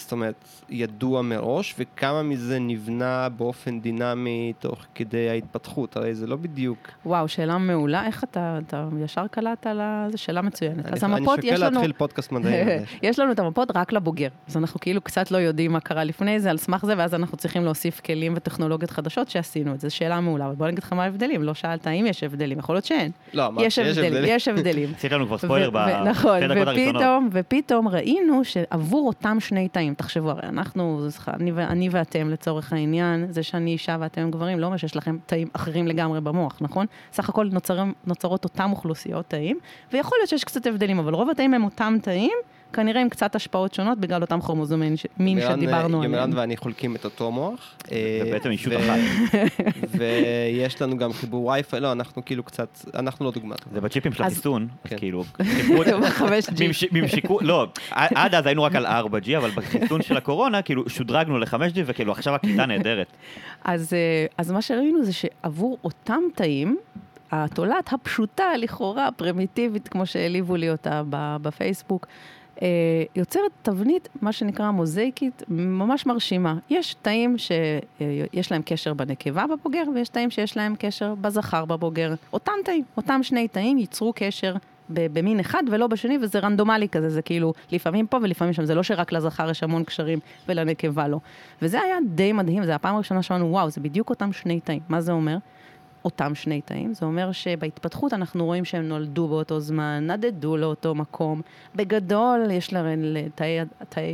זאת 0.03 0.11
אומרת, 0.11 0.35
ידוע 0.69 1.21
מראש, 1.21 1.75
וכמה 1.79 2.23
מזה 2.23 2.59
נבנה 2.59 3.27
באופן 3.37 3.79
דינמי 3.79 4.53
תוך 4.59 4.85
כדי 4.95 5.29
ההתפתחות? 5.29 5.97
הרי 5.97 6.15
זה 6.15 6.27
לא 6.27 6.35
בדיוק... 6.35 6.77
וואו, 7.05 7.27
שאלה 7.27 7.57
מעולה. 7.57 8.05
איך 8.05 8.23
אתה, 8.23 8.59
אתה 8.67 8.87
ישר 9.03 9.27
קלעת 9.27 9.67
על 9.67 9.81
ה... 9.81 10.07
זו 10.11 10.17
שאלה 10.17 10.41
מצוינת. 10.41 10.85
אז 10.85 11.03
אני- 11.03 11.13
המפות, 11.15 11.39
אני 11.39 11.47
יש 11.47 11.53
שוקל 11.53 11.65
לנו... 11.65 11.75
להתחיל 11.75 11.93
פודקאסט 11.97 12.31
מדעי. 12.31 12.53
יש 13.03 13.19
לנו 13.19 13.31
את 13.31 13.39
המפות 13.39 13.71
רק 13.75 13.93
לבוגר. 13.93 14.27
אז 14.47 14.57
אנחנו 14.57 14.79
כאילו 14.79 15.01
קצת 15.01 15.31
לא 15.31 15.37
יודעים 15.37 15.71
מה 15.71 15.79
קרה 15.79 16.03
לפני 16.03 16.39
זה, 16.39 16.49
על 16.49 16.57
סמך 16.57 16.85
זה, 16.85 16.93
ואז 16.97 17.13
אנחנו 17.15 17.37
צריכים 17.37 17.65
להוסיף 17.65 17.99
כלים 17.99 18.33
וטכנולוגיות 18.35 18.91
חדשות 18.91 19.29
שעשינו 19.29 19.73
את 19.73 19.79
זה. 19.79 19.89
זו 19.89 19.95
שאלה 19.95 20.19
מעולה, 20.21 20.45
אבל 20.45 20.55
בוא 20.55 20.67
נגיד 20.67 20.79
לך 20.83 20.93
מה 20.93 21.03
ההבדלים. 21.03 21.43
לא 21.43 21.53
שאלת 21.53 21.87
האם 21.87 22.05
יש 22.05 22.23
הבדלים, 22.23 22.59
יכול 22.59 22.75
להיות 22.75 22.85
שאין. 22.85 23.11
לא, 23.33 23.47
אמרתי 23.47 23.65
יש 23.67 23.75
שיש 23.75 23.97
הבדלים. 23.97 24.23
יש 24.27 24.47
הבדלים. 24.47 24.89
עשית 24.97 25.11
לנו 25.11 25.25
כבר 25.27 25.37
ספוילר 25.37 25.69
ו- 25.73 26.03
נכון, 26.09 26.39
בשתי 26.39 26.55
דקות 26.55 26.67
הראשונות. 26.67 26.95
ופתאום, 26.95 27.29
ופתאום 27.31 27.87
ראינו 27.87 28.43
שעבור 28.43 29.07
אותם 29.07 29.37
שני 29.39 29.67
תאים, 29.67 29.88
תחשבו, 29.93 30.29
הרי 30.29 30.41
אנחנו, 30.43 31.07
אני, 31.27 31.51
אני 31.51 31.89
ואתם 31.89 32.29
לצורך 32.29 32.73
העניין, 32.73 33.25
זה 33.31 33.43
שאני 33.43 33.71
אישה 33.71 33.97
ואתם 33.99 34.31
גברים, 34.31 34.59
לא 34.59 34.65
אומר 34.65 34.77
שיש 34.77 34.95
לכם 34.95 35.17
תאים 35.25 35.47
אחרים 35.53 35.87
לגמרי 35.87 36.21
במוח, 36.21 36.57
נכון? 36.61 36.85
סך 37.13 37.29
הכל 37.29 37.49
נוצרים, 37.51 37.93
נוצרות 38.05 38.43
אותם 38.43 38.71
אוכלוסיות 38.71 39.25
תאים, 39.29 39.59
ויכול 39.93 40.17
להיות 40.21 40.29
שיש 40.29 40.43
קצת 40.43 40.65
הבדלים, 40.65 40.99
אבל 40.99 41.13
רוב 41.13 41.29
התאים 41.29 41.53
הם 41.53 41.63
אותם 41.63 41.97
תאים, 42.01 42.37
כנראה 42.73 43.01
עם 43.01 43.09
קצת 43.09 43.35
השפעות 43.35 43.73
שונות 43.73 43.97
בגלל 43.99 44.21
אותם 44.21 44.41
כרומוזומים 44.41 44.97
ש- 44.97 45.05
שדיברנו 45.17 45.67
עליהם. 45.97 46.03
יומירן 46.03 46.31
ואני 46.35 46.57
חולקים 46.57 46.95
את 46.95 47.05
אותו 47.05 47.31
מוח. 47.31 47.75
אה, 47.91 47.97
בעצם 48.31 48.49
אישות 48.51 48.73
אחת. 48.73 48.97
ויש 49.97 50.81
לנו 50.81 50.97
גם 50.97 51.13
חיבור 51.13 51.45
וי-פיי, 51.47 51.79
לא, 51.79 51.91
אנחנו 51.91 52.25
כאילו 52.25 52.43
קצת, 52.43 52.67
אנחנו 52.95 53.25
לא 53.25 53.31
טובה. 53.31 53.55
זה 53.73 53.81
בצ'יפים 53.81 54.13
של 54.13 54.23
החיסון, 54.23 54.67
אז 54.83 54.89
כן. 54.89 54.97
כאילו, 54.97 55.23
חיברו 55.55 55.81
את- 55.81 55.87
ב-5G. 55.87 56.63
ממש- 56.67 56.83
ממשיקו, 56.91 57.39
לא, 57.41 57.67
עד 57.91 58.35
אז 58.35 58.45
היינו 58.45 58.63
רק 58.63 58.75
על 58.75 58.85
4G, 58.85 59.37
אבל 59.37 59.49
בחיסון 59.49 60.01
של 60.01 60.17
הקורונה, 60.17 60.61
כאילו, 60.61 60.89
שודרגנו 60.89 61.37
ל-5G, 61.39 61.55
וכאילו, 61.85 62.11
עכשיו 62.11 62.35
הקליטה 62.35 62.65
נהדרת. 62.65 63.07
אז, 63.63 63.93
אה, 63.93 64.25
אז 64.37 64.51
מה 64.51 64.61
שראינו 64.61 65.03
זה 65.03 65.13
שעבור 65.13 65.77
אותם 65.83 66.19
תאים, 66.35 66.77
התולעת 67.31 67.93
הפשוטה, 67.93 68.57
לכאורה, 68.57 69.07
הפרימיטיבית, 69.07 69.87
כמו 69.87 70.05
שהעליבו 70.05 70.55
לי 70.55 70.69
אותה 70.69 71.01
ב- 71.09 71.37
בפייסבוק, 71.41 72.07
אה, 72.09 72.38
יוצרת 73.15 73.51
תבנית, 73.61 74.09
מה 74.21 74.31
שנקרא 74.31 74.71
מוזאיקית, 74.71 75.43
ממש 75.49 76.05
מרשימה. 76.05 76.55
יש 76.69 76.95
תאים 77.01 77.35
שיש 77.37 78.51
להם 78.51 78.61
קשר 78.65 78.93
בנקבה 78.93 79.45
בבוגר, 79.47 79.83
ויש 79.95 80.09
תאים 80.09 80.29
שיש 80.29 80.57
להם 80.57 80.75
קשר 80.79 81.15
בזכר 81.15 81.65
בבוגר. 81.65 82.13
אותם 82.33 82.53
תאים, 82.65 82.83
אותם 82.97 83.23
שני 83.23 83.47
תאים 83.47 83.77
ייצרו 83.77 84.13
קשר 84.15 84.55
במין 84.89 85.39
אחד 85.39 85.63
ולא 85.71 85.87
בשני, 85.87 86.17
וזה 86.21 86.39
רנדומלי 86.39 86.89
כזה, 86.89 87.09
זה 87.09 87.21
כאילו 87.21 87.53
לפעמים 87.71 88.07
פה 88.07 88.17
ולפעמים 88.21 88.53
שם, 88.53 88.65
זה 88.65 88.75
לא 88.75 88.83
שרק 88.83 89.11
לזכר 89.11 89.49
יש 89.49 89.63
המון 89.63 89.83
קשרים 89.83 90.19
ולנקבה 90.47 91.07
לא. 91.07 91.19
וזה 91.61 91.81
היה 91.81 91.97
די 92.07 92.33
מדהים, 92.33 92.65
זו 92.65 92.71
הפעם 92.71 92.95
הראשונה 92.95 93.21
שאמרנו, 93.21 93.51
וואו, 93.51 93.69
זה 93.69 93.81
בדיוק 93.81 94.09
אותם 94.09 94.33
שני 94.33 94.59
תאים. 94.59 94.79
מה 94.89 95.01
זה 95.01 95.11
אומר? 95.11 95.37
אותם 96.05 96.35
שני 96.35 96.61
תאים, 96.61 96.93
זה 96.93 97.05
אומר 97.05 97.31
שבהתפתחות 97.31 98.13
אנחנו 98.13 98.45
רואים 98.45 98.65
שהם 98.65 98.87
נולדו 98.87 99.27
באותו 99.27 99.59
זמן, 99.59 100.07
נדדו 100.11 100.57
לאותו 100.57 100.95
מקום. 100.95 101.41
בגדול, 101.75 102.51
יש 102.51 102.73
להם 102.73 102.99
לתאי, 103.03 103.57
תאי, 103.89 104.13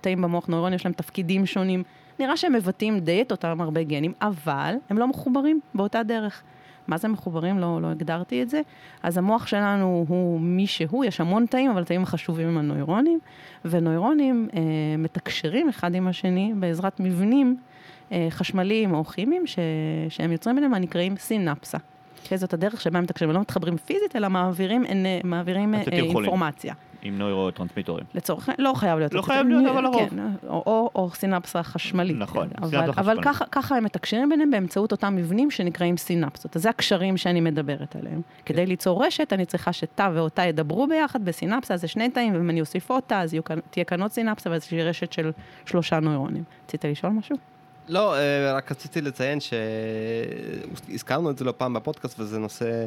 תאים 0.00 0.22
במוח 0.22 0.46
נוירון, 0.46 0.72
יש 0.72 0.84
להם 0.86 0.92
תפקידים 0.92 1.46
שונים. 1.46 1.82
נראה 2.18 2.36
שהם 2.36 2.52
מבטאים 2.52 3.00
די 3.00 3.22
את 3.22 3.30
אותם 3.30 3.60
הרבה 3.60 3.82
גנים, 3.82 4.12
אבל 4.20 4.74
הם 4.90 4.98
לא 4.98 5.08
מחוברים 5.08 5.60
באותה 5.74 6.02
דרך. 6.02 6.42
מה 6.86 6.98
זה 6.98 7.08
מחוברים? 7.08 7.58
לא, 7.58 7.82
לא 7.82 7.86
הגדרתי 7.86 8.42
את 8.42 8.50
זה. 8.50 8.60
אז 9.02 9.18
המוח 9.18 9.46
שלנו 9.46 10.04
הוא 10.08 10.40
מי 10.40 10.66
שהוא, 10.66 11.04
יש 11.04 11.20
המון 11.20 11.46
תאים, 11.46 11.70
אבל 11.70 11.84
תאים 11.84 12.04
חשובים 12.04 12.48
הם 12.48 12.58
הנוירונים, 12.58 13.18
ונוירונים 13.64 14.48
אה, 14.54 14.60
מתקשרים 14.98 15.68
אחד 15.68 15.94
עם 15.94 16.08
השני 16.08 16.52
בעזרת 16.56 17.00
מבנים 17.00 17.56
חשמליים 18.30 18.94
או 18.94 19.04
כימיים 19.04 19.46
ש, 19.46 19.58
שהם 20.08 20.32
יוצרים 20.32 20.56
ביניהם, 20.56 20.74
הנקראים 20.74 21.16
סינפסה. 21.16 21.78
כן, 22.24 22.36
זאת 22.36 22.54
הדרך 22.54 22.80
שבה 22.80 22.98
הם 22.98 23.04
מתקשרים, 23.04 23.30
לא 23.30 23.40
מתחברים 23.40 23.76
פיזית, 23.76 24.16
אלא 24.16 24.28
מעבירים, 24.28 24.86
אה, 24.86 25.20
מעבירים 25.24 25.74
אה. 25.74 25.82
אינפורמציה. 25.92 26.74
עם 27.02 27.18
נוירוטרנסמיטורים. 27.18 28.04
לצורך 28.14 28.48
לא 28.58 28.72
חייב 28.76 28.98
להיות. 28.98 29.14
לא 29.14 29.22
חייב 29.22 29.46
להיות, 29.46 29.66
אבל 29.66 29.82
לרוב. 29.82 30.08
כן, 30.08 30.18
או, 30.46 30.62
או, 30.66 30.90
או 30.94 31.10
סינפסה 31.10 31.62
חשמלית. 31.62 32.16
נכון, 32.18 32.48
אבל, 32.58 32.70
סינפסה 32.70 33.00
אבל 33.00 33.00
חשמלית. 33.00 33.24
ככה, 33.24 33.44
ככה 33.52 33.76
הם 33.76 33.84
מתקשרים 33.84 34.28
ביניהם 34.28 34.50
באמצעות 34.50 34.92
אותם 34.92 35.16
מבנים 35.16 35.50
שנקראים 35.50 35.96
סינפסות. 35.96 36.56
אז 36.56 36.62
זה 36.62 36.70
הקשרים 36.70 37.16
שאני 37.16 37.40
מדברת 37.40 37.96
עליהם. 37.96 38.20
כדי 38.46 38.66
ליצור 38.66 39.06
רשת, 39.06 39.32
אני 39.32 39.46
צריכה 39.46 39.72
שתא 39.72 40.10
ואותה 40.14 40.42
ידברו 40.42 40.86
ביחד 40.86 41.24
בסינפסה, 41.24 41.76
זה 41.76 41.88
שני 41.88 42.08
תאים, 42.08 42.34
ואם 42.34 42.50
אני 42.50 42.60
אוסיף 42.60 42.90
עוד 42.90 43.02
תא, 43.06 43.14
אז 43.14 43.34
יהיו 43.34 43.42
תהיה 43.70 43.84
כאן 43.84 44.02
עוד 44.02 44.10
סינפסה, 44.10 44.50
ואז 44.50 44.72
יש 44.72 44.72
רשת 44.72 45.12
של 45.12 45.30
שלושה 45.66 46.00
נוירונים. 46.00 46.42
רצית 46.64 46.84
לשאול 46.84 47.12
משהו? 47.12 47.51
לא, 47.88 48.16
אה, 48.16 48.52
רק 48.52 48.70
רציתי 48.70 49.00
לציין 49.00 49.38
שהזכרנו 50.88 51.30
את 51.30 51.38
זה 51.38 51.44
לא 51.44 51.54
פעם 51.56 51.74
בפודקאסט, 51.74 52.20
וזה 52.20 52.38
נושא 52.38 52.86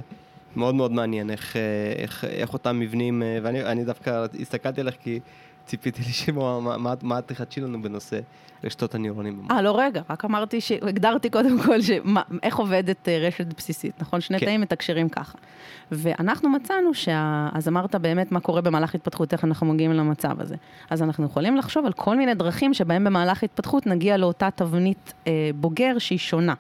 מאוד 0.56 0.76
מאוד 0.76 0.92
מעניין, 0.92 1.30
איך, 1.30 1.56
אה, 1.56 1.62
איך, 1.98 2.26
איך 2.26 2.54
אותם 2.54 2.80
מבנים, 2.80 3.24
אה, 3.24 3.40
ואני 3.44 3.64
אני 3.64 3.84
דווקא 3.84 4.26
הסתכלתי 4.42 4.82
עליך 4.82 4.96
כי 5.04 5.20
ציפיתי 5.66 6.02
לשמוע 6.02 6.60
מה, 6.60 6.78
מה, 6.78 6.94
מה 7.02 7.22
תחדשי 7.22 7.62
לנו 7.62 7.82
בנושא 7.82 8.20
רשתות 8.64 8.96
הניורונים. 8.96 9.42
אה, 9.52 9.62
לא, 9.62 9.80
רגע, 9.80 10.02
רק 10.10 10.26
אמרתי, 10.26 10.62
ש... 10.62 10.72
הגדרתי 10.72 11.30
קודם 11.30 11.60
כל 11.64 11.78
איך 12.44 12.56
עובדת 12.56 13.10
אה, 13.10 13.18
רשת 13.18 13.54
בסיסית, 13.58 14.02
נכון? 14.02 14.22
שני 14.22 14.40
כן. 14.40 14.46
תאים 14.46 14.62
מתקשרים 14.62 15.10
ככה. 15.10 15.38
ואנחנו 15.92 16.50
מצאנו 16.50 16.94
שה... 16.94 17.50
אז 17.54 17.68
אמרת 17.68 17.96
באמת 17.96 18.32
מה 18.32 18.40
קורה 18.40 18.62
במהלך 18.62 18.96
התפתחות, 18.96 19.34
איך 19.34 19.44
אנחנו 19.44 19.68
מגיעים 19.68 19.94
למצב 19.94 20.42
הזה. 20.42 20.56
אז 20.90 21.04
אנחנו 21.04 21.26
יכולים 21.26 21.58
לחשוב 21.58 21.86
על 21.86 21.94
כל 21.94 22.18
מיני 22.18 22.34
דרכים 22.36 22.74
שבהם 22.74 23.04
במהלך 23.04 23.44
התפתחות 23.44 23.88
נגיע 23.88 24.18
לאותה 24.18 24.50
תבנית 24.56 25.14
אה, 25.28 25.50
בוגר 25.56 25.98
שהיא 25.98 26.20
שונה. 26.20 26.54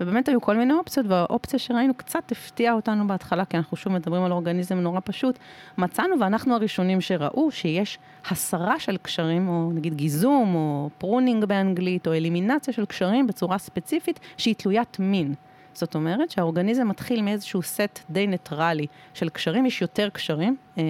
ובאמת 0.00 0.28
היו 0.28 0.40
כל 0.40 0.56
מיני 0.56 0.72
אופציות, 0.74 1.06
והאופציה 1.08 1.58
שראינו 1.58 1.94
קצת 1.94 2.32
הפתיעה 2.32 2.74
אותנו 2.74 3.06
בהתחלה, 3.06 3.44
כי 3.44 3.56
אנחנו 3.56 3.76
שוב 3.76 3.92
מדברים 3.92 4.22
על 4.22 4.32
אורגניזם 4.32 4.78
נורא 4.78 5.00
פשוט. 5.04 5.38
מצאנו, 5.78 6.20
ואנחנו 6.20 6.54
הראשונים 6.54 7.00
שראו, 7.00 7.50
שיש 7.50 7.98
הסרה 8.30 8.80
של 8.80 8.96
קשרים, 8.96 9.48
או 9.48 9.70
נגיד 9.74 9.94
גיזום, 9.94 10.54
או 10.54 10.90
pruning 10.98 11.44
באנגלית, 11.44 12.06
או 12.06 12.12
אלימינציה 12.12 12.74
של 12.74 12.84
קשרים 12.84 13.26
בצורה 13.26 13.58
ספציפית, 13.58 14.20
שהיא 14.36 14.54
תלוית 14.54 14.96
מין. 15.00 15.34
זאת 15.74 15.94
אומרת 15.94 16.30
שהאורגניזם 16.30 16.88
מתחיל 16.88 17.22
מאיזשהו 17.22 17.62
סט 17.62 17.98
די 18.10 18.26
ניטרלי 18.26 18.86
של 19.14 19.28
קשרים, 19.28 19.66
יש 19.66 19.82
יותר 19.82 20.08
קשרים 20.08 20.56
אה, 20.78 20.82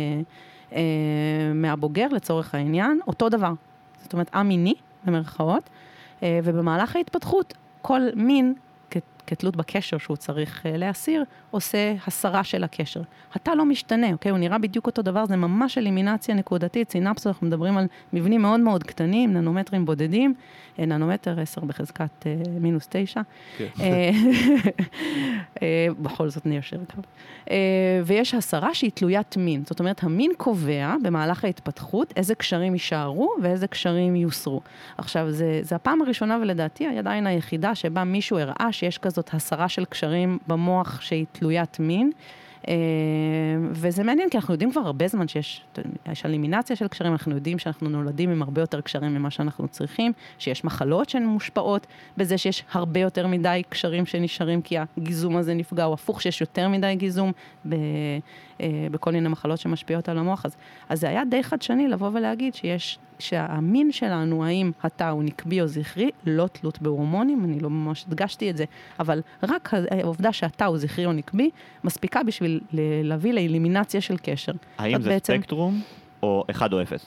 אה, 0.73 0.81
מהבוגר 1.55 2.09
לצורך 2.09 2.55
העניין, 2.55 3.01
אותו 3.07 3.29
דבר. 3.29 3.53
זאת 4.03 4.13
אומרת, 4.13 4.29
א-מיני, 4.33 4.75
במרכאות, 5.05 5.71
אה, 6.23 6.41
ובמהלך 6.45 6.97
ההתפתחות, 6.97 7.55
כל 7.83 8.01
מין 8.17 8.55
כתלות 9.31 9.57
בקשר 9.57 9.99
שהוא 9.99 10.17
צריך 10.17 10.67
אה, 10.67 10.77
להסיר, 10.77 11.25
עושה 11.51 11.95
הסרה 12.07 12.45
של 12.45 12.65
הקשר. 12.65 13.03
התא 13.35 13.51
לא 13.51 13.65
משתנה, 13.65 14.13
אוקיי? 14.13 14.31
הוא 14.31 14.39
נראה 14.39 14.59
בדיוק 14.59 14.87
אותו 14.87 15.03
דבר, 15.03 15.27
זה 15.27 15.37
ממש 15.37 15.79
אלימינציה 15.79 16.35
נקודתית, 16.35 16.91
סינפסות, 16.91 17.27
אנחנו 17.27 17.47
מדברים 17.47 17.77
על 17.77 17.87
מבנים 18.13 18.43
מאוד 18.43 18.61
מאוד 18.61 18.83
קטנים, 18.83 19.33
ננומטרים 19.33 19.85
בודדים, 19.85 20.35
אה, 20.79 20.87
ננומטר 20.87 21.41
10 21.41 21.61
בחזקת 21.61 22.27
אה, 22.27 22.37
מינוס 22.61 22.89
9. 22.91 23.21
כן. 23.59 23.67
אה, 23.81 24.11
אה, 25.63 25.87
בכל 25.99 26.29
זאת 26.29 26.47
ניישר 26.47 26.77
קו. 26.77 27.03
אה, 27.51 27.57
ויש 28.05 28.35
הסרה 28.35 28.75
שהיא 28.75 28.91
תלוית 28.95 29.37
מין. 29.37 29.63
זאת 29.67 29.81
אומרת, 29.81 30.05
המין 30.05 30.31
קובע 30.37 30.95
במהלך 31.03 31.45
ההתפתחות 31.45 32.13
איזה 32.17 32.35
קשרים 32.35 32.73
יישארו 32.73 33.31
ואיזה 33.43 33.67
קשרים 33.67 34.17
יוסרו. 34.17 34.61
עכשיו, 34.99 35.31
זה, 35.31 35.61
זה 35.63 35.75
הפעם 35.75 36.03
הראשונה 36.03 36.39
ולדעתי 36.43 36.87
עדיין 36.99 37.27
היחידה 37.27 37.75
שבה 37.75 38.05
מישהו 38.05 38.39
הראה 38.39 38.69
שיש 38.73 38.99
כזאת 38.99 39.35
הסרה 39.35 39.69
של 39.69 39.85
קשרים 39.85 40.39
במוח 40.47 41.01
שהיא 41.01 41.27
תלוית 41.41 41.81
מין. 41.81 42.11
אה, 42.69 42.75
וזה 43.71 44.03
מעניין, 44.05 44.31
כי 44.31 44.37
אנחנו 44.37 44.55
יודעים 44.55 44.73
כבר 44.73 44.81
הרבה 44.81 45.09
זמן 45.09 45.29
שיש 45.29 45.65
יש 46.13 46.27
אלימינציה 46.27 46.77
של 46.77 46.89
קשרים, 46.89 47.13
אנחנו 47.13 47.35
יודעים 47.35 47.59
שאנחנו 47.59 47.89
נולדים 47.89 48.31
עם 48.31 48.43
הרבה 48.43 48.63
יותר 48.63 48.81
קשרים 48.81 49.15
ממה 49.15 49.31
שאנחנו 49.31 49.69
צריכים, 49.69 50.13
שיש 50.39 50.65
מחלות 50.65 51.09
שהן 51.09 51.27
מושפעות 51.27 51.87
בזה 52.17 52.39
שיש 52.39 52.65
הרבה 52.73 53.01
יותר 53.01 53.27
מדי 53.27 53.63
קשרים 53.69 54.07
שנשארים 54.07 54.63
כי 54.63 54.77
הגיזום 54.79 55.37
הזה 55.37 55.55
נפגע, 55.55 55.85
או 55.85 55.95
הפוך, 55.95 56.23
שיש 56.23 56.41
יותר 56.41 56.69
מדי 56.69 56.95
גיזום 56.97 57.33
ב, 57.69 57.75
בכל 58.91 59.13
מיני 59.13 59.29
מחלות 59.29 59.59
שמשפיעות 59.59 60.09
על 60.09 60.19
המוח. 60.19 60.47
אז, 60.47 60.57
אז 60.89 61.01
זה 61.01 61.09
היה 61.09 61.23
די 61.25 61.43
חדשני 61.43 61.89
לבוא 61.89 62.11
ולהגיד 62.13 62.55
שיש, 62.55 62.99
שהמין 63.19 63.93
שלנו, 63.93 64.45
האם 64.45 64.71
התא 64.83 65.09
הוא 65.09 65.23
נקבי 65.23 65.61
או 65.61 65.67
זכרי, 65.67 66.11
לא 66.27 66.47
תלות 66.47 66.83
בהורמונים, 66.83 67.45
אני 67.45 67.61
לא 67.61 67.71
ממש 67.71 68.05
הדגשתי 68.09 68.51
את 68.51 68.57
זה, 68.57 68.65
אבל 69.01 69.21
רק 69.43 69.71
העובדה 69.91 70.33
שהתא 70.33 70.65
הוא 70.65 70.79
זכרי 70.79 71.07
או 71.07 71.13
נקבי, 71.13 71.51
מספיקה 71.85 72.23
בשביל 72.23 72.61
להביא 73.05 73.33
לאלימינציה 73.33 74.01
של 74.01 74.17
קשר. 74.23 74.53
האם 74.79 75.03
זה 75.03 75.09
בעצם- 75.11 75.37
ספקטרום 75.37 75.83
או 76.23 76.45
1 76.51 76.73
או 76.73 76.83
0? 76.83 77.05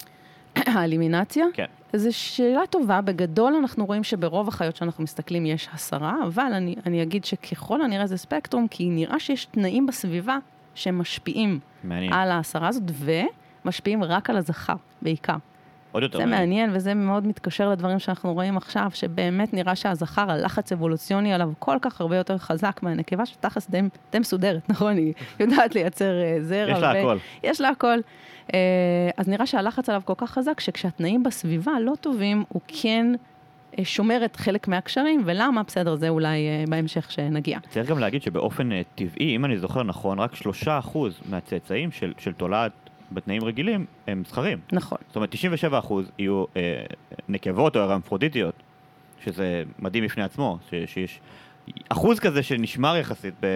האלימינציה? 0.76 1.46
כן. 1.54 1.66
זו 1.94 2.18
שאלה 2.18 2.62
טובה, 2.70 3.02
בגדול 3.02 3.54
אנחנו 3.54 3.86
רואים 3.86 4.04
שברוב 4.04 4.48
החיות 4.48 4.76
שאנחנו 4.76 5.04
מסתכלים 5.04 5.46
יש 5.46 5.68
הסרה, 5.74 6.16
אבל 6.28 6.54
אני, 6.54 6.76
אני 6.86 7.04
אגיד 7.04 7.26
שככל 7.26 7.82
הנראה 7.82 8.08
זה 8.08 8.18
ספקטרום, 8.18 8.68
כי 8.68 8.90
נראה 8.90 9.20
שיש 9.20 9.46
תנאים 9.46 9.86
בסביבה 9.86 10.38
שמשפיעים 10.76 11.60
מעניין. 11.84 12.14
על 12.14 12.32
ההסרה 12.32 12.68
הזאת, 12.68 12.84
ומשפיעים 13.66 14.04
רק 14.04 14.30
על 14.30 14.38
הזכר, 14.38 14.76
בעיקר. 15.02 15.36
עוד 15.94 16.04
יותר 16.04 16.18
זה 16.18 16.26
מעניין, 16.26 16.70
וזה 16.74 16.94
מאוד 16.94 17.28
מתקשר 17.28 17.70
לדברים 17.70 18.00
שאנחנו 18.00 18.34
רואים 18.34 18.58
עכשיו, 18.58 18.90
שבאמת 18.94 19.54
נראה 19.54 19.76
שהזכר, 19.76 20.32
הלחץ 20.32 20.72
אבולוציוני 20.72 21.34
עליו 21.34 21.52
כל 21.60 21.78
כך 21.82 22.02
הרבה 22.02 22.18
יותר 22.18 22.38
חזק 22.38 22.80
מהנקבה, 22.84 23.26
שתכלס 23.26 23.70
די, 23.70 23.82
די 24.12 24.20
מסודרת, 24.20 24.62
נכון? 24.72 24.98
היא 24.98 25.14
יודעת 25.40 25.76
לייצר 25.76 26.22
אה, 26.22 26.38
זרע. 26.42 26.72
יש 26.72 26.80
לה 26.80 26.92
ו- 26.96 27.00
הכל. 27.00 27.18
יש 27.44 27.62
לה 27.62 27.70
הכל. 27.70 28.00
אה, 28.54 28.60
אז 29.18 29.28
נראה 29.28 29.46
שהלחץ 29.46 29.90
עליו 29.90 30.02
כל 30.06 30.14
כך 30.18 30.32
חזק, 30.32 30.60
שכשהתנאים 30.60 31.24
בסביבה 31.24 31.72
לא 31.82 31.94
טובים, 32.02 32.44
הוא 32.50 32.62
כן 32.68 33.08
שומר 33.84 34.26
את 34.26 34.36
חלק 34.36 34.68
מהקשרים, 34.68 35.22
ולמה? 35.26 35.64
בסדר, 35.64 35.96
זה 35.96 36.10
אולי 36.10 36.48
אה, 36.48 36.64
בהמשך 36.70 37.12
שנגיע. 37.12 37.60
צריך 37.70 37.90
גם 37.90 38.00
להגיד 38.00 38.22
שבאופן 38.22 38.72
אה, 38.72 38.82
טבעי, 38.96 39.36
אם 39.36 39.46
אני 39.46 39.58
זוכר 39.58 39.84
נכון, 39.84 40.20
רק 40.20 40.34
3% 40.34 40.38
מהצאצאים 41.30 41.92
של, 41.92 42.14
של 42.18 42.34
תולעת 42.34 42.72
בתנאים 43.12 43.44
רגילים 43.44 43.86
הם 44.08 44.24
זכרים. 44.28 44.58
נכון. 44.72 44.98
זאת 45.08 45.16
אומרת, 45.16 45.36
97% 45.90 45.94
יהיו 46.20 46.46
אה, 46.58 46.84
נקבות 47.30 47.76
או 47.76 47.82
הרמפרודיטיות, 47.82 48.56
שזה 49.24 49.64
מדהים 49.80 50.04
בפני 50.04 50.24
עצמו, 50.24 50.58
ש, 50.70 50.74
שיש 50.86 51.20
אחוז 51.90 52.20
כזה 52.20 52.44
שנשמר 52.44 52.98
יחסית 52.98 53.34
ב, 53.42 53.48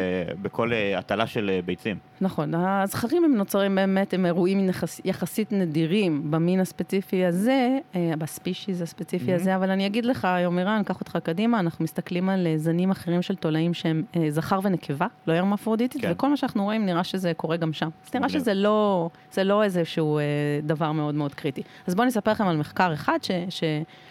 בכל 0.41 0.73
אה, 0.73 0.97
הטלה 0.99 1.27
של 1.27 1.49
אה, 1.53 1.59
ביצים. 1.65 1.97
נכון, 2.21 2.53
הזכרים 2.55 3.23
הם 3.23 3.35
נוצרים 3.35 3.75
באמת, 3.75 4.13
הם 4.13 4.25
אירועים 4.25 4.69
יחס, 4.69 5.01
יחסית 5.05 5.51
נדירים 5.51 6.31
במין 6.31 6.59
הספציפי 6.59 7.25
הזה, 7.25 7.77
אה, 7.95 8.11
בספישיז 8.17 8.81
הספציפי 8.81 9.31
Mhm. 9.31 9.35
הזה, 9.35 9.55
אבל 9.55 9.69
אני 9.71 9.85
אגיד 9.85 10.05
לך, 10.05 10.27
יומירן, 10.43 10.81
קח 10.85 10.99
אותך 10.99 11.17
קדימה, 11.23 11.59
אנחנו 11.59 11.83
מסתכלים 11.83 12.29
על 12.29 12.47
זנים 12.57 12.91
אחרים 12.91 13.21
של 13.21 13.35
תולעים 13.35 13.73
שהם 13.73 14.03
זכר 14.29 14.59
ונקבה, 14.63 15.07
לא 15.27 15.33
הרמפרודיטית, 15.33 16.01
כן. 16.01 16.11
וכל 16.11 16.29
מה 16.29 16.37
שאנחנו 16.37 16.63
רואים 16.63 16.85
נראה 16.85 17.03
שזה 17.03 17.33
קורה 17.33 17.57
גם 17.57 17.73
שם. 17.73 17.89
אז 18.05 18.15
נראה. 18.15 18.29
שזה 18.29 18.53
לא, 18.53 19.09
זה 19.31 19.43
לא 19.43 19.63
איזשהו 19.63 20.19
דבר 20.63 20.91
מאוד 20.91 21.15
מאוד 21.15 21.33
קריטי. 21.35 21.61
אז 21.87 21.95
בואו 21.95 22.07
נספר 22.07 22.31
לכם 22.31 22.47
על 22.47 22.57
מחקר 22.57 22.93
אחד 22.93 23.17
ש, 23.21 23.31
ש, 23.49 23.63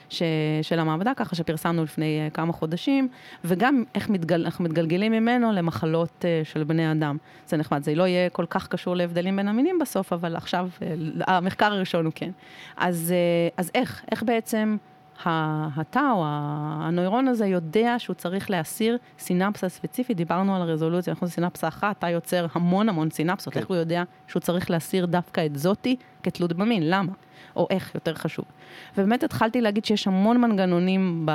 ש, 0.08 0.22
של 0.62 0.78
המעבדה, 0.78 1.12
ככה 1.16 1.34
שפרסמנו 1.34 1.84
לפני 1.84 2.30
כמה 2.34 2.52
חודשים, 2.52 3.08
וגם 3.44 3.84
איך 3.94 4.10
מתגל, 4.10 4.44
אנחנו 4.44 4.64
מתגלגלים 4.64 5.12
ממנו 5.12 5.52
למחלות 5.52 6.24
אה, 6.24 6.40
של 6.44 6.64
בני 6.64 6.92
אדם. 6.92 7.16
זה 7.46 7.56
נחמד, 7.56 7.82
זה 7.82 7.94
לא 7.94 8.06
יהיה 8.06 8.30
כל 8.30 8.46
כך 8.50 8.68
קשור 8.68 8.96
להבדלים 8.96 9.36
בין 9.36 9.48
המינים 9.48 9.78
בסוף, 9.78 10.12
אבל 10.12 10.36
עכשיו, 10.36 10.68
אה, 10.82 11.36
המחקר 11.36 11.72
הראשון 11.72 12.04
הוא 12.04 12.12
כן. 12.14 12.30
אז, 12.76 13.12
אה, 13.16 13.48
אז 13.56 13.70
איך, 13.74 14.04
איך 14.10 14.22
בעצם 14.22 14.76
התא 15.24 16.10
או 16.14 16.24
הנוירון 16.26 17.28
הזה 17.28 17.46
יודע 17.46 17.94
שהוא 17.98 18.14
צריך 18.14 18.50
להסיר 18.50 18.98
סינפסה 19.18 19.68
ספציפית, 19.68 20.16
דיברנו 20.16 20.56
על 20.56 20.62
הרזולוציה, 20.62 21.12
אנחנו 21.12 21.28
סינפסה 21.28 21.68
אחת, 21.68 21.96
התא 21.96 22.06
יוצר 22.06 22.46
המון 22.52 22.88
המון 22.88 23.10
סינפסות, 23.10 23.54
כן. 23.54 23.60
איך 23.60 23.68
הוא 23.68 23.76
יודע 23.76 24.02
שהוא 24.26 24.40
צריך 24.40 24.70
להסיר 24.70 25.06
דווקא 25.06 25.46
את 25.46 25.56
זאתי 25.56 25.96
כתלות 26.22 26.52
במין, 26.52 26.90
למה? 26.90 27.12
או 27.56 27.66
איך, 27.70 27.94
יותר 27.94 28.14
חשוב. 28.14 28.44
ובאמת 28.98 29.24
התחלתי 29.24 29.60
להגיד 29.60 29.84
שיש 29.84 30.06
המון 30.06 30.40
מנגנונים 30.40 31.26
ב... 31.26 31.30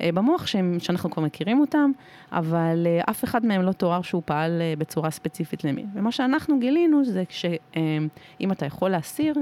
אה, 0.00 0.12
במוח 0.12 0.46
שהם, 0.46 0.76
שאנחנו 0.80 1.10
כבר 1.10 1.22
מכירים 1.22 1.60
אותם, 1.60 1.90
אבל 2.32 2.86
אה, 2.86 3.00
אף 3.10 3.24
אחד 3.24 3.46
מהם 3.46 3.62
לא 3.62 3.72
תואר 3.72 4.02
שהוא 4.02 4.22
פעל 4.24 4.60
אה, 4.60 4.74
בצורה 4.78 5.10
ספציפית 5.10 5.64
למין. 5.64 5.86
ומה 5.94 6.12
שאנחנו 6.12 6.58
גילינו 6.58 7.04
זה 7.04 7.24
שאם 7.28 8.52
אתה 8.52 8.66
יכול 8.66 8.90
להסיר 8.90 9.34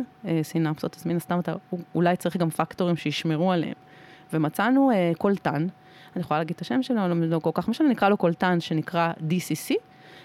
סינפסות, 0.43 0.97
אז 0.97 1.07
מן 1.07 1.17
הסתם 1.17 1.41
אתה 1.41 1.55
אולי 1.95 2.17
צריך 2.17 2.37
גם 2.37 2.51
פקטורים 2.51 2.97
שישמרו 2.97 3.53
עליהם. 3.53 3.75
ומצאנו 4.33 4.91
קולטן, 5.19 5.67
אני 6.17 6.21
יכולה 6.21 6.41
להגיד 6.41 6.55
את 6.57 6.61
השם 6.61 6.83
שלו, 6.83 7.15
לא 7.15 7.39
כל 7.39 7.51
כך 7.55 7.69
משנה, 7.69 7.89
נקרא 7.89 8.09
לו 8.09 8.17
קולטן 8.17 8.61
שנקרא 8.61 9.13
DCC. 9.29 9.75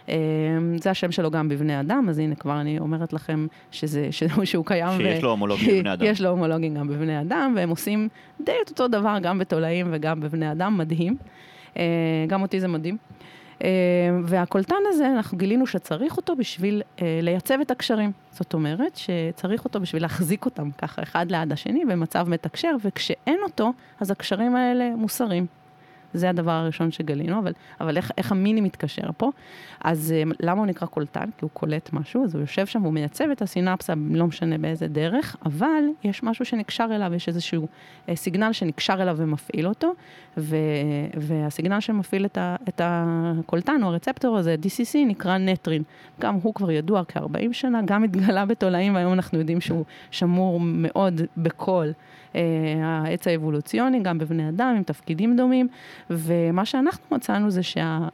אה, 0.10 0.78
זה 0.82 0.92
השם 0.92 1.12
שלו 1.12 1.32
גם 1.32 1.50
בבני 1.50 1.80
אדם, 1.80 2.06
אז 2.10 2.20
הנה 2.20 2.36
כבר 2.36 2.62
אני 2.62 2.80
אומרת 2.80 3.14
לכם 3.14 3.48
שזה, 3.72 4.08
שהוא, 4.18 4.46
שהוא 4.46 4.66
קיים. 4.66 5.02
שיש 5.02 5.24
לו 5.24 5.30
הומולוגים 5.30 5.78
בבני 5.78 5.94
אדם. 5.94 6.06
יש 6.06 6.22
לו 6.22 6.30
הומולוגים 6.30 6.76
גם 6.76 6.88
בבני 6.88 7.22
אדם, 7.22 7.54
והם 7.56 7.70
עושים 7.70 8.10
די 8.46 8.52
את 8.66 8.70
אותו 8.70 8.88
דבר 8.88 9.18
גם 9.22 9.40
בתולעים 9.40 9.88
וגם 9.92 10.20
בבני 10.20 10.52
אדם, 10.52 10.78
מדהים. 10.78 11.18
אה, 11.78 11.84
גם 12.28 12.42
אותי 12.42 12.60
זה 12.60 12.68
מדהים. 12.68 12.98
אה, 13.64 13.70
והקולטן 14.24 14.76
הזה, 14.88 15.08
אנחנו 15.08 15.38
גילינו 15.38 15.68
שצריך 15.68 16.18
אותו 16.18 16.36
בשביל 16.36 16.82
אה, 17.02 17.20
לייצב 17.22 17.60
את 17.62 17.72
הקשרים. 17.72 18.12
זאת 18.32 18.54
אומרת 18.54 18.96
שצריך 18.96 19.66
אותו 19.66 19.80
בשביל 19.80 20.02
להחזיק 20.02 20.46
אותם 20.46 20.72
ככה 20.72 21.04
אחד 21.04 21.32
ליד 21.32 21.52
השני 21.52 21.86
במצב 21.86 22.30
מתקשר, 22.30 22.76
וכשאין 22.84 23.40
אותו, 23.44 23.74
אז 24.00 24.12
הקשרים 24.12 24.56
האלה 24.56 24.90
מוסרים. 24.96 25.46
זה 26.14 26.30
הדבר 26.30 26.52
הראשון 26.52 26.92
שגלינו, 26.92 27.40
אבל, 27.40 27.52
אבל 27.82 27.98
איך, 27.98 28.12
איך 28.18 28.32
המיני 28.32 28.62
מתקשר 28.62 29.10
פה? 29.18 29.32
אז 29.84 30.14
אה, 30.18 30.24
למה 30.40 30.60
הוא 30.60 30.68
נקרא 30.68 30.88
קולטן? 30.88 31.30
כי 31.38 31.46
הוא 31.46 31.50
קולט 31.54 31.90
משהו, 31.94 32.24
אז 32.24 32.36
הוא 32.36 32.42
יושב 32.42 32.66
שם, 32.66 32.82
הוא 32.82 32.94
מייצב 32.94 33.30
את 33.32 33.42
הסינפסה, 33.42 33.94
לא 34.12 34.28
משנה 34.28 34.58
באיזה 34.58 34.88
דרך, 34.88 35.36
אבל 35.46 35.84
יש 36.04 36.24
משהו 36.24 36.46
שנקשר 36.46 36.88
אליו, 36.92 37.14
יש 37.14 37.28
איזשהו 37.28 37.68
אה, 38.10 38.16
סיגנל 38.16 38.54
שנקשר 38.54 39.02
אליו 39.02 39.16
ומפעיל 39.18 39.68
אותו, 39.68 39.92
ו, 40.38 40.56
והסיגנל 41.18 41.80
שמפעיל 41.80 42.26
את, 42.26 42.38
ה, 42.38 42.56
את 42.70 42.82
הקולטן, 42.84 43.84
או 43.84 43.88
הרצפטור 43.88 44.38
הזה, 44.38 44.56
DCC, 44.62 44.98
נקרא 45.08 45.38
נטרין. 45.38 45.84
גם 46.22 46.36
הוא 46.36 46.54
כבר 46.54 46.72
ידוע 46.72 47.04
כ-40 47.08 47.54
שנה, 47.54 47.82
גם 47.86 48.04
התגלה 48.04 48.46
בתולעים, 48.46 48.96
והיום 48.96 49.14
אנחנו 49.14 49.40
יודעים 49.40 49.62
שהוא 49.62 49.86
שמור 50.12 50.60
מאוד 50.60 51.22
בכל 51.38 51.88
העץ 52.84 53.28
האבולוציוני, 53.28 54.00
גם 54.00 54.18
בבני 54.18 54.50
אדם, 54.50 54.74
עם 54.78 54.84
תפקידים 54.84 55.38
דומים, 55.38 55.68
ומה 56.10 56.66
שאנחנו 56.66 57.18
מצאנו 57.18 57.52
זה 57.52 57.64
שה... 57.64 58.08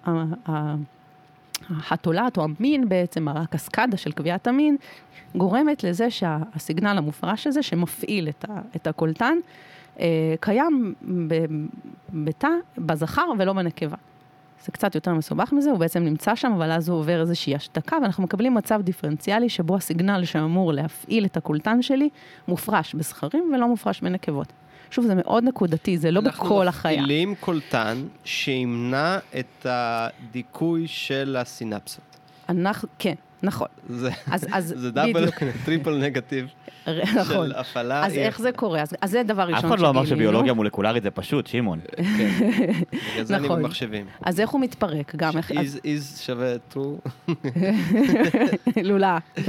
החתולת 1.70 2.38
או 2.38 2.43
המין 2.43 2.89
בעצם, 2.89 3.28
הקסקדה 3.28 3.97
של 3.97 4.11
קביעת 4.11 4.47
המין, 4.47 4.78
גורמת 5.36 5.84
לזה 5.84 6.09
שהסיגנל 6.09 6.97
המופרש 6.97 7.47
הזה, 7.47 7.63
שמפעיל 7.63 8.30
את, 8.30 8.45
ה, 8.49 8.61
את 8.76 8.88
הקולטן, 8.88 9.38
אה, 9.99 10.36
קיים 10.39 10.93
בתא, 12.13 12.49
בזכר 12.78 13.26
ולא 13.39 13.53
בנקבה. 13.53 13.97
זה 14.66 14.72
קצת 14.72 14.95
יותר 14.95 15.13
מסובך 15.13 15.53
מזה, 15.53 15.70
הוא 15.70 15.80
בעצם 15.80 16.03
נמצא 16.03 16.36
שם, 16.36 16.51
אבל 16.55 16.72
אז 16.72 16.89
הוא 16.89 16.99
עובר 16.99 17.22
איזושהי 17.22 17.55
השתקה, 17.55 17.97
ואנחנו 18.01 18.24
מקבלים 18.24 18.53
מצב 18.53 18.82
דיפרנציאלי 18.84 19.49
שבו 19.49 19.76
הסיגנל 19.76 20.26
שאמור 20.26 20.74
להפעיל 20.74 21.26
את 21.26 21.38
הקולטן 21.38 21.82
שלי, 21.82 22.09
מופרש 22.47 22.95
בזכרים 22.95 23.51
ולא 23.53 23.68
מופרש 23.68 24.01
בנקבות. 24.01 24.53
שוב, 24.91 25.05
זה 25.05 25.16
מאוד 25.16 25.43
נקודתי, 25.43 25.97
זה 25.97 26.11
לא 26.11 26.22
בכל 26.22 26.68
החיה. 26.68 26.91
אנחנו 26.91 27.03
מפעילים 27.05 27.36
קולטן 27.39 27.97
שימנע 28.24 29.18
את 29.39 29.66
הדיכוי 29.66 30.88
של 30.88 31.38
הסינפסות. 31.39 32.18
אנחנו, 32.49 32.89
כן, 32.99 33.16
נכון. 33.43 33.67
זה, 33.89 34.09
אז, 34.31 34.47
אז 34.51 34.73
זה 34.77 34.91
double, 34.91 35.29
triple 35.65 35.97
negative. 35.97 36.47
נכון. 37.15 37.47
של 37.47 37.53
הפעלה. 37.55 38.05
אז 38.05 38.13
איך 38.13 38.39
זה 38.39 38.51
קורה? 38.51 38.81
אז, 38.81 38.95
אז 39.01 39.11
זה 39.11 39.23
דבר 39.23 39.41
ראשון 39.41 39.57
שגילינו. 39.57 39.73
אף 39.73 39.79
אחד 39.79 39.83
לא 39.83 39.89
אמר 39.89 40.05
שביולוגיה 40.05 40.53
מולקולרית 40.53 41.03
זה 41.03 41.11
פשוט, 41.11 41.47
שמעון. 41.47 41.79
כן, 41.95 42.03
בגלל 43.13 43.23
זה 43.23 43.36
אני 43.36 43.45
נכון. 43.45 43.63
במחשבים. 43.63 44.05
אז 44.21 44.39
איך 44.39 44.49
הוא 44.49 44.61
מתפרק? 44.61 45.15
גם 45.15 45.38
איך... 45.38 45.51
is, 45.51 45.79
is 45.83 46.21
שווה 46.21 46.55
true. 46.73 47.29
לולה. 48.83 49.17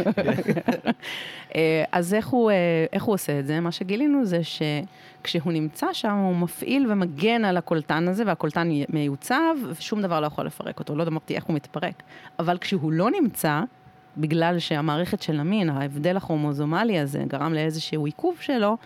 אה, 1.55 1.85
אז 1.93 2.15
איך 2.15 2.27
הוא, 2.27 2.51
אה, 2.51 2.57
איך 2.93 3.03
הוא 3.03 3.15
עושה 3.15 3.39
את 3.39 3.47
זה? 3.47 3.61
מה 3.61 3.73
שגילינו 3.73 4.25
זה 4.25 4.41
שכשהוא 5.27 5.53
נמצא 5.53 5.87
שם, 5.93 6.13
הוא 6.13 6.37
מפעיל 6.37 6.93
ומגן 6.93 7.45
על 7.45 7.57
הקולטן 7.57 8.09
הזה, 8.09 8.23
והקולטן 8.27 8.69
מיוצב, 8.89 9.55
ושום 9.69 10.03
דבר 10.03 10.21
לא 10.21 10.27
יכול 10.27 10.47
לפרק 10.47 10.79
אותו. 10.79 10.97
לא 10.97 11.05
אמרתי 11.09 11.37
איך 11.37 11.45
הוא 11.45 11.57
מתפרק. 11.57 12.03
אבל 12.39 12.59
כשהוא 12.59 12.93
לא 12.93 13.11
נמצא, 13.11 13.61
בגלל 14.17 14.59
שהמערכת 14.59 15.23
של 15.23 15.41
המין, 15.41 15.71
ההבדל 15.71 16.17
הכרומוזומלי 16.17 16.99
הזה, 16.99 17.25
גרם 17.27 17.55
לאיזשהו 17.55 18.07
עיכוב 18.07 18.37
שלו, 18.41 18.77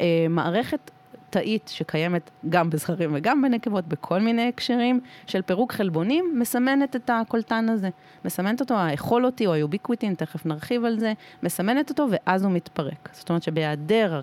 אה, 0.00 0.26
מערכת 0.30 0.90
תאית 1.30 1.68
שקיימת 1.68 2.30
גם 2.48 2.70
בזכרים 2.70 3.10
וגם 3.14 3.42
בנקבות, 3.42 3.88
בכל 3.88 4.20
מיני 4.20 4.48
הקשרים 4.48 5.00
של 5.26 5.42
פירוק 5.42 5.72
חלבונים, 5.72 6.32
מסמנת 6.38 6.96
את 6.96 7.10
הקולטן 7.12 7.68
הזה. 7.68 7.88
מסמנת 8.24 8.60
אותו, 8.60 8.74
האכול 8.74 9.26
אותי 9.26 9.46
או 9.46 9.52
היוביקוויטין, 9.52 10.14
תכף 10.14 10.46
נרחיב 10.46 10.84
על 10.84 10.98
זה, 10.98 11.12
מסמנת 11.42 11.90
אותו 11.90 12.06
ואז 12.10 12.44
הוא 12.44 12.52
מתפרק. 12.52 13.08
זאת 13.12 13.28
אומרת 13.28 13.42
שבהיעדר 13.42 14.22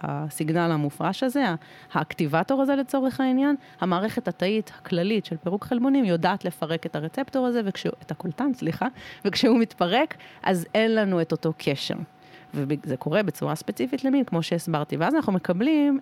הסיגנל 0.00 0.70
המופרש 0.72 1.22
הזה, 1.22 1.44
האקטיבטור 1.92 2.62
הזה 2.62 2.76
לצורך 2.76 3.20
העניין, 3.20 3.56
המערכת 3.80 4.28
התאית 4.28 4.72
הכללית 4.78 5.24
של 5.24 5.36
פירוק 5.36 5.64
חלבונים 5.64 6.04
יודעת 6.04 6.44
לפרק 6.44 6.86
את 6.86 6.96
הרצפטור 6.96 7.46
הזה, 7.46 7.60
וכשהוא, 7.64 7.94
את 8.02 8.10
הקולטן, 8.10 8.54
סליחה, 8.54 8.86
וכשהוא 9.24 9.58
מתפרק, 9.58 10.14
אז 10.42 10.66
אין 10.74 10.94
לנו 10.94 11.20
את 11.20 11.32
אותו 11.32 11.52
קשר. 11.58 11.94
וזה 12.54 12.96
קורה 12.96 13.22
בצורה 13.22 13.54
ספציפית 13.54 14.04
למין, 14.04 14.24
כמו 14.24 14.42
שהסברתי. 14.42 14.96
ואז 14.96 15.14
אנחנו 15.14 15.32
מקבלים 15.32 16.00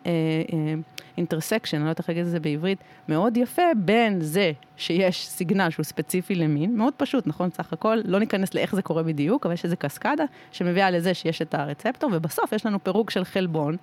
אינטרסקשן, 1.17 1.77
אני 1.77 1.85
לא 1.85 1.89
יודעת 1.89 1.99
איך 1.99 2.09
להגיד 2.09 2.25
את 2.25 2.31
זה 2.31 2.41
בעברית, 2.41 2.79
מאוד 3.09 3.37
יפה 3.37 3.63
בין 3.77 4.21
זה 4.21 4.53
שיש 4.77 5.29
סיגנל 5.29 5.71
שהוא 5.71 5.85
ספציפי 5.85 6.35
למין, 6.35 6.77
מאוד 6.77 6.95
פשוט, 6.97 7.27
נכון? 7.27 7.51
סך 7.51 7.73
הכל, 7.73 7.99
לא 8.05 8.19
ניכנס 8.19 8.55
לאיך 8.55 8.75
זה 8.75 8.83
קורה 8.83 9.03
בדיוק, 9.03 9.47
אבל 9.47 9.55
יש 9.55 9.65
איזה 9.65 9.77
קסקדה 9.77 10.25
שמביאה 10.53 10.91
לזה 10.91 11.15
שיש 11.15 11.43
את 11.43 11.55
הרצפטור, 11.55 12.11
ובסוף 12.13 12.53
יש 12.53 12.67
לנו 12.67 12.85
פירוק 12.85 13.11
של 13.11 13.25
חלבון. 13.25 13.77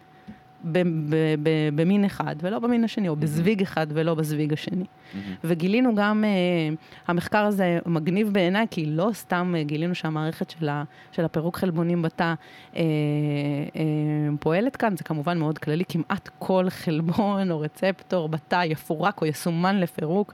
במין 1.75 2.05
אחד 2.05 2.35
ולא 2.41 2.59
במין 2.59 2.83
השני, 2.83 3.09
או 3.09 3.15
בזוויג 3.15 3.61
אחד 3.61 3.87
ולא 3.89 4.15
בזוויג 4.15 4.53
השני. 4.53 4.85
וגילינו 5.43 5.95
גם, 5.95 6.23
uh, 6.23 6.75
המחקר 7.07 7.45
הזה 7.45 7.79
מגניב 7.85 8.33
בעיניי, 8.33 8.65
כי 8.71 8.85
לא 8.85 9.09
סתם 9.13 9.55
uh, 9.57 9.67
גילינו 9.67 9.95
שהמערכת 9.95 10.49
של, 10.49 10.69
של 11.11 11.25
הפירוק 11.25 11.57
חלבונים 11.57 12.01
בתא 12.01 12.33
uh, 12.73 12.75
uh, 12.75 12.77
פועלת 14.39 14.75
כאן, 14.75 14.97
זה 14.97 15.03
כמובן 15.03 15.37
מאוד 15.37 15.57
כללי, 15.57 15.83
כמעט 15.89 16.29
כל 16.39 16.69
חלבון 16.69 17.51
או 17.51 17.59
רצפטור 17.59 18.29
בתא 18.29 18.63
יפורק 18.65 19.21
או 19.21 19.25
יסומן 19.25 19.79
לפירוק. 19.79 20.33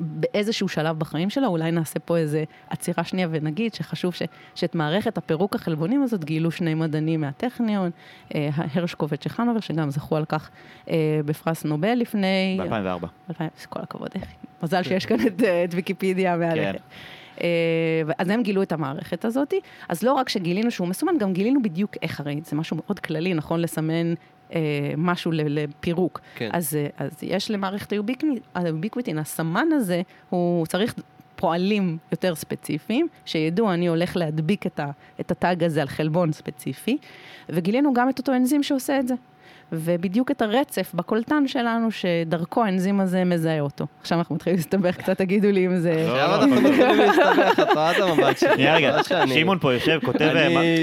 באיזשהו 0.00 0.68
שלב 0.68 0.98
בחיים 0.98 1.30
שלה, 1.30 1.46
אולי 1.46 1.70
נעשה 1.70 1.98
פה 1.98 2.16
איזה 2.16 2.44
עצירה 2.70 3.04
שנייה 3.04 3.28
ונגיד 3.30 3.74
שחשוב 3.74 4.14
ש, 4.14 4.22
שאת 4.54 4.74
מערכת 4.74 5.18
הפירוק 5.18 5.54
החלבונים 5.54 6.02
הזאת 6.02 6.24
גילו 6.24 6.50
שני 6.50 6.74
מדענים 6.74 7.20
מהטכניון, 7.20 7.90
אה, 8.34 8.48
הרשקוב 8.54 9.10
וצ'חנובר, 9.12 9.60
שגם 9.60 9.90
זכו 9.90 10.16
על 10.16 10.24
כך 10.24 10.50
אה, 10.90 11.20
בפרס 11.24 11.64
נובל 11.64 11.94
לפני... 11.94 12.58
ב-2004. 12.60 13.06
כל 13.68 13.80
הכבוד, 13.82 14.08
מזל 14.62 14.82
שיש 14.82 15.06
כאן 15.06 15.26
את, 15.26 15.42
אה, 15.42 15.64
את 15.64 15.74
ויקיפדיה 15.74 16.36
מהלכת. 16.36 16.72
כן. 16.72 16.78
אה, 17.40 18.12
אז 18.18 18.28
הם 18.28 18.42
גילו 18.42 18.62
את 18.62 18.72
המערכת 18.72 19.24
הזאת. 19.24 19.54
אז 19.88 20.02
לא 20.02 20.12
רק 20.12 20.28
שגילינו 20.28 20.70
שהוא 20.70 20.88
מסומן, 20.88 21.18
גם 21.18 21.32
גילינו 21.32 21.62
בדיוק 21.62 21.90
איך, 22.02 22.20
הרי 22.20 22.40
זה 22.44 22.56
משהו 22.56 22.76
מאוד 22.76 22.98
כללי, 22.98 23.34
נכון 23.34 23.60
לסמן 23.60 24.14
משהו 24.96 25.32
לפירוק. 25.34 26.20
כן. 26.34 26.50
אז, 26.52 26.76
אה, 26.76 26.86
אז 27.06 27.22
יש 27.22 27.50
למערכת 27.50 27.92
היוביקוויטין, 28.54 29.18
הסמן 29.18 29.68
הזה, 29.72 30.02
הוא 30.30 30.66
צריך 30.66 30.94
פועלים 31.36 31.98
יותר 32.12 32.34
ספציפיים, 32.34 33.06
שידעו, 33.24 33.72
אני 33.72 33.86
הולך 33.86 34.16
להדביק 34.16 34.66
את, 34.66 34.80
ה, 34.80 34.90
את 35.20 35.30
הטאג 35.30 35.64
הזה 35.64 35.82
על 35.82 35.88
חלבון 35.88 36.32
ספציפי, 36.32 36.98
וגילינו 37.48 37.94
גם 37.94 38.08
את 38.08 38.18
אותו 38.18 38.32
אנזים 38.32 38.62
שעושה 38.62 39.00
את 39.00 39.08
זה. 39.08 39.14
ובדיוק 39.78 40.30
את 40.30 40.42
הרצף 40.42 40.90
בקולטן 40.94 41.48
שלנו, 41.48 41.90
שדרכו 41.90 42.64
האנזים 42.64 43.00
הזה 43.00 43.24
מזהה 43.24 43.60
אותו. 43.60 43.86
עכשיו 44.00 44.18
אנחנו 44.18 44.34
מתחילים 44.34 44.56
להסתבך 44.56 44.96
קצת, 44.96 45.18
תגידו 45.18 45.50
לי 45.50 45.66
אם 45.66 45.76
זה... 45.76 45.92
עכשיו 45.92 46.34
אנחנו 46.34 46.60
מתחילים 46.60 46.98
להסתבך, 46.98 47.60
את 47.62 47.68
רואה 47.74 47.90
את 47.90 47.96
המבט 47.96 48.38
שלי. 48.38 48.54
שנייה 48.54 48.76
רגע, 48.76 48.98
שמעון 49.26 49.58
פה 49.58 49.72
יושב, 49.74 49.98
כותב 50.04 50.32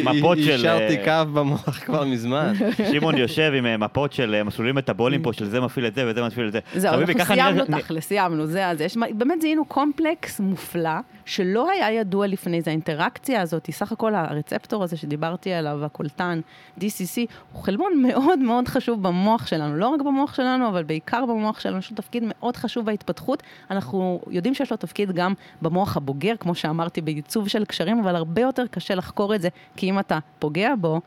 מפות 0.03 0.37
של... 0.37 0.43
אני 0.43 0.53
אישרתי 0.53 0.97
קו 1.05 1.31
במוח 1.33 1.79
כבר 1.85 2.05
מזמן. 2.05 2.53
שמעון 2.91 3.17
יושב 3.17 3.51
עם 3.55 3.79
מפות 3.79 4.13
של 4.13 4.43
מסלולים 4.43 4.75
מטאבוליים 4.75 5.21
פה, 5.23 5.33
של 5.33 5.45
זה 5.45 5.61
מפעיל 5.61 5.85
את 5.85 5.95
זה 5.95 6.03
וזה 6.07 6.23
מפעיל 6.23 6.47
את 6.47 6.51
זה. 6.51 6.59
זהו, 6.75 6.93
אנחנו 6.93 7.25
סיימנו 7.25 7.65
תכל'ס, 7.65 8.07
סיימנו, 8.07 8.45
זה, 8.45 8.71
באמת 9.13 9.41
זיהינו 9.41 9.65
קומפלקס 9.65 10.39
מופלא, 10.39 10.89
שלא 11.25 11.69
היה 11.69 11.91
ידוע 11.91 12.27
לפני 12.27 12.61
זה, 12.61 12.71
האינטראקציה 12.71 13.41
הזאת, 13.41 13.69
סך 13.71 13.91
הכל 13.91 14.15
הרצפטור 14.15 14.83
הזה 14.83 14.97
שדיברתי 14.97 15.53
עליו, 15.53 15.85
הקולטן, 15.85 16.41
DCC, 16.79 17.17
הוא 17.53 17.63
חלבון 17.63 17.91
מאוד 18.01 18.39
מאוד 18.39 18.67
חשוב 18.67 18.80
במוח 18.89 19.47
שלנו, 19.47 19.75
לא 19.75 19.87
רק 19.87 20.01
במוח 20.01 20.33
שלנו, 20.33 20.67
אבל 20.67 20.83
בעיקר 20.83 21.25
במוח 21.25 21.59
שלנו, 21.59 21.77
יש 21.77 21.91
לו 21.91 21.97
תפקיד 21.97 22.23
מאוד 22.25 22.57
חשוב 22.57 22.85
בהתפתחות. 22.85 23.43
אנחנו 23.71 24.21
יודעים 24.27 24.53
שיש 24.53 24.71
לו 24.71 24.77
תפקיד 24.77 25.11
גם 25.11 25.33
במוח 25.61 25.97
הבוגר, 25.97 26.33
כמו 26.39 26.55
שאמרתי, 26.55 27.01
בעיצוב 27.01 27.47
של 27.47 27.65
קשרים, 27.65 27.99
אבל 27.99 28.15
הרבה 28.15 28.41
יותר 28.41 28.67
קשה 28.67 28.95
לחקור 28.95 29.35
את 29.35 29.41
זה, 29.41 29.49
כי 29.75 29.89
אם 29.89 29.99
אתה 29.99 30.19
פוגע 30.39 30.73
בו, 30.79 31.01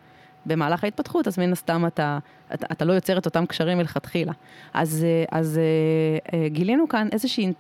במהלך 0.47 0.85
ההתפתחות, 0.85 1.27
אז 1.27 1.39
מן 1.39 1.53
הסתם 1.53 1.87
אתה, 1.87 2.19
אתה, 2.55 2.67
אתה 2.73 2.85
לא 2.85 2.93
יוצר 2.93 3.19
את 3.19 3.27
אותם 3.27 3.47
קשרים 3.47 3.79
מלכתחילה. 3.79 4.33
אז, 4.75 5.05
אה, 5.05 5.39
אז 5.39 5.59
אה, 5.59 6.39
אה, 6.39 6.49
גילינו 6.49 6.89
כאן 6.89 7.09
איזושהי 7.13 7.53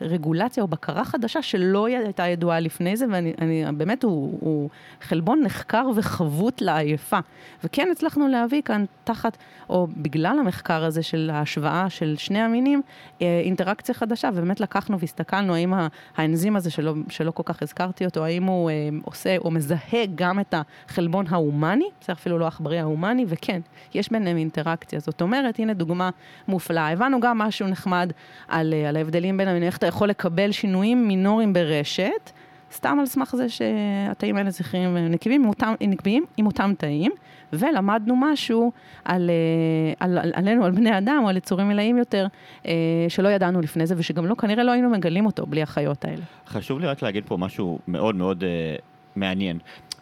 רגולציה 0.00 0.62
או 0.62 0.68
בקרה 0.68 1.04
חדשה 1.04 1.42
שלא 1.42 1.86
הייתה 1.86 2.26
ידועה 2.26 2.60
לפני 2.60 2.96
זה, 2.96 3.06
ואני 3.10 3.64
באמת, 3.76 4.02
הוא, 4.02 4.38
הוא 4.40 4.70
חלבון 5.00 5.42
נחקר 5.42 5.86
וחבוט 5.96 6.60
לעייפה. 6.60 7.18
וכן 7.64 7.88
הצלחנו 7.92 8.28
להביא 8.28 8.62
כאן 8.62 8.84
תחת, 9.04 9.36
או 9.70 9.86
בגלל 9.96 10.38
המחקר 10.40 10.84
הזה 10.84 11.02
של 11.02 11.30
ההשוואה 11.32 11.90
של 11.90 12.14
שני 12.18 12.38
המינים, 12.38 12.82
אינטראקציה 13.20 13.94
חדשה, 13.94 14.30
ובאמת 14.34 14.60
לקחנו 14.60 14.98
והסתכלנו 14.98 15.54
האם 15.54 15.74
האנזים 16.16 16.56
הזה, 16.56 16.70
שלא, 16.70 16.94
שלא 17.08 17.30
כל 17.30 17.42
כך 17.46 17.62
הזכרתי 17.62 18.04
אותו, 18.04 18.24
האם 18.24 18.44
הוא 18.44 18.70
עושה 19.04 19.36
או 19.36 19.50
מזהה 19.50 20.06
גם 20.14 20.40
את 20.40 20.54
החלבון 20.88 21.26
ההומני, 21.28 21.88
בסדר, 22.00 22.16
אפילו 22.16 22.38
לא 22.38 22.44
העכברי 22.44 22.78
ההומני, 22.78 23.24
וכן, 23.28 23.60
יש 23.94 24.12
ביניהם 24.18 24.36
אינטראקציה. 24.36 25.00
זאת 25.00 25.22
אומרת, 25.22 25.58
הנה 25.58 25.74
דוגמה 25.74 26.10
מופלאה. 26.48 26.92
הבנו 26.92 27.20
גם 27.20 27.38
משהו 27.38 27.68
נחמד 27.68 28.12
על, 28.48 28.74
על 28.88 28.96
ההבדלים 28.96 29.36
בין 29.36 29.48
המינים, 29.48 29.66
איך 29.66 29.76
אתה 29.76 29.86
יכול 29.86 30.08
לקבל 30.08 30.52
שינויים 30.52 31.08
מינוריים 31.08 31.52
ברשת, 31.52 32.30
סתם 32.72 32.96
על 33.00 33.06
סמך 33.06 33.34
זה 33.36 33.48
שהתאים 33.48 34.36
האלה 34.36 34.50
זכריים 34.50 34.96
ונקביים 34.96 35.42
עם 35.42 35.48
אותם, 35.48 35.74
נקביים 35.80 36.24
עם 36.36 36.46
אותם 36.46 36.72
תאים, 36.78 37.12
ולמדנו 37.52 38.14
משהו 38.16 38.72
על, 39.04 39.30
אה, 39.30 39.94
על, 40.00 40.18
על, 40.18 40.32
עלינו, 40.34 40.64
על 40.64 40.70
בני 40.70 40.98
אדם, 40.98 41.20
או 41.22 41.28
על 41.28 41.36
יצורים 41.36 41.68
מלאים 41.68 41.98
יותר, 41.98 42.26
אה, 42.66 42.72
שלא 43.08 43.28
ידענו 43.28 43.60
לפני 43.60 43.86
זה, 43.86 43.94
ושגם 43.98 44.26
לא, 44.26 44.34
כנראה 44.34 44.64
לא 44.64 44.72
היינו 44.72 44.90
מגלים 44.90 45.26
אותו 45.26 45.46
בלי 45.46 45.62
החיות 45.62 46.04
האלה. 46.04 46.22
חשוב 46.46 46.80
לי 46.80 46.86
רק 46.86 47.02
להגיד 47.02 47.24
פה 47.26 47.36
משהו 47.36 47.78
מאוד 47.88 48.14
מאוד 48.14 48.42
uh, 48.42 48.80
מעניין. 49.16 49.58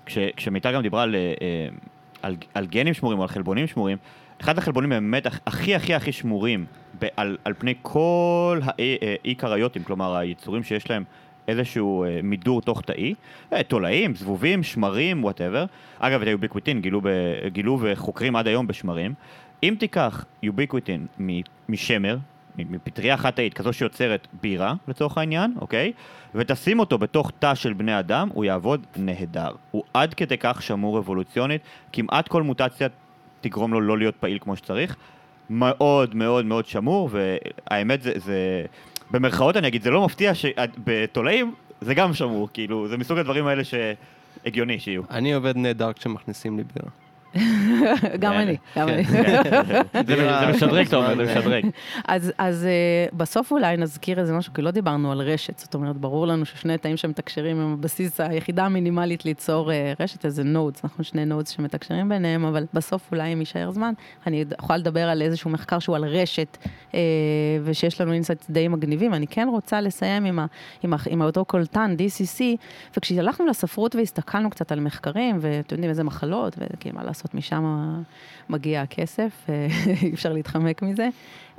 כש, 0.06 0.18
כשמיטל 0.36 0.74
גם 0.74 0.82
דיברה 0.82 1.02
על, 1.02 1.14
uh, 1.14 1.95
על, 2.26 2.36
על 2.54 2.66
גנים 2.66 2.94
שמורים 2.94 3.18
או 3.18 3.22
על 3.22 3.28
חלבונים 3.28 3.66
שמורים, 3.66 3.98
אחד 4.40 4.58
החלבונים 4.58 4.90
באמת 4.90 5.26
הכי 5.46 5.74
הכי 5.74 5.94
הכי 5.94 6.12
שמורים 6.12 6.66
ב, 6.98 7.06
על, 7.16 7.36
על 7.44 7.54
פני 7.58 7.74
כל 7.82 8.60
האי 8.62 9.34
קריוטים, 9.34 9.84
כלומר 9.84 10.16
היצורים 10.16 10.62
שיש 10.62 10.90
להם 10.90 11.04
איזשהו 11.48 12.04
uh, 12.04 12.22
מידור 12.22 12.60
תוך 12.62 12.80
תאי, 12.80 13.14
uh, 13.52 13.62
תולעים, 13.62 14.14
זבובים, 14.14 14.62
שמרים, 14.62 15.24
whatever. 15.24 15.64
אגב, 15.98 16.22
את 16.22 16.26
ה 16.26 16.32
ubiquitin 16.32 16.80
גילו, 16.80 17.00
ב, 17.00 17.08
גילו 17.46 17.78
וחוקרים 17.80 18.36
עד 18.36 18.46
היום 18.46 18.66
בשמרים. 18.66 19.14
אם 19.62 19.74
תיקח 19.78 20.24
ubiquitin 20.42 21.06
משמר, 21.68 22.16
מפטריה 22.58 23.16
חד-תאית, 23.16 23.54
כזו 23.54 23.72
שיוצרת 23.72 24.28
בירה, 24.42 24.74
לצורך 24.88 25.18
העניין, 25.18 25.54
אוקיי? 25.60 25.92
ותשים 26.34 26.78
אותו 26.78 26.98
בתוך 26.98 27.32
תא 27.38 27.54
של 27.54 27.72
בני 27.72 27.98
אדם, 27.98 28.28
הוא 28.32 28.44
יעבוד 28.44 28.86
נהדר. 28.96 29.50
הוא 29.70 29.82
עד 29.94 30.14
כדי 30.14 30.38
כך 30.38 30.62
שמור 30.62 30.98
אבולוציונית, 30.98 31.62
כמעט 31.92 32.28
כל 32.28 32.42
מוטציה 32.42 32.88
תגרום 33.40 33.72
לו 33.72 33.80
לא 33.80 33.98
להיות 33.98 34.16
פעיל 34.16 34.38
כמו 34.40 34.56
שצריך. 34.56 34.96
מאוד 35.50 36.14
מאוד 36.14 36.44
מאוד 36.44 36.66
שמור, 36.66 37.10
והאמת 37.12 38.02
זה, 38.02 38.12
זה 38.16 38.64
במרכאות 39.10 39.56
אני 39.56 39.68
אגיד, 39.68 39.82
זה 39.82 39.90
לא 39.90 40.04
מפתיע 40.04 40.34
שבתולעים 40.34 41.54
זה 41.80 41.94
גם 41.94 42.14
שמור, 42.14 42.48
כאילו, 42.52 42.88
זה 42.88 42.96
מסוג 42.96 43.18
הדברים 43.18 43.46
האלה 43.46 43.62
שהגיוני 43.64 44.78
שיהיו. 44.78 45.02
אני 45.10 45.34
עובד 45.34 45.56
נהדר 45.56 45.92
כשמכניסים 45.92 46.56
לי 46.56 46.64
בירה. 46.74 47.05
גם 48.22 48.32
כן. 48.32 48.38
אני, 48.38 48.56
גם 48.76 48.88
כן. 48.88 48.94
אני. 48.94 49.04
זה 50.06 50.52
משדרג, 50.54 50.86
אתה 50.86 50.96
אומר, 50.96 51.16
זה 51.16 51.38
משדרג. 51.38 51.66
אז, 52.08 52.32
אז 52.38 52.66
אה, 52.66 53.06
בסוף 53.12 53.52
אולי 53.52 53.76
נזכיר 53.76 54.20
איזה 54.20 54.32
משהו, 54.32 54.54
כי 54.54 54.62
לא 54.62 54.70
דיברנו 54.70 55.12
על 55.12 55.20
רשת, 55.20 55.58
זאת 55.58 55.74
אומרת, 55.74 55.96
ברור 55.96 56.26
לנו 56.26 56.44
ששני 56.44 56.78
תאים 56.78 56.96
שמתקשרים 56.96 57.60
הם 57.60 57.72
הבסיס, 57.72 58.20
היחידה 58.20 58.64
המינימלית 58.64 59.24
ליצור 59.24 59.72
אה, 59.72 59.92
רשת, 60.00 60.24
איזה 60.24 60.44
nodes, 60.44 60.84
נכון, 60.84 61.04
שני 61.04 61.24
nodes 61.24 61.50
שמתקשרים 61.50 62.08
ביניהם, 62.08 62.44
אבל 62.44 62.66
בסוף 62.74 63.08
אולי 63.12 63.32
אם 63.32 63.40
יישאר 63.40 63.70
זמן, 63.70 63.92
אני 64.26 64.44
יכולה 64.58 64.76
לדבר 64.76 65.08
על 65.08 65.22
איזשהו 65.22 65.50
מחקר 65.50 65.78
שהוא 65.78 65.96
על 65.96 66.04
רשת, 66.04 66.58
אה, 66.94 67.00
ושיש 67.64 68.00
לנו 68.00 68.12
insights 68.12 68.50
די 68.50 68.68
מגניבים, 68.68 69.14
אני 69.14 69.26
כן 69.26 69.48
רוצה 69.50 69.80
לסיים 69.80 70.38
עם, 70.82 71.22
אותו 71.22 71.44
קולטן, 71.44 71.96
DCC, 71.98 72.42
וכשהלכנו 72.96 73.46
לספרות 73.46 73.94
והסתכלנו 73.94 74.50
קצת 74.50 74.72
על 74.72 74.80
מחקרים, 74.80 75.38
ואתם 75.40 75.74
יודעים 75.74 75.90
איזה 75.90 76.04
מחלות, 76.04 76.56
וכי 76.58 76.90
מה 76.92 77.04
לעשות, 77.04 77.25
משם 77.34 77.64
מגיע 78.48 78.82
הכסף, 78.82 79.32
אה, 79.48 79.66
אי 80.02 80.14
אפשר 80.14 80.32
להתחמק 80.32 80.82
מזה. 80.82 81.08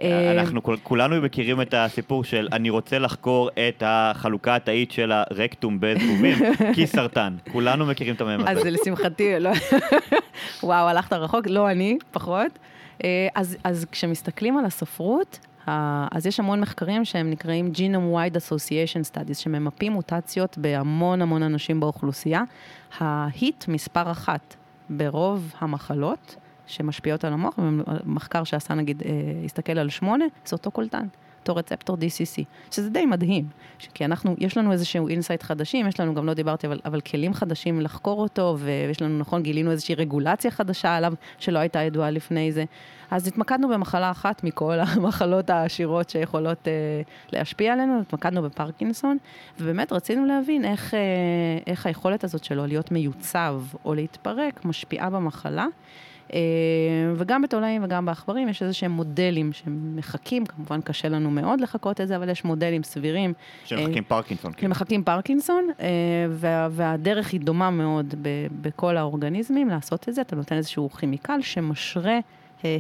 אה, 0.02 0.32
אנחנו 0.32 0.64
כול- 0.64 0.78
כולנו 0.84 1.22
מכירים 1.22 1.62
את 1.62 1.74
הסיפור 1.78 2.24
של 2.24 2.48
אני 2.52 2.70
רוצה 2.70 3.00
לחקור 3.00 3.50
את 3.50 3.84
החלוקה 3.86 4.56
התאית 4.56 4.92
של 4.92 5.12
הרקטום 5.12 5.78
בזבובים, 5.80 6.38
כי 6.76 6.88
סרטן. 6.88 7.36
כולנו 7.52 7.86
מכירים 7.86 8.16
את 8.16 8.22
המם 8.22 8.48
אז. 8.48 8.58
לשמחתי, 8.66 9.40
לא... 9.40 9.50
וואו, 10.64 10.88
הלכת 10.88 11.14
רחוק, 11.14 11.48
לא 11.48 11.72
אני, 11.72 11.98
פחות. 12.12 12.60
אה, 13.04 13.28
אז, 13.36 13.58
אז 13.64 13.86
כשמסתכלים 13.92 14.58
על 14.58 14.66
הספרות, 14.66 15.40
אז 16.12 16.26
יש 16.26 16.40
המון 16.40 16.62
מחקרים 16.62 17.06
שהם 17.06 17.30
נקראים 17.30 17.72
Genome 17.76 18.16
Wide 18.16 18.36
Association 18.36 19.14
Studies, 19.16 19.34
שממפים 19.34 19.92
מוטציות 19.92 20.58
בהמון 20.58 21.22
המון 21.22 21.44
אנשים 21.44 21.80
באוכלוסייה. 21.80 22.42
ההיט 23.00 23.68
מספר 23.68 24.12
אחת 24.12 24.56
ברוב 24.90 25.54
המחלות 25.60 26.36
שמשפיעות 26.68 27.24
על 27.24 27.34
המוח, 27.34 27.60
מחקר 28.06 28.44
שעשה 28.44 28.74
נגיד, 28.74 29.04
אה, 29.06 29.12
הסתכל 29.46 29.80
על 29.80 29.90
שמונה, 29.90 30.26
זה 30.46 30.56
אותו 30.56 30.72
קולטן. 30.72 31.08
רצפטור 31.54 31.98
DCC, 31.98 32.44
שזה 32.72 32.90
די 32.90 33.06
מדהים, 33.06 33.46
כי 33.94 34.06
אנחנו, 34.06 34.36
יש 34.38 34.58
לנו 34.58 34.72
איזשהו 34.72 35.08
insight 35.08 35.44
חדשים, 35.44 35.88
יש 35.88 36.00
לנו, 36.00 36.14
גם 36.16 36.26
לא 36.26 36.34
דיברתי, 36.34 36.68
אבל, 36.68 36.80
אבל 36.86 37.02
כלים 37.02 37.34
חדשים 37.34 37.82
לחקור 37.82 38.22
אותו, 38.22 38.56
ויש 38.60 39.02
לנו, 39.02 39.20
נכון, 39.20 39.44
גילינו 39.44 39.72
איזושהי 39.72 39.96
רגולציה 39.96 40.52
חדשה 40.52 40.96
עליו, 40.96 41.14
שלא 41.40 41.60
הייתה 41.60 41.80
ידועה 41.80 42.12
לפני 42.12 42.52
זה. 42.52 42.66
אז 43.12 43.28
התמקדנו 43.28 43.70
במחלה 43.70 44.12
אחת 44.12 44.44
מכל 44.44 44.80
המחלות 44.88 45.50
העשירות 45.50 46.10
שיכולות 46.10 46.68
אה, 46.68 47.02
להשפיע 47.34 47.74
עלינו, 47.74 48.02
התמקדנו 48.02 48.42
בפרקינסון, 48.42 49.18
ובאמת 49.60 49.92
רצינו 49.92 50.26
להבין 50.26 50.66
איך, 50.66 50.94
אה, 50.94 51.00
איך 51.68 51.86
היכולת 51.86 52.24
הזאת 52.24 52.44
שלו 52.44 52.68
להיות 52.68 52.92
מיוצב 52.92 53.62
או 53.86 53.94
להתפרק 53.94 54.66
משפיעה 54.66 55.10
במחלה. 55.10 55.66
אה, 56.34 56.40
וגם 57.16 57.42
בתולעים 57.42 57.84
וגם 57.84 58.06
בעכברים 58.06 58.50
יש 58.50 58.62
איזה 58.62 58.74
שהם 58.74 58.92
מודלים 58.92 59.54
שמחקים, 59.54 60.46
כמובן 60.46 60.82
קשה 60.82 61.10
לנו 61.10 61.32
מאוד 61.32 61.62
לחקות 61.62 62.02
את 62.02 62.08
זה, 62.08 62.16
אבל 62.16 62.30
יש 62.30 62.46
מודלים 62.46 62.84
סבירים. 62.84 63.34
שמחכים 63.66 64.04
פרקינסון. 64.04 64.54
כאילו. 64.54 64.76
שמחכים 64.76 65.04
פרקינסון, 65.04 65.68
אה, 65.80 65.88
וה, 66.30 66.68
והדרך 66.72 67.32
היא 67.34 67.42
דומה 67.42 67.70
מאוד 67.70 68.16
בכל 68.62 68.98
האורגניזמים 68.98 69.70
לעשות 69.70 70.10
את 70.10 70.14
זה. 70.14 70.22
אתה 70.22 70.36
נותן 70.36 70.56
איזשהו 70.56 70.90
כימיקל 70.90 71.42
שמשרה 71.42 72.12
אה, 72.14 72.20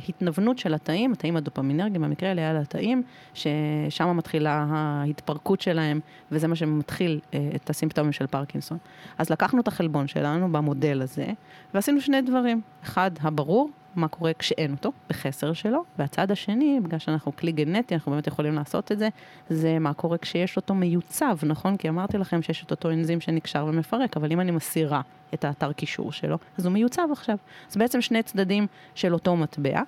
התנוונות 0.10 0.60
של 0.60 0.74
התאים, 0.74 1.14
התאים 1.14 1.38
הדופמינרגיים, 1.38 2.02
במקרה 2.02 2.32
על 2.32 2.58
התאים, 2.58 3.04
ששם 3.34 4.18
מתחילה 4.18 4.66
ההתפרקות 4.70 5.62
שלהם, 5.62 6.00
וזה 6.32 6.48
מה 6.48 6.56
שמתחיל 6.56 7.20
אה, 7.34 7.50
את 7.56 7.70
הסימפטומים 7.70 8.12
של 8.12 8.28
פרקינסון. 8.28 8.78
אז 9.18 9.30
לקחנו 9.30 9.62
את 9.62 9.68
החלבון 9.68 10.08
שלנו 10.08 10.52
במודל 10.52 11.02
הזה, 11.02 11.28
ועשינו 11.74 12.02
שני 12.02 12.22
דברים. 12.22 12.62
אחד, 12.84 13.12
הברור, 13.22 13.70
מה 13.98 14.08
קורה 14.08 14.32
כשאין 14.40 14.72
אותו, 14.72 14.92
בחסר 15.10 15.54
שלו, 15.54 15.84
והצד 16.00 16.32
השני, 16.32 16.80
בגלל 16.84 17.00
שאנחנו 17.00 17.36
כלי 17.36 17.52
גנטי, 17.52 17.94
אנחנו 17.96 18.12
באמת 18.12 18.28
יכולים 18.28 18.56
לעשות 18.56 18.92
את 18.92 19.00
זה, 19.00 19.10
זה 19.50 19.80
מה 19.80 19.94
קורה 19.94 20.18
כשיש 20.18 20.58
אותו 20.58 20.74
מיוצב, 20.76 21.38
נכון? 21.44 21.78
כי 21.78 21.90
אמרתי 21.90 22.18
לכם 22.18 22.42
שיש 22.42 22.64
את 22.64 22.72
אותו 22.72 22.90
אנזים 22.90 23.22
שנקשר 23.22 23.66
ומפרק, 23.68 24.18
אבל 24.18 24.32
אם 24.32 24.40
אני 24.40 24.52
מסירה 24.52 25.02
את 25.34 25.46
האתר 25.46 25.72
קישור 25.72 26.12
שלו, 26.12 26.38
אז 26.58 26.66
הוא 26.66 26.74
מיוצב 26.74 27.08
עכשיו. 27.12 27.38
אז 27.70 27.78
בעצם 27.78 28.02
שני 28.02 28.24
צדדים 28.24 28.68
של 28.96 29.14
אותו 29.14 29.36
מטבע, 29.36 29.82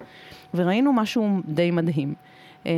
וראינו 0.53 0.93
משהו 0.93 1.39
די 1.45 1.71
מדהים. 1.71 2.13
אה, 2.65 2.71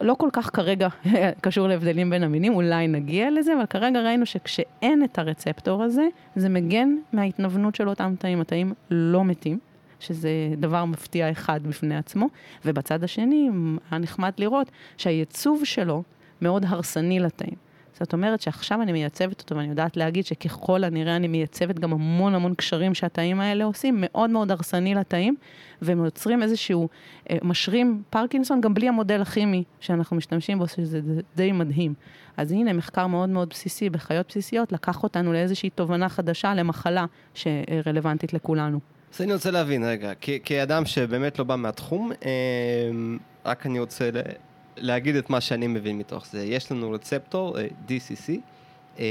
לא 0.00 0.14
כל 0.14 0.28
כך 0.32 0.50
כרגע 0.56 0.88
קשור 1.40 1.68
להבדלים 1.68 2.10
בין 2.10 2.22
המינים, 2.22 2.54
אולי 2.54 2.88
נגיע 2.88 3.30
לזה, 3.30 3.54
אבל 3.54 3.66
כרגע 3.66 4.00
ראינו 4.00 4.26
שכשאין 4.26 5.04
את 5.04 5.18
הרצפטור 5.18 5.82
הזה, 5.82 6.06
זה 6.36 6.48
מגן 6.48 6.88
מההתנוונות 7.12 7.74
של 7.74 7.88
אותם 7.88 8.14
תאים. 8.18 8.40
התאים 8.40 8.72
לא 8.90 9.24
מתים, 9.24 9.58
שזה 10.00 10.30
דבר 10.56 10.84
מפתיע 10.84 11.30
אחד 11.30 11.60
בפני 11.62 11.96
עצמו, 11.96 12.26
ובצד 12.64 13.04
השני 13.04 13.50
היה 13.90 13.98
נחמד 13.98 14.32
לראות 14.38 14.70
שהייצוב 14.96 15.64
שלו 15.64 16.02
מאוד 16.42 16.64
הרסני 16.68 17.20
לתאים. 17.20 17.68
זאת 18.00 18.12
אומרת 18.12 18.40
שעכשיו 18.40 18.82
אני 18.82 18.92
מייצבת 18.92 19.40
אותו, 19.40 19.56
ואני 19.56 19.68
יודעת 19.68 19.96
להגיד 19.96 20.26
שככל 20.26 20.84
הנראה 20.84 21.16
אני 21.16 21.28
מייצבת 21.28 21.78
גם 21.78 21.92
המון 21.92 22.34
המון 22.34 22.54
קשרים 22.54 22.94
שהתאים 22.94 23.40
האלה 23.40 23.64
עושים, 23.64 23.96
מאוד 23.98 24.30
מאוד 24.30 24.50
הרסני 24.50 24.94
לתאים, 24.94 25.36
והם 25.82 26.04
יוצרים 26.04 26.42
איזשהו, 26.42 26.88
אה, 27.30 27.36
משרים 27.42 28.02
פרקינסון 28.10 28.60
גם 28.60 28.74
בלי 28.74 28.88
המודל 28.88 29.22
הכימי 29.22 29.64
שאנחנו 29.80 30.16
משתמשים 30.16 30.58
בו, 30.58 30.68
שזה 30.68 31.00
די 31.36 31.52
מדהים. 31.52 31.94
אז 32.36 32.52
הנה, 32.52 32.72
מחקר 32.72 33.06
מאוד 33.06 33.28
מאוד 33.28 33.48
בסיסי 33.48 33.90
בחיות 33.90 34.28
בסיסיות, 34.28 34.72
לקח 34.72 35.02
אותנו 35.02 35.32
לאיזושהי 35.32 35.70
תובנה 35.70 36.08
חדשה 36.08 36.54
למחלה 36.54 37.04
שרלוונטית 37.34 38.32
לכולנו. 38.32 38.80
אז 39.14 39.20
אני 39.20 39.32
רוצה 39.32 39.50
להבין, 39.50 39.84
רגע, 39.84 40.12
כאדם 40.44 40.86
שבאמת 40.86 41.38
לא 41.38 41.44
בא 41.44 41.56
מהתחום, 41.56 42.12
אה, 42.24 42.90
רק 43.44 43.66
אני 43.66 43.80
רוצה 43.80 44.10
להגיד 44.76 45.16
את 45.16 45.30
מה 45.30 45.40
שאני 45.40 45.66
מבין 45.66 45.98
מתוך 45.98 46.26
זה. 46.26 46.44
יש 46.44 46.72
לנו 46.72 46.90
רצפטור, 46.90 47.58
אה, 47.58 47.66
DCC, 47.88 48.32
אה, 48.98 49.04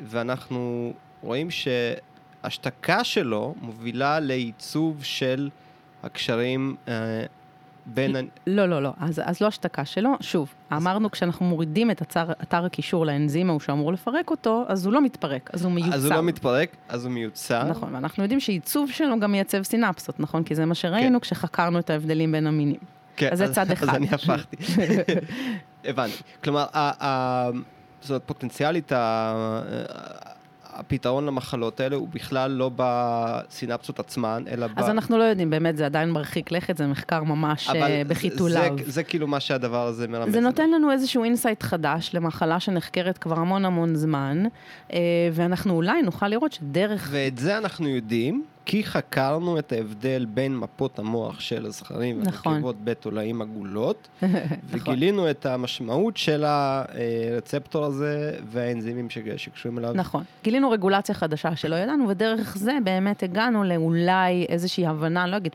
ואנחנו 0.00 0.92
רואים 1.22 1.48
שהשתקה 1.50 3.04
שלו 3.04 3.54
מובילה 3.60 4.20
לעיצוב 4.20 5.04
של 5.04 5.50
הקשרים 6.02 6.76
אה, 6.88 7.24
בין... 7.86 8.16
לא, 8.46 8.66
לא, 8.66 8.82
לא, 8.82 8.90
אז, 9.00 9.20
אז 9.24 9.40
לא 9.40 9.46
השתקה 9.46 9.84
שלו. 9.84 10.10
שוב, 10.20 10.54
אמרנו 10.72 11.10
כשאנחנו 11.10 11.46
מורידים 11.46 11.90
את 11.90 12.02
אתר, 12.02 12.32
אתר 12.42 12.64
הקישור 12.64 13.06
לאנזים 13.06 13.48
ההוא 13.50 13.60
שאמור 13.60 13.92
לפרק 13.92 14.30
אותו, 14.30 14.64
אז 14.68 14.86
הוא 14.86 14.92
לא 14.92 15.00
מתפרק, 15.00 15.50
אז 15.52 15.64
הוא 15.64 15.72
מיוצב. 15.72 15.92
אז 15.92 16.04
הוא 16.04 16.14
לא 16.14 16.22
מתפרק, 16.22 16.76
אז 16.88 17.04
הוא 17.04 17.12
מיוצב. 17.12 17.64
נכון, 17.64 17.94
ואנחנו 17.94 18.22
יודעים 18.22 18.40
שייצוב 18.40 18.90
שלו 18.90 19.20
גם 19.20 19.32
מייצב 19.32 19.62
סינפסות, 19.62 20.20
נכון? 20.20 20.44
כי 20.44 20.54
זה 20.54 20.64
מה 20.64 20.74
שראינו 20.74 21.20
כן. 21.20 21.22
כשחקרנו 21.22 21.78
את 21.78 21.90
ההבדלים 21.90 22.32
בין 22.32 22.46
המינים. 22.46 22.80
כן, 23.16 23.28
אז 23.32 23.38
זה 23.38 23.52
צד 23.52 23.70
אחד. 23.70 23.88
אז 23.88 23.94
אני 23.94 24.08
הפכתי. 24.12 24.56
הבנתי. 25.84 26.16
כלומר, 26.44 26.66
זאת 28.00 28.10
אומרת, 28.10 28.22
פוטנציאלית, 28.26 28.92
הפתרון 30.72 31.26
למחלות 31.26 31.80
האלה 31.80 31.96
הוא 31.96 32.08
בכלל 32.08 32.50
לא 32.50 32.70
בסינפסות 32.76 34.00
עצמן, 34.00 34.44
אלא 34.50 34.66
ב... 34.66 34.70
אז 34.76 34.88
אנחנו 34.88 35.18
לא 35.18 35.24
יודעים, 35.24 35.50
באמת, 35.50 35.76
זה 35.76 35.86
עדיין 35.86 36.10
מרחיק 36.10 36.52
לכת, 36.52 36.76
זה 36.76 36.86
מחקר 36.86 37.22
ממש 37.22 37.68
אבל 37.68 37.82
אה, 37.82 37.88
זה- 37.88 38.04
בחיתוליו. 38.14 38.76
זה, 38.84 38.90
זה 38.92 39.02
כאילו 39.02 39.26
מה 39.26 39.40
שהדבר 39.40 39.86
הזה 39.86 40.08
מרמז. 40.08 40.32
זה. 40.32 40.40
נותן 40.40 40.70
לנו 40.70 40.92
איזשהו 40.92 41.24
insight 41.24 41.62
חדש 41.62 42.10
למחלה 42.14 42.60
שנחקרת 42.60 43.18
כבר 43.18 43.38
המון 43.38 43.64
המון 43.64 43.94
זמן, 43.94 44.42
אה, 44.92 44.98
ואנחנו 45.32 45.74
אולי 45.74 46.02
נוכל 46.02 46.28
לראות 46.28 46.52
שדרך... 46.52 47.08
ואת 47.12 47.38
זה 47.38 47.58
אנחנו 47.58 47.88
יודעים, 47.88 48.44
כי 48.64 48.84
חקרנו 48.84 49.58
את 49.58 49.72
ההבדל 49.72 50.26
בין 50.34 50.56
מפות 50.56 50.98
המוח 50.98 51.40
של 51.40 51.66
הזכרים 51.66 52.22
נכון. 52.22 52.52
ונקבות 52.52 52.84
בתולעים 52.84 53.42
עגולות, 53.42 54.08
נכון. 54.22 54.38
וגילינו 54.66 55.30
את 55.30 55.46
המשמעות 55.46 56.16
של 56.16 56.44
הרצפטור 56.44 57.84
הזה 57.84 58.34
והאנזימים 58.44 59.10
שקשורים 59.36 59.78
אליו. 59.78 59.92
נכון. 59.94 60.24
גילינו 60.44 60.70
רגולציה 60.70 61.14
חדשה 61.14 61.56
שלא 61.56 61.76
ידענו, 61.76 62.08
ודרך 62.08 62.56
זה 62.58 62.78
באמת 62.84 63.22
הגענו 63.22 63.64
לאולי 63.64 64.46
איזושהי 64.48 64.86
הבנה, 64.86 65.26
לא 65.26 65.36
אגיד 65.36 65.52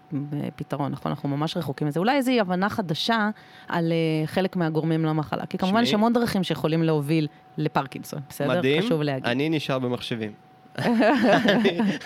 פתרון, 0.55 0.91
נכון, 0.91 1.11
אנחנו 1.11 1.29
ממש 1.29 1.57
רחוקים 1.57 1.87
מזה, 1.87 1.99
אולי 1.99 2.15
איזושהי 2.17 2.39
הבנה 2.39 2.69
חדשה 2.69 3.29
על 3.67 3.91
אה, 3.91 4.27
חלק 4.27 4.55
מהגורמים 4.55 5.05
למחלה. 5.05 5.45
כי 5.45 5.57
כמובן 5.57 5.83
יש. 5.83 5.93
המון 5.93 6.13
דרכים 6.13 6.43
שיכולים 6.43 6.83
להוביל 6.83 7.27
לפרקינסון, 7.57 8.19
בסדר? 8.29 8.57
מדהים, 8.57 8.81
חשוב 8.81 9.01
להגיד. 9.01 9.25
אני 9.25 9.49
נשאר 9.49 9.79
במחשבים. 9.79 10.46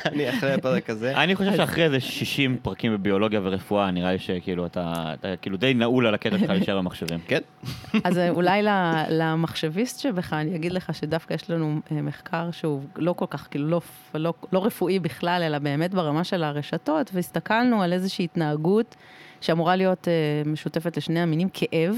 אני- 0.06 0.30
אחרי 0.30 0.54
הפרק 0.54 0.90
הזה. 0.90 1.18
אני 1.24 1.36
חושב 1.36 1.56
שאחרי 1.56 1.84
איזה 1.84 2.00
60 2.00 2.58
פרקים 2.62 2.94
בביולוגיה 2.94 3.40
ורפואה, 3.44 3.92
נראה 3.92 4.12
לי 4.12 4.20
שכאילו 4.20 4.66
אתה, 4.66 4.94
אתה 5.20 5.28
כאילו 5.42 5.58
די 5.58 5.74
נעול 5.74 6.08
על 6.08 6.14
הקטע 6.14 6.38
שלך 6.40 6.50
להישאר 6.50 6.78
במחשבים. 6.78 7.20
כן? 7.28 7.40
אז 8.04 8.18
אה, 8.18 8.30
אולי 8.30 8.64
ל- 8.64 9.04
למחשביסט 9.10 10.00
שבך, 10.00 10.34
אני 10.34 10.56
אגיד 10.56 10.72
לך 10.72 10.96
שדווקא 10.96 11.34
יש 11.34 11.50
לנו 11.50 11.80
אה, 11.92 12.02
מחקר 12.02 12.52
שהוא 12.52 12.82
לא 12.96 13.14
כל 13.14 13.26
כך, 13.30 13.48
כאילו 13.52 13.68
לא, 13.70 13.82
לא, 14.16 14.34
לא 14.54 14.66
רפואי 14.66 15.00
בכלל, 15.00 15.42
אלא 15.44 15.60
באמת 15.60 15.94
ברמה 15.94 16.24
של 16.24 16.44
הרשתות, 16.44 17.12
והסתכלנו 17.14 17.84
על 17.84 17.94
איזושהי 17.94 18.26
התנהגות 18.26 18.96
שאמורה 19.42 19.76
להיות 19.76 20.08
אה, 20.08 20.14
משותפת 20.46 20.98
לשני 20.98 21.20
המינים, 21.20 21.50
כאב. 21.54 21.96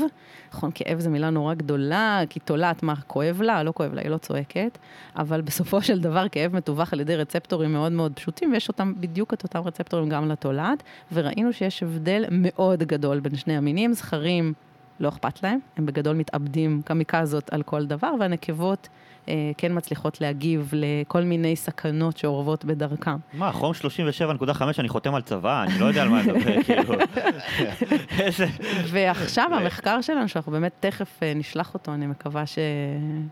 נכון, 0.54 0.72
כאב 0.76 1.00
זו 1.00 1.10
מילה 1.10 1.30
נורא 1.30 1.54
גדולה, 1.54 2.22
כי 2.30 2.40
תולעת, 2.40 2.84
מה, 2.84 2.94
כואב 3.08 3.42
לה? 3.42 3.64
לא 3.64 3.72
כואב 3.72 3.94
לה, 3.94 4.02
היא 4.02 4.10
לא 4.10 4.18
צועקת, 4.18 4.78
אבל 5.16 5.42
בסופו 5.42 5.82
של 5.82 6.00
דבר 6.00 6.30
כאב 6.30 6.56
מתווך 6.56 6.94
על 6.94 7.00
ידי 7.00 7.16
רצפטורים 7.16 7.74
מאוד 7.74 7.92
מאוד 7.92 8.14
פשוטים, 8.16 8.52
ויש 8.52 8.68
אותם, 8.68 8.94
בדיוק 9.00 9.34
את 9.34 9.44
אותם 9.44 9.60
רצפטורים 9.60 10.10
גם 10.10 10.30
לתולעת, 10.30 10.84
וראינו 11.14 11.54
שיש 11.54 11.84
הבדל 11.84 12.26
מאוד 12.32 12.84
גדול 12.84 13.20
בין 13.20 13.36
שני 13.36 13.58
המינים, 13.58 13.94
זכרים 13.94 14.54
לא 15.04 15.10
אכפת 15.10 15.44
להם, 15.44 15.60
הם 15.78 15.86
בגדול 15.86 16.16
מתאבדים 16.16 16.82
קמיקזות 16.86 17.54
על 17.54 17.64
כל 17.64 17.86
דבר, 17.86 18.14
והנקבות 18.20 18.90
אה, 19.28 19.52
כן 19.58 19.72
מצליחות 19.78 20.22
להגיב 20.22 20.72
לכל 20.74 21.22
מיני 21.22 21.56
סכנות 21.56 22.18
שאורבות 22.18 22.66
בדרכם. 22.66 23.16
מה, 23.34 23.52
חום 23.52 23.72
37.5 24.52 24.64
אני 24.80 24.90
חותם 24.90 25.16
על 25.16 25.22
צבא? 25.22 25.64
אני 25.64 25.80
לא 25.80 25.86
יודע 25.86 26.02
על 26.02 26.10
מה 26.10 26.22
לדבר, 26.22 26.62
כאילו. 26.66 26.94
איזה... 28.20 28.46
ועכשיו 28.88 29.50
המחקר 29.54 30.02
שלנו, 30.02 30.28
שאנחנו 30.28 30.52
באמת 30.52 30.72
תכף 30.80 31.24
אה, 31.24 31.34
נשלח 31.36 31.74
אותו, 31.74 31.94
אני 31.94 32.08
מקווה 32.08 32.46
ש... 32.46 32.60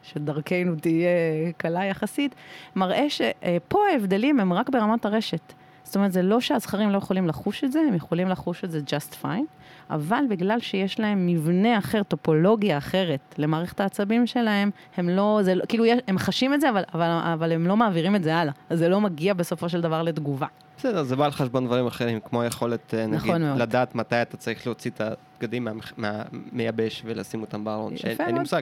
שדרכנו 0.04 0.76
תהיה 0.76 1.10
קלה 1.58 1.86
יחסית, 1.86 2.36
מראה 2.76 3.06
שפה 3.10 3.80
ההבדלים 3.92 4.40
הם 4.40 4.54
רק 4.54 4.70
ברמת 4.70 5.06
הרשת. 5.06 5.54
זאת 5.84 5.96
אומרת, 5.96 6.12
זה 6.12 6.22
לא 6.22 6.42
שהזכרים 6.42 6.90
לא 6.90 6.98
יכולים 6.98 7.28
לחוש 7.28 7.64
את 7.64 7.72
זה, 7.72 7.80
הם 7.88 7.96
יכולים 7.96 8.28
לחוש 8.28 8.64
את 8.64 8.72
זה 8.72 8.80
just 8.88 9.24
fine, 9.24 9.61
אבל 9.90 10.24
בגלל 10.30 10.60
שיש 10.60 11.00
להם 11.00 11.28
מבנה 11.28 11.78
אחר, 11.78 12.04
טופולוגיה 12.04 12.78
אחרת 12.78 13.20
למערכת 13.38 13.80
העצבים 13.80 14.28
שלהם, 14.28 14.70
הם 14.98 15.10
לא, 15.10 15.40
זה 15.44 15.56
לא, 15.56 15.64
כאילו, 15.70 15.86
יש- 15.86 16.00
הם 16.08 16.18
חשים 16.18 16.54
את 16.54 16.62
זה, 16.62 16.70
אבל, 16.70 16.84
אבל, 16.94 17.10
אבל 17.34 17.52
הם 17.52 17.68
לא 17.68 17.78
מעבירים 17.78 18.16
את 18.16 18.24
זה 18.24 18.36
הלאה. 18.36 18.54
אז 18.70 18.80
זה 18.80 18.90
לא 18.90 19.02
מגיע 19.02 19.34
בסופו 19.34 19.70
של 19.70 19.82
דבר 19.82 20.02
לתגובה. 20.04 20.48
בסדר, 20.78 21.04
זה 21.04 21.16
בא 21.16 21.26
על 21.26 21.32
חשבון 21.32 21.66
דברים 21.66 21.88
אחרים, 21.88 22.20
כמו 22.20 22.42
היכולת, 22.42 22.94
אה, 22.94 23.06
נגיד, 23.06 23.16
נכון 23.16 23.42
מאוד. 23.42 23.58
לדעת 23.58 23.96
מתי 23.96 24.22
אתה 24.22 24.38
צריך 24.38 24.68
להוציא 24.68 24.92
את 24.92 25.02
הבגדים 25.02 25.68
מהמייבש 25.98 27.02
ולשים 27.06 27.42
אותם 27.42 27.64
בארון. 27.64 27.98
שאין- 27.98 28.18
לי. 28.36 28.40
מושג. 28.40 28.62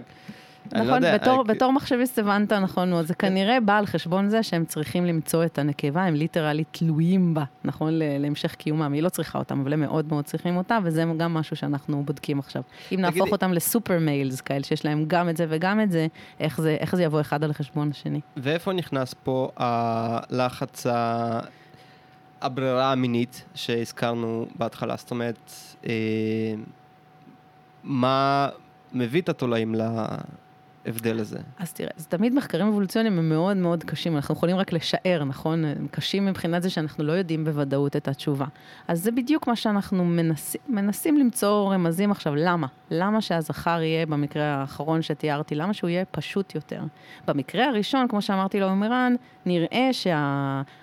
לא 0.73 0.79
נכון, 0.79 0.93
יודע, 0.93 1.17
בתור, 1.17 1.37
אה, 1.37 1.43
בתור 1.43 1.71
מחשביסט 1.73 2.19
הבנת 2.19 2.53
נכון 2.53 2.89
מאוד, 2.89 3.05
זה 3.05 3.13
כנראה 3.15 3.59
בא 3.59 3.77
על 3.77 3.85
חשבון 3.85 4.29
זה 4.29 4.43
שהם 4.43 4.65
צריכים 4.65 5.05
למצוא 5.05 5.45
את 5.45 5.57
הנקבה, 5.59 6.03
הם 6.03 6.13
ליטרלי 6.15 6.63
תלויים 6.71 7.33
בה, 7.33 7.43
נכון, 7.63 7.93
ל- 7.93 8.17
להמשך 8.19 8.55
קיומם. 8.55 8.93
היא 8.93 9.03
לא 9.03 9.09
צריכה 9.09 9.39
אותם, 9.39 9.59
אבל 9.59 9.73
הם 9.73 9.79
מאוד 9.79 10.05
מאוד 10.09 10.25
צריכים 10.25 10.57
אותה, 10.57 10.77
וזה 10.83 11.03
גם 11.17 11.33
משהו 11.33 11.55
שאנחנו 11.55 12.03
בודקים 12.03 12.39
עכשיו. 12.39 12.61
אם 12.91 13.01
נהפוך 13.01 13.17
תגידי- 13.17 13.31
אותם 13.31 13.53
לסופר 13.53 13.99
מיילס 13.99 14.41
כאלה, 14.41 14.63
שיש 14.63 14.85
להם 14.85 15.03
גם 15.07 15.29
את 15.29 15.37
זה 15.37 15.45
וגם 15.49 15.81
את 15.81 15.91
זה, 15.91 16.07
איך 16.39 16.61
זה, 16.61 16.77
איך 16.79 16.95
זה 16.95 17.03
יבוא 17.03 17.21
אחד 17.21 17.43
על 17.43 17.53
חשבון 17.53 17.89
השני. 17.91 18.19
ואיפה 18.37 18.73
נכנס 18.73 19.13
פה 19.23 19.49
הלחץ, 19.57 20.85
ה- 20.87 21.39
הברירה 22.41 22.91
המינית 22.91 23.45
שהזכרנו 23.55 24.45
בהתחלה? 24.55 24.95
זאת 24.97 25.11
אומרת, 25.11 25.51
אה, 25.87 25.91
מה 27.83 28.49
מביא 28.93 29.21
את 29.21 29.29
התולעים 29.29 29.75
להבדל 30.85 31.19
הזה? 31.19 31.39
אז 31.59 31.73
תראה, 31.73 31.89
אז 31.97 32.07
תמיד 32.07 32.33
מחקרים 32.33 32.67
אבולוציוניים 32.67 33.19
הם 33.19 33.29
מאוד 33.29 33.57
מאוד 33.57 33.83
קשים, 33.83 34.15
אנחנו 34.15 34.35
יכולים 34.35 34.55
רק 34.55 34.73
לשער, 34.73 35.23
נכון? 35.23 35.65
הם 35.65 35.87
קשים 35.91 36.25
מבחינת 36.25 36.63
זה 36.63 36.69
שאנחנו 36.69 37.03
לא 37.03 37.11
יודעים 37.11 37.45
בוודאות 37.45 37.95
את 37.95 38.07
התשובה. 38.07 38.45
אז 38.87 39.03
זה 39.03 39.11
בדיוק 39.11 39.47
מה 39.47 39.55
שאנחנו 39.55 40.05
מנסים, 40.05 40.61
מנסים 40.67 41.17
למצוא 41.17 41.73
רמזים 41.73 42.11
עכשיו. 42.11 42.35
למה? 42.35 42.67
למה 42.91 43.21
שהזכר 43.21 43.81
יהיה, 43.81 44.05
במקרה 44.05 44.43
האחרון 44.43 45.01
שתיארתי, 45.01 45.55
למה 45.55 45.73
שהוא 45.73 45.89
יהיה 45.89 46.05
פשוט 46.05 46.55
יותר? 46.55 46.81
במקרה 47.27 47.65
הראשון, 47.65 48.07
כמו 48.07 48.21
שאמרתי 48.21 48.59
לעומרן, 48.59 49.15
נראה 49.45 49.89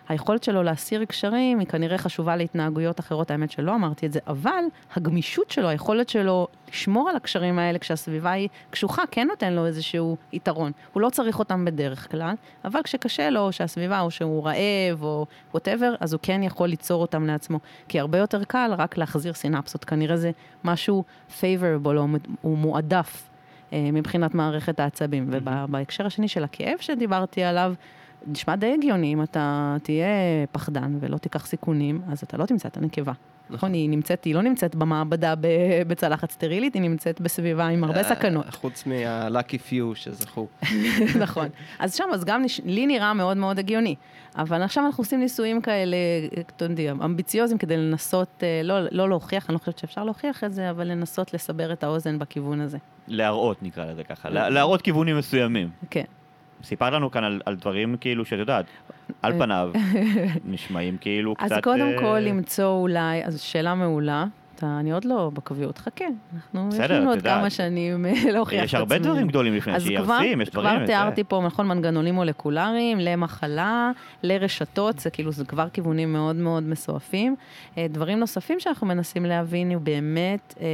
שהיכולת 0.09 0.45
שלו 0.45 0.63
להסיר 0.63 1.05
קשרים 1.05 1.59
היא 1.59 1.67
כנראה 1.67 1.99
חשובה 1.99 2.37
להתנהגויות 2.37 3.01
אחרות, 3.01 3.31
האמת 3.31 3.51
שלא 3.51 3.75
אמרתי 3.75 4.07
את 4.07 4.13
זה, 4.13 4.21
אבל 4.27 4.65
הגמישות 4.95 5.51
שלו, 5.51 5.69
היכולת 5.69 6.09
שלו 6.09 6.47
לשמור 6.69 7.09
על 7.11 7.17
הקשרים 7.17 7.59
האלה 7.59 7.79
כשהסביבה 7.79 8.31
היא 8.31 8.49
קשוחה, 8.71 9.03
כן 9.11 9.27
נותן 9.31 9.53
לו 9.53 9.67
איזשהו 9.67 10.17
יתרון. 10.33 10.73
הוא 10.93 11.01
לא 11.01 11.11
צריך 11.11 11.39
אותם 11.39 11.65
בדרך 11.65 12.11
כלל, 12.11 12.35
אבל 12.65 12.83
כשקשה 12.83 13.31
לו, 13.31 13.53
שהסביבה, 13.53 14.01
או 14.01 14.11
שהוא 14.11 14.47
רעב, 14.47 15.03
או 15.03 15.27
ווטאבר, 15.55 15.95
אז 16.01 16.13
הוא 16.13 16.21
כן 16.23 16.43
יכול 16.43 16.69
ליצור 16.69 17.03
אותם 17.03 17.27
לעצמו. 17.27 17.59
כי 17.89 18.01
הרבה 18.01 18.19
יותר 18.19 18.45
קל 18.45 18.71
רק 18.79 18.99
להחזיר 18.99 19.33
סינפסות. 19.33 19.85
כנראה 19.85 20.17
זה 20.17 20.31
משהו 20.65 21.05
favorable, 21.41 22.19
הוא 22.41 22.59
מועדף 22.59 23.29
אה, 23.73 23.91
מבחינת 23.93 24.35
מערכת 24.35 24.81
העצבים. 24.81 25.29
ובהקשר 25.31 26.07
השני 26.07 26.29
של 26.29 26.45
הכאב 26.45 26.79
שדיברתי 26.81 27.43
עליו, 27.43 27.75
נשמע 28.27 28.57
די 28.57 28.73
הגיוני, 28.79 29.13
אם 29.13 29.23
אתה 29.23 29.77
תהיה 29.83 30.07
פחדן 30.53 30.97
ולא 31.01 31.17
תיקח 31.19 31.47
סיכונים, 31.47 32.01
אז 32.13 32.23
אתה 32.23 32.37
לא 32.37 32.47
תמצא 32.47 32.69
את 32.69 32.77
הנקבה. 32.77 33.13
נכון, 33.51 33.73
היא 33.73 33.91
נמצאת, 33.91 34.25
היא 34.25 34.35
לא 34.35 34.43
נמצאת 34.43 34.75
במעבדה 34.75 35.35
בצלחת 35.87 36.31
סטרילית, 36.31 36.75
היא 36.75 36.83
נמצאת 36.83 37.21
בסביבה 37.21 37.67
עם 37.67 37.85
הרבה 37.85 38.03
סכנות. 38.03 38.47
אה, 38.47 38.51
חוץ 38.53 38.87
מה-lucky 38.87 39.71
few 39.71 39.95
שזכו. 39.95 40.47
נכון. 41.25 41.49
אז 41.79 41.95
שם, 41.95 42.05
אז 42.13 42.25
גם. 42.25 42.43
לי 42.65 42.87
נראה 42.87 43.15
מאוד 43.15 43.37
מאוד 43.37 43.59
הגיוני. 43.59 43.95
אבל 44.39 44.63
עכשיו 44.63 44.87
אנחנו 44.87 45.03
עושים 45.03 45.21
ניסויים 45.21 45.61
כאלה, 45.61 45.97
אתה 46.57 46.65
יודע, 46.65 46.93
אמביציוזיים 46.93 47.59
כדי 47.59 47.77
לנסות, 47.77 48.29
אה, 48.43 48.61
לא, 48.65 48.75
לא 48.91 49.09
להוכיח, 49.09 49.47
אני 49.51 49.55
לא 49.55 49.59
חושבת 49.59 49.79
שאפשר 49.79 50.05
להוכיח 50.05 50.45
את 50.45 50.53
זה, 50.53 50.71
אבל 50.71 50.87
לנסות 50.87 51.35
לסבר 51.35 51.73
את 51.73 51.85
האוזן 51.85 52.19
בכיוון 52.19 52.61
הזה. 52.61 52.79
להראות, 53.09 53.63
נקרא 53.63 53.85
לזה 53.85 54.05
ככה. 54.05 54.31
לה- 54.31 54.49
להראות 54.51 54.83
כיוונים 54.83 55.19
מסוימים. 55.19 55.71
כן. 55.91 56.05
סיפרת 56.65 56.93
לנו 56.93 57.11
כאן 57.11 57.25
על, 57.25 57.41
על 57.47 57.57
דברים 57.57 57.97
כאילו 58.01 58.25
שאת 58.25 58.39
יודעת, 58.39 58.67
על 59.23 59.39
פניו, 59.39 59.71
נשמעים 60.45 60.97
כאילו 61.01 61.35
קצת... 61.35 61.53
אז 61.53 61.59
קודם 61.63 61.89
אה, 61.89 61.99
כל 61.99 62.19
למצוא 62.23 62.81
אולי, 62.81 63.25
אז 63.25 63.41
שאלה 63.41 63.75
מעולה. 63.75 64.25
אתה, 64.57 64.77
אני 64.81 64.93
עוד 64.93 65.05
לא 65.05 65.31
בקביעות, 65.35 65.79
חכה. 65.79 66.05
אנחנו, 66.35 66.69
יש 66.69 66.75
בסדר, 66.75 67.01
לנו 67.01 67.13
את 67.13 67.17
עוד. 67.17 67.25
כמה 67.25 67.51
שנים 67.51 68.07
אה, 68.07 68.13
להוכיח 68.33 68.61
את 68.61 68.65
יש 68.65 68.75
הרבה. 68.75 68.99
דברים 68.99 69.29
גדולים 69.29 69.55
לפני, 69.55 69.75
אז 69.75 69.83
כבר, 69.83 69.89
שירסים, 69.89 70.41
יש 70.41 70.51
דברים... 70.51 70.69
כבר 70.69 70.77
וזה. 70.77 70.87
תיארתי 70.87 71.25
פה, 71.25 71.43
נכון, 71.47 71.69
מנגנונים 71.69 72.15
מולקולריים, 72.15 72.99
למחלה, 73.01 73.91
לרשתות, 74.23 74.99
זה 74.99 75.11
כאילו, 75.11 75.33
זה 75.33 75.45
כבר 75.45 75.69
כיוונים 75.69 76.13
מאוד 76.13 76.37
מאוד 76.37 76.63
מסועפים. 76.63 77.37
אה, 77.79 77.87
דברים 77.91 78.19
נוספים 78.19 78.61
שאנחנו 78.61 78.87
מנסים 78.87 79.25
להבין, 79.25 79.73
הוא 79.73 79.83
באמת, 79.83 80.55
אה, 80.61 80.67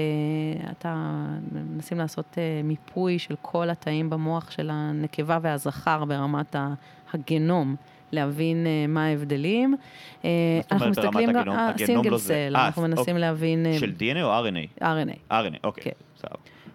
אתה, 0.70 1.14
מנסים 1.52 1.98
לעשות 1.98 2.38
מיפוי 2.64 3.18
של 3.18 3.34
כל 3.42 3.70
התאים 3.70 4.10
במוח 4.10 4.50
של 4.50 4.70
הנקבה 4.72 5.38
והזכר 5.42 6.04
ברמת 6.04 6.56
הגנום. 7.12 7.76
להבין 8.12 8.66
אה, 8.66 8.86
מה 8.88 9.06
ההבדלים. 9.06 9.76
אה, 10.24 10.30
אנחנו 10.72 10.90
מסתכלים 10.90 11.32
גם, 11.32 11.44
סינגל 11.86 12.16
זה. 12.16 12.18
סל, 12.18 12.56
אנחנו 12.56 12.82
אוקיי. 12.82 12.94
מנסים 12.94 13.16
להבין 13.16 13.66
אה, 13.66 13.78
של 13.78 13.92
DNA 13.98 14.22
או 14.22 14.44
RNA? 14.44 14.82
RNA, 14.82 15.32
RNA, 15.32 15.58
אוקיי, 15.64 15.84
כן. 15.84 16.28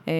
אה, 0.07 0.13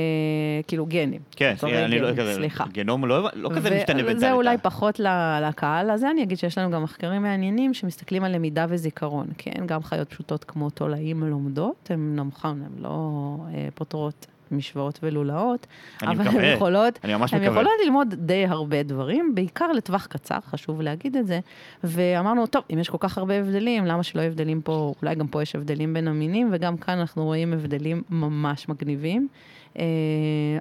כאילו 0.68 0.86
גנים. 0.86 1.22
כן, 1.32 1.56
אני 1.64 2.00
לא 2.00 2.12
כזה, 2.12 2.34
סליחה. 2.34 2.66
גנום 2.72 3.06
לא 3.06 3.30
לא 3.34 3.50
כזה 3.56 3.78
משתנה 3.78 3.96
בינתיים. 3.96 4.18
וזה 4.18 4.32
אולי 4.32 4.58
פחות 4.58 5.00
לקהל, 5.42 5.92
אז 5.92 6.04
אני 6.04 6.24
אגיד 6.24 6.38
שיש 6.38 6.58
לנו 6.58 6.72
גם 6.72 6.84
מחקרים 6.84 7.22
מעניינים 7.22 7.74
שמסתכלים 7.74 8.24
על 8.24 8.36
למידה 8.36 8.66
וזיכרון, 8.70 9.28
כן? 9.38 9.66
גם 9.66 9.84
חיות 9.84 10.10
פשוטות 10.10 10.44
כמו 10.44 10.70
תולעים 10.70 11.24
לומדות, 11.24 11.92
הן 11.94 12.20
נכון, 12.20 12.62
הן 12.66 12.84
לא 12.84 13.36
פותרות 13.76 14.28
משוואות 14.52 15.00
ולולאות, 15.04 15.68
אבל 16.02 16.14
מקווה. 16.14 16.48
הן 16.50 16.56
יכולות, 16.56 17.00
הן 17.04 17.22
מקווה. 17.22 17.46
יכולות 17.46 17.72
ללמוד 17.86 18.14
די 18.18 18.46
הרבה 18.46 18.84
דברים, 18.84 19.36
בעיקר 19.36 19.72
לטווח 19.72 20.06
קצר, 20.06 20.38
חשוב 20.46 20.82
להגיד 20.82 21.18
את 21.18 21.28
זה. 21.28 21.40
ואמרנו, 21.84 22.48
טוב, 22.48 22.64
אם 22.74 22.80
יש 22.80 22.90
כל 22.90 22.98
כך 23.00 23.18
הרבה 23.18 23.40
הבדלים, 23.40 23.86
למה 23.86 24.04
שלא 24.04 24.22
הבדלים 24.22 24.62
פה, 24.62 24.94
אולי 25.02 25.16
גם 25.16 25.28
פה 25.28 25.42
יש 25.42 25.56
הבדלים 25.56 25.94
בין 25.94 26.08
המינים, 26.08 26.50
וגם 26.52 26.78
כאן 26.78 27.00
אנחנו 27.00 27.26
רואים 27.26 27.54
הבדלים 27.54 28.04
ממש 28.10 28.70
מגניבים. 28.70 29.28
אה, 29.80 29.84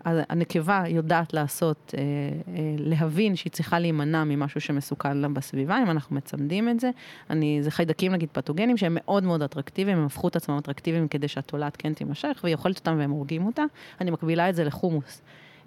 הנקבה 0.04 0.84
יודעת 0.88 1.34
לעשות, 1.34 1.94
אה, 1.98 2.02
אה, 2.02 2.74
להבין 2.78 3.36
שהיא 3.36 3.52
צריכה 3.52 3.78
להימנע 3.78 4.24
ממשהו 4.24 4.60
שמסוכן 4.60 5.16
לה 5.16 5.28
בסביבה, 5.28 5.78
אם 5.82 5.90
אנחנו 5.90 6.16
מצמדים 6.16 6.68
את 6.68 6.80
זה. 6.80 6.90
אני, 7.30 7.58
זה 7.62 7.70
חיידקים 7.70 8.12
נגיד 8.12 8.28
פתוגנים 8.32 8.76
שהם 8.76 8.92
מאוד 9.00 9.24
מאוד 9.24 9.42
אטרקטיביים, 9.42 9.98
הם 9.98 10.06
הפכו 10.06 10.28
את 10.28 10.36
עצמם 10.36 10.58
אטרקטיביים 10.58 11.08
כדי 11.08 11.28
שהתולעת 11.28 11.76
כן 11.76 11.94
תימשך, 11.94 12.40
והיא 12.42 12.54
אוכלת 12.54 12.78
אותם 12.78 12.96
והם 12.98 13.10
הורגים 13.10 13.46
אותה. 13.46 13.62
אני 14.00 14.10
מקבילה 14.10 14.48
את 14.48 14.54
זה 14.54 14.64
לחומוס. 14.64 15.22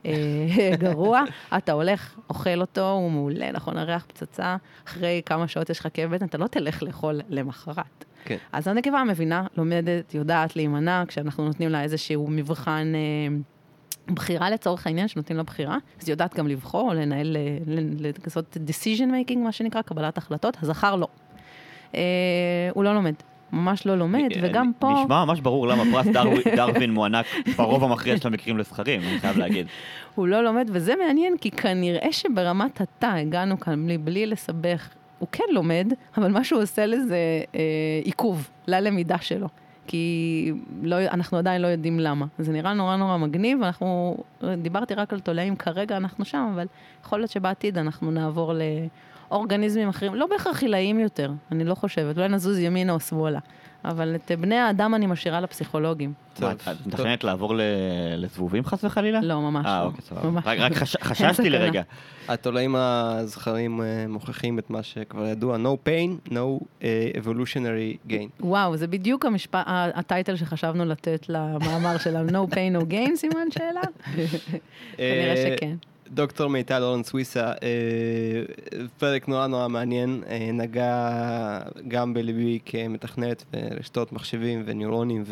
אה, 0.05 0.71
גרוע, 0.79 1.21
אתה 1.57 1.71
הולך, 1.71 2.19
אוכל 2.29 2.61
אותו, 2.61 2.91
הוא 2.91 3.11
מעולה, 3.11 3.51
נכון, 3.51 3.77
הריח 3.77 4.05
פצצה, 4.07 4.57
אחרי 4.87 5.21
כמה 5.25 5.47
שעות 5.47 5.69
יש 5.69 5.79
לך 5.79 5.87
כאב 5.93 6.15
בטן, 6.15 6.25
אתה 6.25 6.37
לא 6.37 6.47
תלך 6.47 6.83
לאכול 6.83 7.21
למחרת. 7.29 8.05
כן. 8.25 8.37
אז 8.51 8.67
הנקבה 8.67 9.03
מבינה, 9.03 9.43
לומדת, 9.57 10.13
יודעת 10.13 10.55
להימנע, 10.55 11.03
כשאנחנו 11.07 11.45
נותנים 11.45 11.69
לה 11.69 11.83
איזשהו 11.83 12.27
מבחן 12.29 12.91
אה, 12.95 13.35
בחירה 14.15 14.49
לצורך 14.49 14.87
העניין, 14.87 15.07
שנותנים 15.07 15.37
לה 15.37 15.43
בחירה, 15.43 15.77
אז 16.01 16.07
היא 16.07 16.13
יודעת 16.13 16.35
גם 16.35 16.47
לבחור, 16.47 16.93
לנהל, 16.93 17.37
אה, 17.37 17.57
לעשות 18.25 18.57
decision 18.67 19.01
making, 19.31 19.37
מה 19.37 19.51
שנקרא, 19.51 19.81
קבלת 19.81 20.17
החלטות, 20.17 20.57
הזכר 20.61 20.95
לא. 20.95 21.07
אה, 21.95 21.99
הוא 22.73 22.83
לא 22.83 22.93
לומד, 22.93 23.13
ממש 23.53 23.85
לא 23.85 23.95
לומד, 23.97 24.29
וגם 24.41 24.71
פה... 24.79 24.87
אה, 24.91 25.03
נשמע 25.03 25.25
ממש 25.25 25.39
ברור 25.39 25.67
למה 25.67 25.83
פרס 25.91 26.07
דרווין- 26.07 26.55
דרווין 26.55 26.93
מוענק 26.93 27.25
ברוב 27.57 27.83
המכריע 27.83 28.17
של 28.17 28.27
המקרים 28.27 28.57
לזכרים, 28.57 29.01
אני 29.01 29.19
חייב 29.19 29.37
להגיד. 29.37 29.67
הוא 30.15 30.27
לא 30.27 30.43
לומד, 30.43 30.69
וזה 30.73 30.93
מעניין, 31.05 31.37
כי 31.41 31.51
כנראה 31.51 32.11
שברמת 32.11 32.81
התא 32.81 33.05
הגענו 33.05 33.59
כאן 33.59 33.85
בלי, 33.85 33.97
בלי 33.97 34.25
לסבך. 34.25 34.89
הוא 35.19 35.27
כן 35.31 35.43
לומד, 35.51 35.93
אבל 36.17 36.31
מה 36.31 36.43
שהוא 36.43 36.61
עושה 36.61 36.85
לזה 36.85 37.17
אה, 37.55 37.59
עיכוב 38.03 38.49
ללמידה 38.67 39.17
שלו. 39.17 39.47
כי 39.87 40.53
לא, 40.83 40.95
אנחנו 41.01 41.37
עדיין 41.37 41.61
לא 41.61 41.67
יודעים 41.67 41.99
למה. 41.99 42.25
זה 42.39 42.51
נראה 42.51 42.73
נורא 42.73 42.95
נורא 42.95 43.17
מגניב, 43.17 43.63
אנחנו, 43.63 44.17
דיברתי 44.57 44.93
רק 44.93 45.13
על 45.13 45.19
תולעים, 45.19 45.55
כרגע 45.55 45.97
אנחנו 45.97 46.25
שם, 46.25 46.51
אבל 46.53 46.67
יכול 47.05 47.19
להיות 47.19 47.31
שבעתיד 47.31 47.77
אנחנו 47.77 48.11
נעבור 48.11 48.53
לאורגניזמים 49.29 49.89
אחרים, 49.89 50.15
לא 50.15 50.27
בהכרח 50.27 50.61
עילאיים 50.61 50.99
יותר, 50.99 51.31
אני 51.51 51.63
לא 51.63 51.75
חושבת, 51.75 52.17
אולי 52.17 52.29
נזוז 52.29 52.59
ימינה 52.59 52.93
או 52.93 52.99
שמאלה. 52.99 53.39
אבל 53.85 54.15
את 54.15 54.31
בני 54.39 54.55
האדם 54.55 54.95
אני 54.95 55.05
משאירה 55.05 55.41
לפסיכולוגים. 55.41 56.13
מה, 56.41 56.51
את 56.51 56.61
את 56.61 56.87
מתכננת 56.87 57.23
לעבור 57.23 57.55
ל- 57.55 57.61
לזבובים 58.17 58.65
חס 58.65 58.83
וחלילה? 58.83 59.19
לא, 59.21 59.41
ממש 59.41 59.65
אה, 59.65 59.79
לא. 59.81 59.85
אוקיי, 59.85 60.01
סבבה. 60.01 60.29
ממש 60.29 60.43
רק- 60.47 60.57
לא. 60.59 60.63
רק 60.65 60.73
חש- 60.73 60.95
חששתי. 61.03 61.49
לרגע. 61.49 61.81
התולעים 62.27 62.75
הזכרים 62.75 63.81
אה, 63.81 63.85
מוכיחים 64.09 64.59
את 64.59 64.69
מה 64.69 64.83
שכבר 64.83 65.25
ידוע, 65.25 65.57
no 65.57 65.87
pain, 65.89 66.31
no 66.31 66.63
אה, 66.83 67.09
evolutionary 67.23 68.09
gain. 68.09 68.29
וואו, 68.45 68.77
זה 68.77 68.87
בדיוק 68.87 69.25
המשפט, 69.25 69.63
הטייטל 69.67 70.35
שחשבנו 70.35 70.85
לתת 70.85 71.25
למאמר 71.29 71.97
שלנו, 71.97 72.45
No 72.47 72.53
pain, 72.53 72.81
no 72.81 72.93
gain, 72.93 73.15
סימן 73.15 73.51
שאלה? 73.51 73.81
כנראה 74.97 75.35
אה, 75.35 75.55
שכן. 75.57 75.75
דוקטור 76.13 76.47
מיטל 76.47 76.83
אורן 76.83 77.03
סוויסה, 77.03 77.45
אה, 77.45 77.55
פרק 78.97 79.27
נורא 79.27 79.47
נורא 79.47 79.67
מעניין, 79.67 80.23
אה, 80.29 80.49
נגע 80.53 81.59
גם 81.87 82.13
בליבי 82.13 82.59
כמתכנת 82.65 83.43
ברשתות 83.51 84.13
מחשבים 84.13 84.63
ונוירונים 84.65 85.23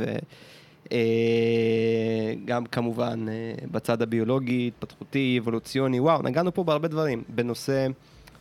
וגם 2.44 2.66
כמובן 2.66 3.26
אה, 3.30 3.34
בצד 3.72 4.02
הביולוגי, 4.02 4.68
התפתחותי, 4.68 5.40
אבולוציוני, 5.42 6.00
וואו, 6.00 6.22
נגענו 6.22 6.54
פה 6.54 6.64
בהרבה 6.64 6.88
דברים, 6.88 7.24
בנושא 7.30 7.88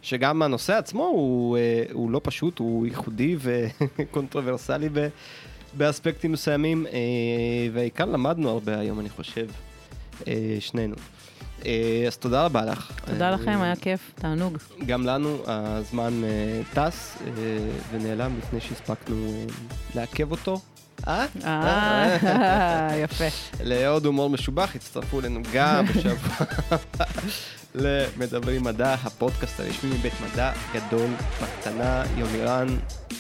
שגם 0.03 0.43
הנושא 0.43 0.73
עצמו 0.73 1.05
הוא, 1.05 1.59
הוא 1.93 2.11
לא 2.11 2.21
פשוט, 2.25 2.59
הוא 2.59 2.87
ייחודי 2.87 3.37
וקונטרוברסלי 3.41 4.89
באספקטים 5.75 6.33
מסוימים, 6.33 6.87
והעיקר 7.73 8.05
למדנו 8.05 8.49
הרבה 8.51 8.79
היום, 8.79 9.01
אני 9.01 9.09
חושב, 9.09 9.47
שנינו. 10.61 10.95
אה, 11.65 12.05
אז 12.07 12.17
תודה 12.17 12.45
רבה 12.45 12.65
לך. 12.65 12.93
תודה 13.07 13.27
אה, 13.27 13.31
לכם, 13.31 13.63
היה 13.63 13.77
כיף, 13.77 14.13
תענוג. 14.15 14.57
גם 14.87 15.07
לנו 15.07 15.39
הזמן 15.47 16.25
אה, 16.25 16.61
טס 16.75 17.19
ונעלם 17.91 18.39
לפני 18.39 18.61
שהספקנו 18.61 19.47
לעכב 19.95 20.31
אותו. 20.31 20.61
אה? 21.09 21.27
אה, 21.45 22.91
יפה. 23.05 23.25
לעוד 23.61 24.07
הומור 24.07 24.31
משובח, 24.31 24.75
הצטרפו 24.75 25.21
אלינו 25.21 25.41
גם 25.53 25.87
בשבוע 25.87 26.37
הבא 26.71 27.05
למדברים 27.77 28.65
מדע, 28.65 28.95
הפודקאסט 28.95 29.61
הרשמי 29.61 29.91
מבית 29.91 30.13
מדע 30.21 30.53
גדול 30.75 31.11
בקטנה. 31.43 32.05
יומירן, 32.17 32.67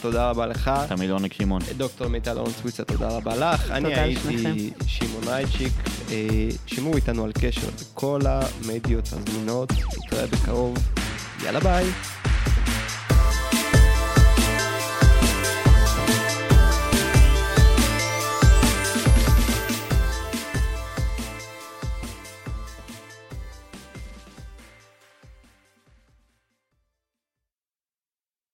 תודה 0.00 0.30
רבה 0.30 0.46
לך. 0.46 0.70
תמיד 0.88 1.10
עונג 1.10 1.32
שמעון. 1.32 1.62
דוקטור 1.76 2.08
מיטל 2.08 2.38
אורן 2.38 2.50
סוויצה, 2.50 2.84
תודה 2.84 3.08
רבה 3.08 3.36
לך. 3.36 3.70
אני 3.70 3.94
הייתי. 3.94 4.70
שמעון 4.86 5.24
רייצ'יק. 5.26 5.72
אה, 6.10 6.48
שמעו 6.66 6.96
איתנו 6.96 7.24
על 7.24 7.32
קשר 7.32 7.68
בכל 7.80 8.20
המדיות 8.24 9.08
הזמינות. 9.12 9.72
נתראה 9.72 10.26
בקרוב. 10.26 10.78
יאללה 11.44 11.60
ביי. 11.60 12.15